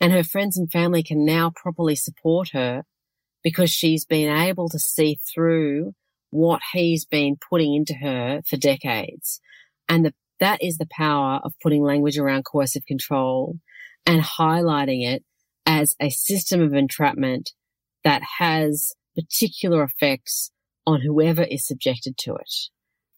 and 0.00 0.12
her 0.12 0.24
friends 0.24 0.56
and 0.56 0.70
family 0.70 1.02
can 1.02 1.24
now 1.24 1.52
properly 1.54 1.94
support 1.94 2.50
her 2.52 2.84
because 3.44 3.70
she's 3.70 4.04
been 4.04 4.34
able 4.34 4.68
to 4.70 4.78
see 4.78 5.20
through 5.32 5.94
what 6.30 6.62
he's 6.72 7.04
been 7.04 7.36
putting 7.36 7.74
into 7.74 7.94
her 7.94 8.40
for 8.46 8.56
decades. 8.56 9.40
And 9.88 10.06
the, 10.06 10.14
that 10.38 10.62
is 10.62 10.78
the 10.78 10.88
power 10.90 11.40
of 11.44 11.52
putting 11.62 11.82
language 11.82 12.18
around 12.18 12.44
coercive 12.44 12.86
control 12.86 13.58
and 14.06 14.22
highlighting 14.22 15.06
it 15.06 15.22
as 15.66 15.94
a 16.00 16.08
system 16.08 16.62
of 16.62 16.72
entrapment 16.72 17.50
that 18.02 18.22
has 18.38 18.94
particular 19.14 19.82
effects 19.82 20.50
on 20.90 21.00
whoever 21.00 21.42
is 21.42 21.66
subjected 21.66 22.16
to 22.18 22.34
it 22.34 22.54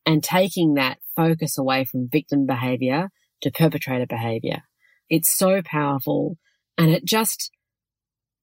and 0.05 0.23
taking 0.23 0.75
that 0.75 0.99
focus 1.17 1.57
away 1.59 1.85
from 1.85 2.09
victim 2.09 2.47
behavior 2.47 3.09
to 3.41 3.51
perpetrator 3.51 4.07
behavior. 4.07 4.63
It's 5.09 5.31
so 5.31 5.63
powerful 5.63 6.39
and 6.77 6.91
it 6.91 7.05
just, 7.05 7.51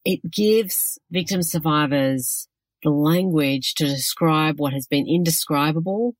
it 0.04 0.20
gives 0.32 0.98
victim 1.12 1.44
survivors 1.44 2.48
the 2.84 2.90
language 2.90 3.74
to 3.76 3.86
describe 3.86 4.60
what 4.60 4.74
has 4.74 4.88
been 4.88 5.08
indescribable 5.08 6.16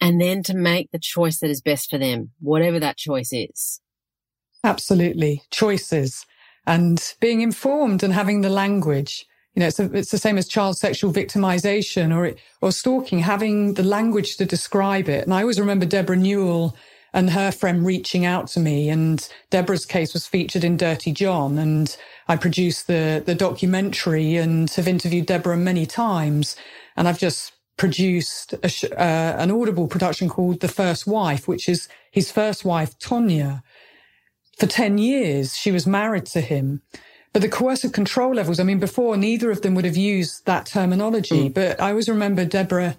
and 0.00 0.20
then 0.20 0.42
to 0.44 0.54
make 0.54 0.90
the 0.90 0.98
choice 0.98 1.40
that 1.40 1.50
is 1.50 1.60
best 1.60 1.90
for 1.90 1.98
them, 1.98 2.30
whatever 2.40 2.78
that 2.80 2.96
choice 2.96 3.32
is. 3.32 3.80
Absolutely. 4.62 5.42
Choices 5.50 6.24
and 6.66 7.14
being 7.20 7.40
informed 7.40 8.02
and 8.02 8.12
having 8.12 8.40
the 8.40 8.50
language. 8.50 9.26
You 9.54 9.60
know, 9.60 9.66
it's, 9.68 9.80
a, 9.80 9.92
it's 9.94 10.10
the 10.12 10.18
same 10.18 10.38
as 10.38 10.48
child 10.48 10.78
sexual 10.78 11.12
victimization 11.12 12.16
or, 12.16 12.34
or 12.62 12.72
stalking, 12.72 13.20
having 13.20 13.74
the 13.74 13.84
language 13.84 14.36
to 14.38 14.46
describe 14.46 15.08
it. 15.08 15.24
And 15.24 15.34
I 15.34 15.42
always 15.42 15.60
remember 15.60 15.86
Debra 15.86 16.16
Newell 16.16 16.76
and 17.14 17.30
her 17.30 17.52
friend 17.52 17.86
reaching 17.86 18.26
out 18.26 18.48
to 18.48 18.60
me 18.60 18.88
and 18.90 19.28
Debra's 19.50 19.86
case 19.86 20.14
was 20.14 20.26
featured 20.26 20.64
in 20.64 20.76
Dirty 20.78 21.12
John 21.12 21.58
and 21.58 21.96
I 22.28 22.36
produced 22.36 22.88
the, 22.88 23.22
the 23.24 23.34
documentary 23.36 24.36
and 24.36 24.70
have 24.70 24.88
interviewed 24.88 25.26
Debra 25.26 25.56
many 25.58 25.86
times. 25.86 26.56
And 26.96 27.08
I've 27.08 27.18
just 27.20 27.52
produced 27.76 28.54
sh- 28.66 28.84
uh, 28.86 29.36
an 29.38 29.50
audible 29.52 29.88
production 29.88 30.30
called 30.30 30.60
The 30.60 30.68
First 30.68 31.06
Wife, 31.06 31.48
which 31.48 31.68
is 31.68 31.88
his 32.10 32.32
first 32.32 32.64
wife, 32.64 32.98
Tonya. 32.98 33.62
For 34.58 34.66
10 34.66 34.98
years, 34.98 35.56
she 35.56 35.72
was 35.72 35.86
married 35.86 36.26
to 36.26 36.40
him. 36.42 36.82
But 37.34 37.42
the 37.42 37.48
coercive 37.48 37.92
control 37.92 38.32
levels, 38.32 38.60
I 38.60 38.62
mean, 38.62 38.78
before 38.78 39.16
neither 39.16 39.50
of 39.50 39.60
them 39.62 39.74
would 39.74 39.84
have 39.84 39.96
used 39.96 40.46
that 40.46 40.66
terminology. 40.66 41.50
Mm. 41.50 41.54
But 41.54 41.80
I 41.80 41.90
always 41.90 42.08
remember 42.08 42.44
Debra 42.44 42.96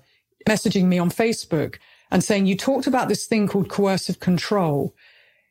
messaging 0.48 0.86
me 0.86 1.00
on 1.00 1.10
Facebook 1.10 1.78
and 2.12 2.22
saying, 2.22 2.46
you 2.46 2.58
talked 2.58 2.86
about 2.86 3.08
this 3.08 3.26
thing 3.26 3.48
called 3.48 3.70
coercive 3.70 4.20
control. 4.20 4.94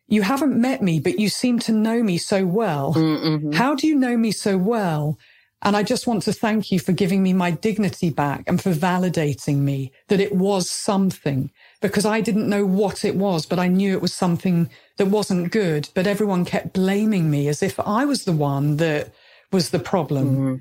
You 0.07 0.21
haven't 0.21 0.61
met 0.61 0.83
me, 0.83 1.01
but 1.01 1.19
you 1.19 1.31
seem 1.31 1.59
to 1.61 1.73
know 1.73 2.03
me 2.03 2.19
so 2.19 2.45
well. 2.45 2.93
Mm-hmm. 2.93 3.53
How 3.53 3.75
do 3.75 3.87
you 3.87 3.97
know 3.97 4.19
me 4.19 4.31
so 4.31 4.59
well? 4.59 5.19
And 5.63 5.75
I 5.79 5.83
just 5.83 6.07
want 6.07 6.23
to 6.25 6.33
thank 6.35 6.71
you 6.71 6.79
for 6.79 6.93
giving 6.93 7.23
me 7.23 7.33
my 7.33 7.53
dignity 7.53 8.11
back 8.11 8.45
and 8.47 8.61
for 8.61 8.73
validating 8.73 9.61
me 9.61 9.93
that 10.09 10.21
it 10.21 10.35
was 10.35 10.69
something 10.69 11.51
because 11.85 12.07
I 12.07 12.23
didn't 12.23 12.49
know 12.49 12.65
what 12.65 13.05
it 13.05 13.15
was, 13.15 13.45
but 13.45 13.59
I 13.59 13.69
knew 13.69 13.93
it 13.93 14.01
was 14.01 14.15
something 14.15 14.71
that 14.97 15.09
wasn't 15.09 15.53
good. 15.53 15.91
But 15.93 16.07
everyone 16.07 16.47
kept 16.47 16.73
blaming 16.73 17.31
me 17.31 17.47
as 17.47 17.63
if 17.63 17.79
I 17.79 18.07
was 18.07 18.25
the 18.25 18.33
one 18.33 18.79
that 18.79 19.13
was 19.53 19.69
the 19.69 19.79
problem. 19.79 20.27
Mm-hmm. 20.31 20.55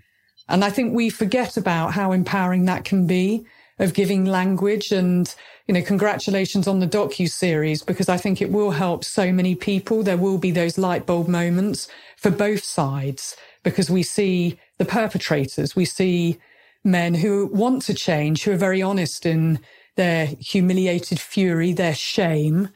And 0.50 0.66
I 0.66 0.70
think 0.70 0.94
we 0.94 1.10
forget 1.10 1.56
about 1.56 1.94
how 1.94 2.12
empowering 2.12 2.66
that 2.66 2.84
can 2.84 3.08
be 3.08 3.46
of 3.80 3.94
giving 3.94 4.26
language 4.26 4.92
and, 4.92 5.34
you 5.66 5.74
know, 5.74 5.82
congratulations 5.82 6.68
on 6.68 6.82
the 6.82 6.88
docu 6.88 7.30
series 7.30 7.82
because 7.82 8.10
I 8.10 8.18
think 8.18 8.42
it 8.42 8.52
will 8.52 8.72
help 8.72 9.06
so 9.06 9.32
many 9.32 9.56
people. 9.56 10.04
There 10.04 10.18
will 10.18 10.38
be 10.38 10.52
those 10.52 10.78
light 10.78 11.06
bulb 11.06 11.30
moments 11.30 11.88
for 12.18 12.32
both 12.32 12.66
sides 12.66 13.38
because 13.64 13.90
we 13.90 14.04
see 14.04 14.60
the 14.78 14.84
perpetrators, 14.84 15.74
we 15.74 15.86
see 15.86 16.38
men 16.84 17.14
who 17.14 17.46
want 17.46 17.82
to 17.84 17.94
change, 17.94 18.44
who 18.44 18.52
are 18.52 18.58
very 18.58 18.82
honest 18.82 19.26
in 19.26 19.62
their 19.96 20.28
humiliated 20.40 21.20
fury, 21.20 21.74
their 21.74 21.96
shame, 21.96 22.70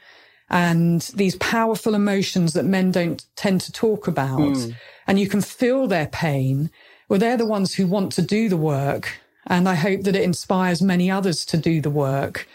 and 0.50 1.02
these 1.16 1.36
powerful 1.38 1.94
emotions 1.96 2.54
that 2.54 2.66
men 2.66 2.92
don't 2.92 3.26
tend 3.36 3.62
to 3.62 3.72
talk 3.72 4.08
about. 4.08 4.40
Mm. 4.40 4.76
And 5.08 5.20
you 5.20 5.28
can 5.28 5.42
feel 5.42 5.88
their 5.88 6.08
pain. 6.08 6.70
Well, 7.10 7.20
they're 7.20 7.38
the 7.38 7.46
ones 7.46 7.76
who 7.76 7.88
want 7.88 8.12
to 8.14 8.22
do 8.22 8.50
the 8.50 8.58
work. 8.58 9.20
And 9.48 9.68
I 9.68 9.76
hope 9.76 10.02
that 10.02 10.16
it 10.16 10.24
inspires 10.24 10.82
many 10.82 11.10
others 11.12 11.46
to 11.48 11.58
do 11.58 11.82
the 11.82 11.90
work. 11.90 12.48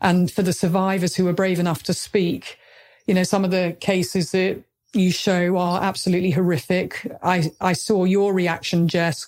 And 0.00 0.30
for 0.30 0.42
the 0.42 0.52
survivors 0.52 1.16
who 1.16 1.26
are 1.28 1.32
brave 1.32 1.58
enough 1.58 1.82
to 1.84 1.94
speak, 1.94 2.58
you 3.06 3.14
know, 3.14 3.22
some 3.24 3.44
of 3.44 3.50
the 3.50 3.76
cases 3.80 4.32
that 4.32 4.62
you 4.94 5.10
show 5.12 5.56
are 5.58 5.82
absolutely 5.82 6.30
horrific. 6.30 7.06
I, 7.22 7.50
I 7.60 7.72
saw 7.74 8.04
your 8.04 8.32
reaction, 8.32 8.88
Jess, 8.88 9.26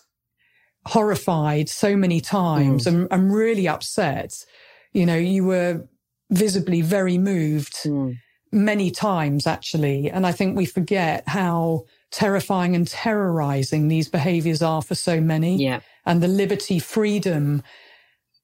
horrified 0.86 1.68
so 1.68 1.97
many 1.97 2.20
times 2.20 2.84
Mm. 2.84 2.86
and 2.86 3.09
I'm 3.11 3.32
really 3.32 3.68
upset. 3.68 4.45
You 4.93 5.07
know, 5.07 5.16
you 5.16 5.45
were 5.45 5.84
visibly 6.30 6.80
very 6.82 7.18
moved 7.18 7.74
Mm. 7.84 8.18
many 8.53 8.91
times, 8.91 9.47
actually. 9.47 10.11
And 10.11 10.26
I 10.26 10.32
think 10.32 10.57
we 10.57 10.66
forget 10.66 11.24
how 11.28 11.84
terrifying 12.11 12.74
and 12.74 12.86
terrorizing 12.88 13.88
these 13.88 14.09
behaviors 14.09 14.62
are 14.62 14.82
for 14.82 14.95
so 14.97 15.20
many. 15.20 15.57
Yeah. 15.62 15.80
And 16.07 16.22
the 16.22 16.28
liberty, 16.28 16.78
freedom, 16.78 17.62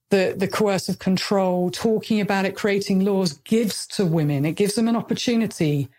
the, 0.09 0.33
the 0.37 0.47
coercive 0.47 0.99
control, 0.99 1.69
talking 1.69 2.21
about 2.21 2.45
it, 2.45 2.55
creating 2.55 3.03
laws 3.03 3.33
gives 3.43 3.85
to 3.87 4.05
women. 4.05 4.45
It 4.45 4.53
gives 4.55 4.75
them 4.75 4.87
an 4.87 4.95
opportunity 4.95 5.89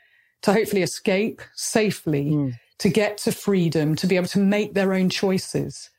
to 0.42 0.52
hopefully 0.52 0.82
escape 0.82 1.42
safely, 1.54 2.30
to 2.78 2.88
get 2.88 3.18
to 3.18 3.32
freedom, 3.32 3.96
to 3.96 4.06
be 4.06 4.16
able 4.16 4.28
to 4.28 4.38
make 4.38 4.74
their 4.74 4.94
own 4.94 5.10
choices. 5.10 5.90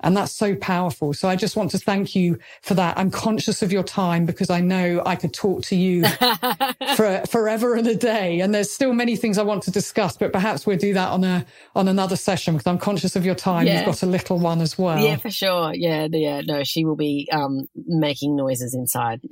And 0.00 0.16
that's 0.16 0.32
so 0.32 0.54
powerful. 0.56 1.14
So 1.14 1.28
I 1.28 1.36
just 1.36 1.56
want 1.56 1.70
to 1.70 1.78
thank 1.78 2.14
you 2.14 2.38
for 2.62 2.74
that. 2.74 2.98
I'm 2.98 3.10
conscious 3.10 3.62
of 3.62 3.72
your 3.72 3.82
time 3.82 4.26
because 4.26 4.50
I 4.50 4.60
know 4.60 5.02
I 5.06 5.16
could 5.16 5.32
talk 5.32 5.62
to 5.64 5.76
you 5.76 6.04
for 6.96 7.22
forever 7.26 7.74
and 7.74 7.86
a 7.86 7.94
day. 7.94 8.40
And 8.40 8.54
there's 8.54 8.70
still 8.70 8.92
many 8.92 9.16
things 9.16 9.38
I 9.38 9.42
want 9.42 9.62
to 9.64 9.70
discuss, 9.70 10.16
but 10.16 10.32
perhaps 10.32 10.66
we'll 10.66 10.76
do 10.76 10.92
that 10.94 11.08
on 11.08 11.24
a, 11.24 11.46
on 11.74 11.88
another 11.88 12.16
session 12.16 12.54
because 12.54 12.66
I'm 12.66 12.78
conscious 12.78 13.16
of 13.16 13.24
your 13.24 13.34
time. 13.34 13.66
Yeah. 13.66 13.78
You've 13.78 13.86
got 13.86 14.02
a 14.02 14.06
little 14.06 14.38
one 14.38 14.60
as 14.60 14.76
well. 14.76 14.98
Yeah, 14.98 15.16
for 15.16 15.30
sure. 15.30 15.72
Yeah, 15.74 16.08
yeah. 16.10 16.42
No, 16.42 16.62
she 16.62 16.84
will 16.84 16.96
be 16.96 17.28
um, 17.32 17.66
making 17.74 18.36
noises 18.36 18.74
inside. 18.74 19.22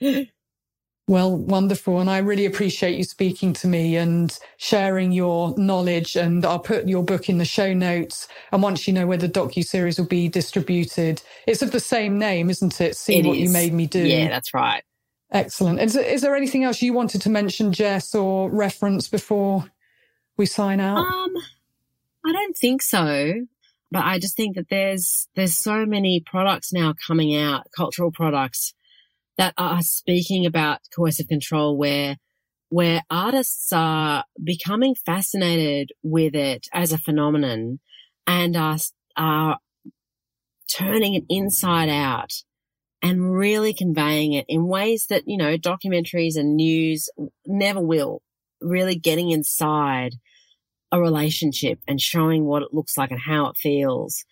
Well, 1.08 1.36
wonderful. 1.36 2.00
And 2.00 2.10
I 2.10 2.18
really 2.18 2.46
appreciate 2.46 2.98
you 2.98 3.04
speaking 3.04 3.54
to 3.54 3.66
me 3.66 3.96
and 3.96 4.38
sharing 4.58 5.10
your 5.10 5.54
knowledge. 5.58 6.16
And 6.16 6.44
I'll 6.44 6.60
put 6.60 6.86
your 6.88 7.02
book 7.02 7.30
in 7.30 7.38
the 7.38 7.46
show 7.46 7.74
notes. 7.74 8.28
And 8.52 8.62
once 8.62 8.86
you 8.86 8.94
know 8.94 9.06
where 9.06 9.18
the 9.18 9.28
docu-series 9.28 9.98
will 9.98 10.06
be 10.06 10.28
distributed, 10.28 11.22
it's 11.46 11.62
of 11.62 11.72
the 11.72 11.80
same 11.80 12.18
name, 12.18 12.50
isn't 12.50 12.80
it? 12.80 12.96
See 12.96 13.18
It 13.18 13.26
what 13.26 13.38
you 13.38 13.50
made 13.50 13.72
me 13.72 13.86
do. 13.86 14.06
Yeah, 14.06 14.28
that's 14.28 14.54
right. 14.54 14.84
Excellent. 15.32 15.80
Is, 15.80 15.96
is 15.96 16.22
there 16.22 16.36
anything 16.36 16.64
else 16.64 16.82
you 16.82 16.92
wanted 16.92 17.22
to 17.22 17.30
mention, 17.30 17.72
Jess, 17.72 18.14
or 18.14 18.50
reference 18.50 19.08
before 19.08 19.64
we 20.36 20.46
sign 20.46 20.80
out? 20.80 20.98
Um, 20.98 21.34
I 22.26 22.32
don't 22.32 22.56
think 22.56 22.82
so. 22.82 23.46
But 23.90 24.04
I 24.04 24.18
just 24.18 24.36
think 24.36 24.56
that 24.56 24.68
there's 24.68 25.28
there's 25.36 25.54
so 25.56 25.86
many 25.86 26.20
products 26.20 26.72
now 26.72 26.94
coming 27.06 27.36
out, 27.36 27.66
cultural 27.74 28.12
products 28.12 28.74
that 29.38 29.54
are 29.56 29.82
speaking 29.82 30.44
about 30.44 30.80
coercive 30.94 31.28
control 31.28 31.76
where 31.76 32.16
where 32.70 33.02
artists 33.08 33.72
are 33.72 34.24
becoming 34.44 34.94
fascinated 34.94 35.90
with 36.02 36.34
it 36.34 36.66
as 36.74 36.92
a 36.92 36.98
phenomenon 36.98 37.78
and 38.26 38.56
are 38.56 38.76
are 39.16 39.58
turning 40.68 41.14
it 41.14 41.24
inside 41.28 41.88
out 41.88 42.32
and 43.02 43.32
really 43.32 43.72
conveying 43.72 44.32
it 44.32 44.44
in 44.48 44.66
ways 44.66 45.06
that, 45.08 45.22
you 45.26 45.36
know, 45.36 45.56
documentaries 45.56 46.36
and 46.36 46.56
news 46.56 47.08
never 47.46 47.80
will. 47.80 48.22
Really 48.60 48.96
getting 48.96 49.30
inside 49.30 50.14
a 50.90 51.00
relationship 51.00 51.78
and 51.86 52.00
showing 52.00 52.44
what 52.44 52.62
it 52.62 52.74
looks 52.74 52.98
like 52.98 53.10
and 53.10 53.20
how 53.20 53.46
it 53.48 53.56
feels. 53.56 54.24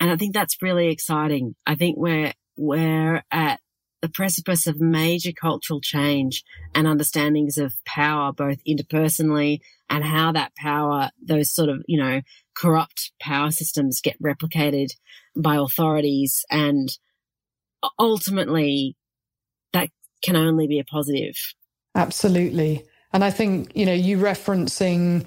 And 0.00 0.10
I 0.10 0.16
think 0.16 0.34
that's 0.34 0.60
really 0.62 0.88
exciting. 0.88 1.54
I 1.66 1.74
think 1.76 1.96
we're, 1.96 2.32
we're 2.56 3.22
at 3.30 3.60
the 4.00 4.08
precipice 4.08 4.66
of 4.66 4.80
major 4.80 5.32
cultural 5.32 5.80
change 5.80 6.44
and 6.74 6.86
understandings 6.86 7.58
of 7.58 7.74
power, 7.84 8.32
both 8.32 8.58
interpersonally 8.64 9.60
and 9.90 10.04
how 10.04 10.32
that 10.32 10.54
power, 10.56 11.10
those 11.20 11.52
sort 11.52 11.68
of, 11.68 11.82
you 11.88 11.98
know, 11.98 12.20
corrupt 12.54 13.12
power 13.20 13.50
systems 13.50 14.00
get 14.00 14.20
replicated 14.22 14.88
by 15.36 15.56
authorities. 15.56 16.44
And 16.50 16.88
ultimately 17.98 18.96
that 19.72 19.90
can 20.22 20.36
only 20.36 20.66
be 20.66 20.78
a 20.78 20.84
positive. 20.84 21.36
Absolutely. 21.94 22.84
And 23.12 23.24
I 23.24 23.30
think, 23.30 23.74
you 23.74 23.86
know, 23.86 23.92
you 23.92 24.18
referencing, 24.18 25.26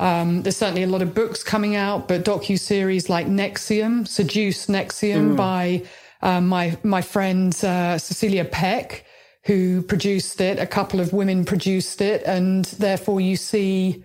um, 0.00 0.42
there's 0.42 0.56
certainly 0.56 0.82
a 0.82 0.88
lot 0.88 1.02
of 1.02 1.14
books 1.14 1.42
coming 1.44 1.76
out, 1.76 2.08
but 2.08 2.24
docu-series 2.24 3.08
like 3.08 3.26
NXIVM, 3.26 4.08
Seduce 4.08 4.66
NXIVM 4.66 5.32
Mm. 5.32 5.36
by 5.36 5.82
um, 6.22 6.48
my, 6.48 6.76
my 6.82 7.02
friend 7.02 7.52
uh, 7.64 7.98
Cecilia 7.98 8.44
Peck, 8.44 9.04
who 9.44 9.82
produced 9.82 10.40
it. 10.40 10.58
A 10.58 10.66
couple 10.66 11.00
of 11.00 11.12
women 11.12 11.44
produced 11.44 12.00
it. 12.00 12.22
And 12.24 12.64
therefore 12.64 13.20
you 13.20 13.36
see 13.36 14.04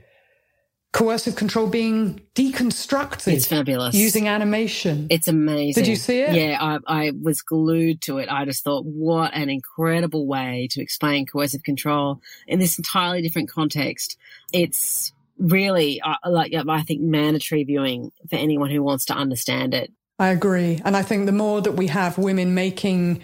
coercive 0.93 1.35
control 1.35 1.67
being 1.67 2.21
deconstructed. 2.35 3.33
It's 3.33 3.47
fabulous. 3.47 3.95
Using 3.95 4.27
animation. 4.27 5.07
It's 5.09 5.27
amazing. 5.27 5.83
Did 5.83 5.89
you 5.89 5.95
see 5.95 6.19
it? 6.19 6.35
Yeah, 6.35 6.57
I, 6.61 6.79
I 6.87 7.11
was 7.19 7.41
glued 7.41 8.01
to 8.03 8.19
it. 8.19 8.29
I 8.31 8.45
just 8.45 8.63
thought, 8.63 8.85
what 8.85 9.33
an 9.33 9.49
incredible 9.49 10.27
way 10.27 10.69
to 10.71 10.81
explain 10.81 11.25
coercive 11.25 11.63
control 11.63 12.21
in 12.47 12.59
this 12.59 12.77
entirely 12.77 13.21
different 13.21 13.49
context. 13.49 14.17
It's 14.53 15.11
really 15.39 15.99
uh, 15.99 16.15
like 16.25 16.53
I 16.53 16.83
think 16.83 17.01
mandatory 17.01 17.63
viewing 17.63 18.11
for 18.29 18.35
anyone 18.35 18.69
who 18.69 18.83
wants 18.83 19.05
to 19.05 19.13
understand 19.13 19.73
it. 19.73 19.91
I 20.23 20.29
agree. 20.29 20.81
And 20.85 20.97
I 20.97 21.03
think 21.03 21.27
the 21.27 21.33
more 21.33 21.61
that 21.61 21.73
we 21.73 21.87
have 21.89 22.17
women 22.17 22.55
making 22.55 23.23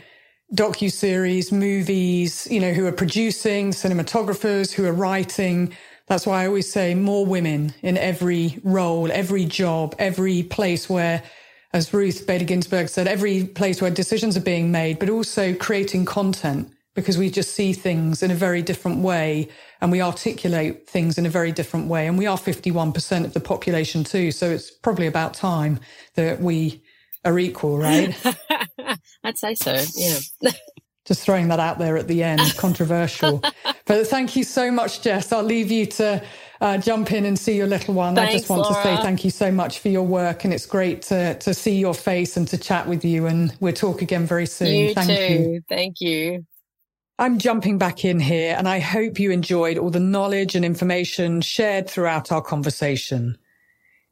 docu-series, 0.55 1.51
movies, 1.51 2.47
you 2.51 2.61
know, 2.61 2.73
who 2.73 2.87
are 2.87 2.93
producing, 2.93 3.71
cinematographers, 3.71 4.73
who 4.73 4.85
are 4.85 4.93
writing, 4.93 5.75
that's 6.07 6.27
why 6.27 6.43
I 6.43 6.47
always 6.47 6.71
say 6.71 6.95
more 6.95 7.25
women 7.25 7.73
in 7.83 7.97
every 7.97 8.59
role, 8.63 9.11
every 9.11 9.45
job, 9.45 9.95
every 9.99 10.43
place 10.43 10.89
where, 10.89 11.23
as 11.73 11.93
Ruth 11.93 12.27
Bader 12.27 12.45
Ginsburg 12.45 12.89
said, 12.89 13.07
every 13.07 13.45
place 13.45 13.81
where 13.81 13.91
decisions 13.91 14.37
are 14.37 14.41
being 14.41 14.71
made, 14.71 14.99
but 14.99 15.09
also 15.09 15.55
creating 15.55 16.05
content 16.05 16.71
because 16.95 17.17
we 17.17 17.31
just 17.31 17.55
see 17.55 17.73
things 17.73 18.23
in 18.23 18.31
a 18.31 18.35
very 18.35 18.61
different 18.61 18.99
way 18.99 19.49
and 19.81 19.91
we 19.91 20.01
articulate 20.01 20.89
things 20.89 21.17
in 21.17 21.25
a 21.25 21.31
very 21.31 21.53
different 21.53 21.87
way. 21.89 22.07
And 22.07 22.19
we 22.19 22.27
are 22.27 22.37
51% 22.37 23.25
of 23.25 23.33
the 23.33 23.41
population 23.41 24.05
too. 24.05 24.31
So 24.31 24.51
it's 24.51 24.71
probably 24.71 25.07
about 25.07 25.33
time 25.35 25.79
that 26.15 26.41
we 26.41 26.83
are 27.25 27.37
equal, 27.39 27.77
right? 27.77 28.15
I'd 29.23 29.37
say 29.37 29.55
so. 29.55 29.81
Yeah. 29.95 30.51
Just 31.05 31.23
throwing 31.23 31.47
that 31.47 31.59
out 31.59 31.79
there 31.79 31.97
at 31.97 32.07
the 32.07 32.21
end, 32.21 32.41
controversial. 32.57 33.41
but 33.85 34.07
thank 34.07 34.35
you 34.35 34.43
so 34.43 34.71
much, 34.71 35.01
Jess. 35.01 35.31
I'll 35.31 35.41
leave 35.41 35.71
you 35.71 35.87
to 35.87 36.23
uh, 36.61 36.77
jump 36.77 37.11
in 37.11 37.25
and 37.25 37.39
see 37.39 37.57
your 37.57 37.65
little 37.65 37.95
one. 37.95 38.13
Thanks, 38.13 38.33
I 38.33 38.37
just 38.37 38.49
want 38.49 38.67
to 38.67 38.73
say 38.83 38.95
thank 38.97 39.23
you 39.23 39.31
so 39.31 39.51
much 39.51 39.79
for 39.79 39.89
your 39.89 40.03
work, 40.03 40.43
and 40.43 40.53
it's 40.53 40.67
great 40.67 41.01
to 41.03 41.33
to 41.39 41.53
see 41.53 41.79
your 41.79 41.95
face 41.95 42.37
and 42.37 42.47
to 42.49 42.59
chat 42.59 42.87
with 42.87 43.03
you. 43.03 43.25
And 43.25 43.55
we'll 43.59 43.73
talk 43.73 44.03
again 44.03 44.27
very 44.27 44.45
soon. 44.45 44.67
You 44.67 44.93
thank 44.93 45.09
too. 45.09 45.33
you. 45.33 45.61
Thank 45.67 45.99
you. 45.99 46.45
I'm 47.17 47.39
jumping 47.39 47.79
back 47.79 48.05
in 48.05 48.19
here, 48.19 48.55
and 48.55 48.67
I 48.67 48.79
hope 48.79 49.19
you 49.19 49.31
enjoyed 49.31 49.79
all 49.79 49.89
the 49.89 49.99
knowledge 49.99 50.53
and 50.55 50.63
information 50.63 51.41
shared 51.41 51.89
throughout 51.89 52.31
our 52.31 52.41
conversation. 52.41 53.37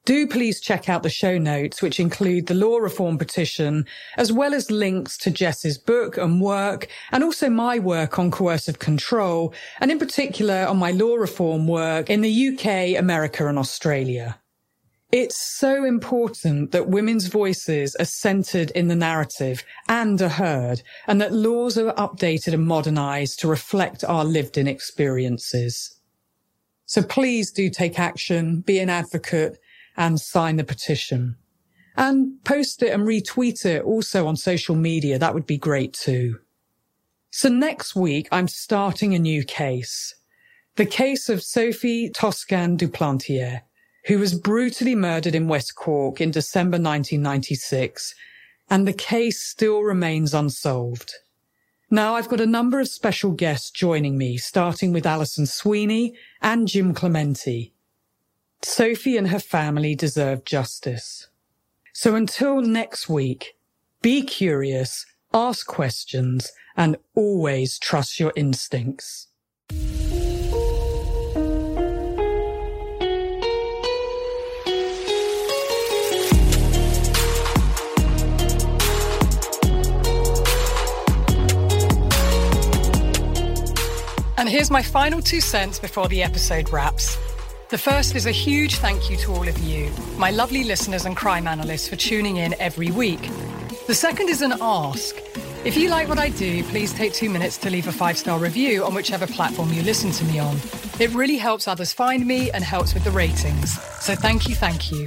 Do 0.08 0.26
please 0.26 0.62
check 0.62 0.88
out 0.88 1.04
the 1.04 1.10
show 1.10 1.38
notes, 1.38 1.82
which 1.82 2.00
include 2.00 2.48
the 2.48 2.54
law 2.54 2.78
reform 2.78 3.18
petition, 3.18 3.86
as 4.16 4.32
well 4.32 4.54
as 4.54 4.72
links 4.72 5.18
to 5.18 5.30
Jess's 5.30 5.78
book 5.78 6.16
and 6.16 6.40
work, 6.40 6.88
and 7.12 7.26
also 7.26 7.50
my 7.50 7.78
work 7.78 8.18
on 8.18 8.32
coercive 8.32 8.80
control, 8.80 9.54
and 9.82 9.92
in 9.92 10.00
particular 10.00 10.66
on 10.66 10.78
my 10.78 10.92
law 10.92 11.16
reform 11.16 11.68
work 11.68 12.10
in 12.10 12.22
the 12.22 12.48
UK, 12.48 12.98
America, 12.98 13.50
and 13.50 13.60
Australia. 13.60 14.40
It's 15.12 15.36
so 15.60 15.84
important 15.84 16.72
that 16.72 16.88
women's 16.88 17.28
voices 17.28 17.94
are 17.98 18.06
centered 18.06 18.72
in 18.72 18.88
the 18.88 18.96
narrative 18.96 19.66
and 19.90 20.22
are 20.22 20.30
heard, 20.30 20.84
and 21.08 21.20
that 21.20 21.34
laws 21.34 21.78
are 21.78 21.94
updated 21.96 22.54
and 22.54 22.66
modernized 22.66 23.42
to 23.42 23.50
reflect 23.50 24.06
our 24.06 24.24
lived 24.24 24.58
in 24.58 24.70
experiences. 24.70 26.00
So 26.86 27.04
please 27.04 27.52
do 27.52 27.70
take 27.70 28.00
action, 28.00 28.62
be 28.62 28.80
an 28.80 28.90
advocate, 28.90 29.60
and 29.98 30.22
sign 30.22 30.56
the 30.56 30.64
petition. 30.64 31.36
And 31.96 32.44
post 32.44 32.84
it 32.84 32.94
and 32.94 33.04
retweet 33.04 33.66
it 33.66 33.84
also 33.84 34.28
on 34.28 34.36
social 34.36 34.76
media. 34.76 35.18
That 35.18 35.34
would 35.34 35.48
be 35.48 35.58
great 35.58 35.94
too. 35.94 36.40
So 37.32 37.50
next 37.50 37.96
week, 37.96 38.28
I'm 38.32 38.48
starting 38.48 39.14
a 39.14 39.20
new 39.20 39.44
case. 39.44 40.16
The 40.76 40.86
case 40.86 41.28
of 41.28 41.42
Sophie 41.42 42.10
Toscan 42.10 42.78
du 42.78 42.88
Plantier, 42.88 43.62
who 44.06 44.20
was 44.20 44.40
brutally 44.40 44.96
murdered 44.96 45.34
in 45.34 45.48
West 45.48 45.76
Cork 45.76 46.22
in 46.22 46.30
December 46.30 46.76
1996. 46.76 48.14
And 48.70 48.88
the 48.88 48.94
case 48.94 49.42
still 49.42 49.82
remains 49.82 50.34
unsolved. 50.34 51.14
Now 51.90 52.16
I've 52.16 52.30
got 52.30 52.42
a 52.42 52.46
number 52.46 52.80
of 52.80 52.90
special 52.90 53.32
guests 53.32 53.72
joining 53.72 54.18
me, 54.18 54.38
starting 54.38 54.92
with 54.92 55.06
Alison 55.06 55.46
Sweeney 55.46 56.16
and 56.42 56.68
Jim 56.68 56.94
Clementi. 56.94 57.74
Sophie 58.64 59.18
and 59.18 59.30
her 59.30 59.40
family 59.40 59.96
deserve 59.96 60.44
justice. 60.44 61.28
So 61.94 62.16
until 62.16 62.62
next 62.62 63.08
week, 63.08 63.56
be 64.02 64.22
curious, 64.22 65.06
ask 65.34 65.66
questions, 65.66 66.52
and 66.76 66.98
always 67.16 67.80
trust 67.80 68.20
your 68.20 68.34
instincts. 68.36 69.28
And 84.40 84.48
here's 84.48 84.70
my 84.70 84.82
final 84.82 85.22
two 85.22 85.42
cents 85.42 85.80
before 85.80 86.08
the 86.08 86.24
episode 86.24 86.70
wraps. 86.70 87.18
The 87.70 87.78
first 87.78 88.16
is 88.16 88.26
a 88.26 88.32
huge 88.32 88.76
thank 88.76 89.10
you 89.10 89.18
to 89.18 89.34
all 89.34 89.46
of 89.46 89.58
you, 89.58 89.92
my 90.18 90.32
lovely 90.32 90.64
listeners 90.64 91.04
and 91.04 91.18
crime 91.18 91.50
analysts, 91.50 91.90
for 91.90 91.98
tuning 91.98 92.38
in 92.38 92.56
every 92.62 92.92
week. 92.92 93.20
The 93.88 93.94
second 93.94 94.30
is 94.30 94.42
an 94.42 94.54
ask. 94.62 95.18
If 95.66 95.76
you 95.76 95.90
like 95.90 96.08
what 96.08 96.18
I 96.18 96.30
do, 96.30 96.64
please 96.64 96.94
take 96.94 97.12
two 97.12 97.30
minutes 97.30 97.58
to 97.58 97.70
leave 97.70 97.90
a 97.90 97.92
five 97.92 98.18
star 98.18 98.40
review 98.40 98.86
on 98.86 98.94
whichever 98.94 99.28
platform 99.28 99.74
you 99.74 99.82
listen 99.82 100.12
to 100.12 100.24
me 100.24 100.40
on. 100.40 100.56
It 100.98 101.14
really 101.14 101.36
helps 101.36 101.68
others 101.68 101.92
find 101.92 102.26
me 102.26 102.50
and 102.52 102.64
helps 102.64 102.94
with 102.94 103.04
the 103.04 103.12
ratings. 103.12 103.78
So 104.00 104.16
thank 104.16 104.48
you, 104.48 104.56
thank 104.56 104.90
you. 104.90 105.06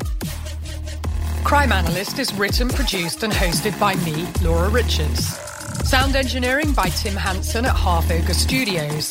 Crime 1.45 1.73
Analyst 1.73 2.19
is 2.19 2.35
written, 2.35 2.69
produced, 2.69 3.23
and 3.23 3.33
hosted 3.33 3.79
by 3.81 3.95
me, 4.05 4.29
Laura 4.47 4.69
Richards. 4.69 5.35
Sound 5.89 6.15
engineering 6.15 6.75
by 6.75 6.91
Tim 6.91 7.15
Hanson 7.15 7.65
at 7.65 7.75
Half 7.75 8.11
Ogre 8.11 8.35
Studios. 8.35 9.11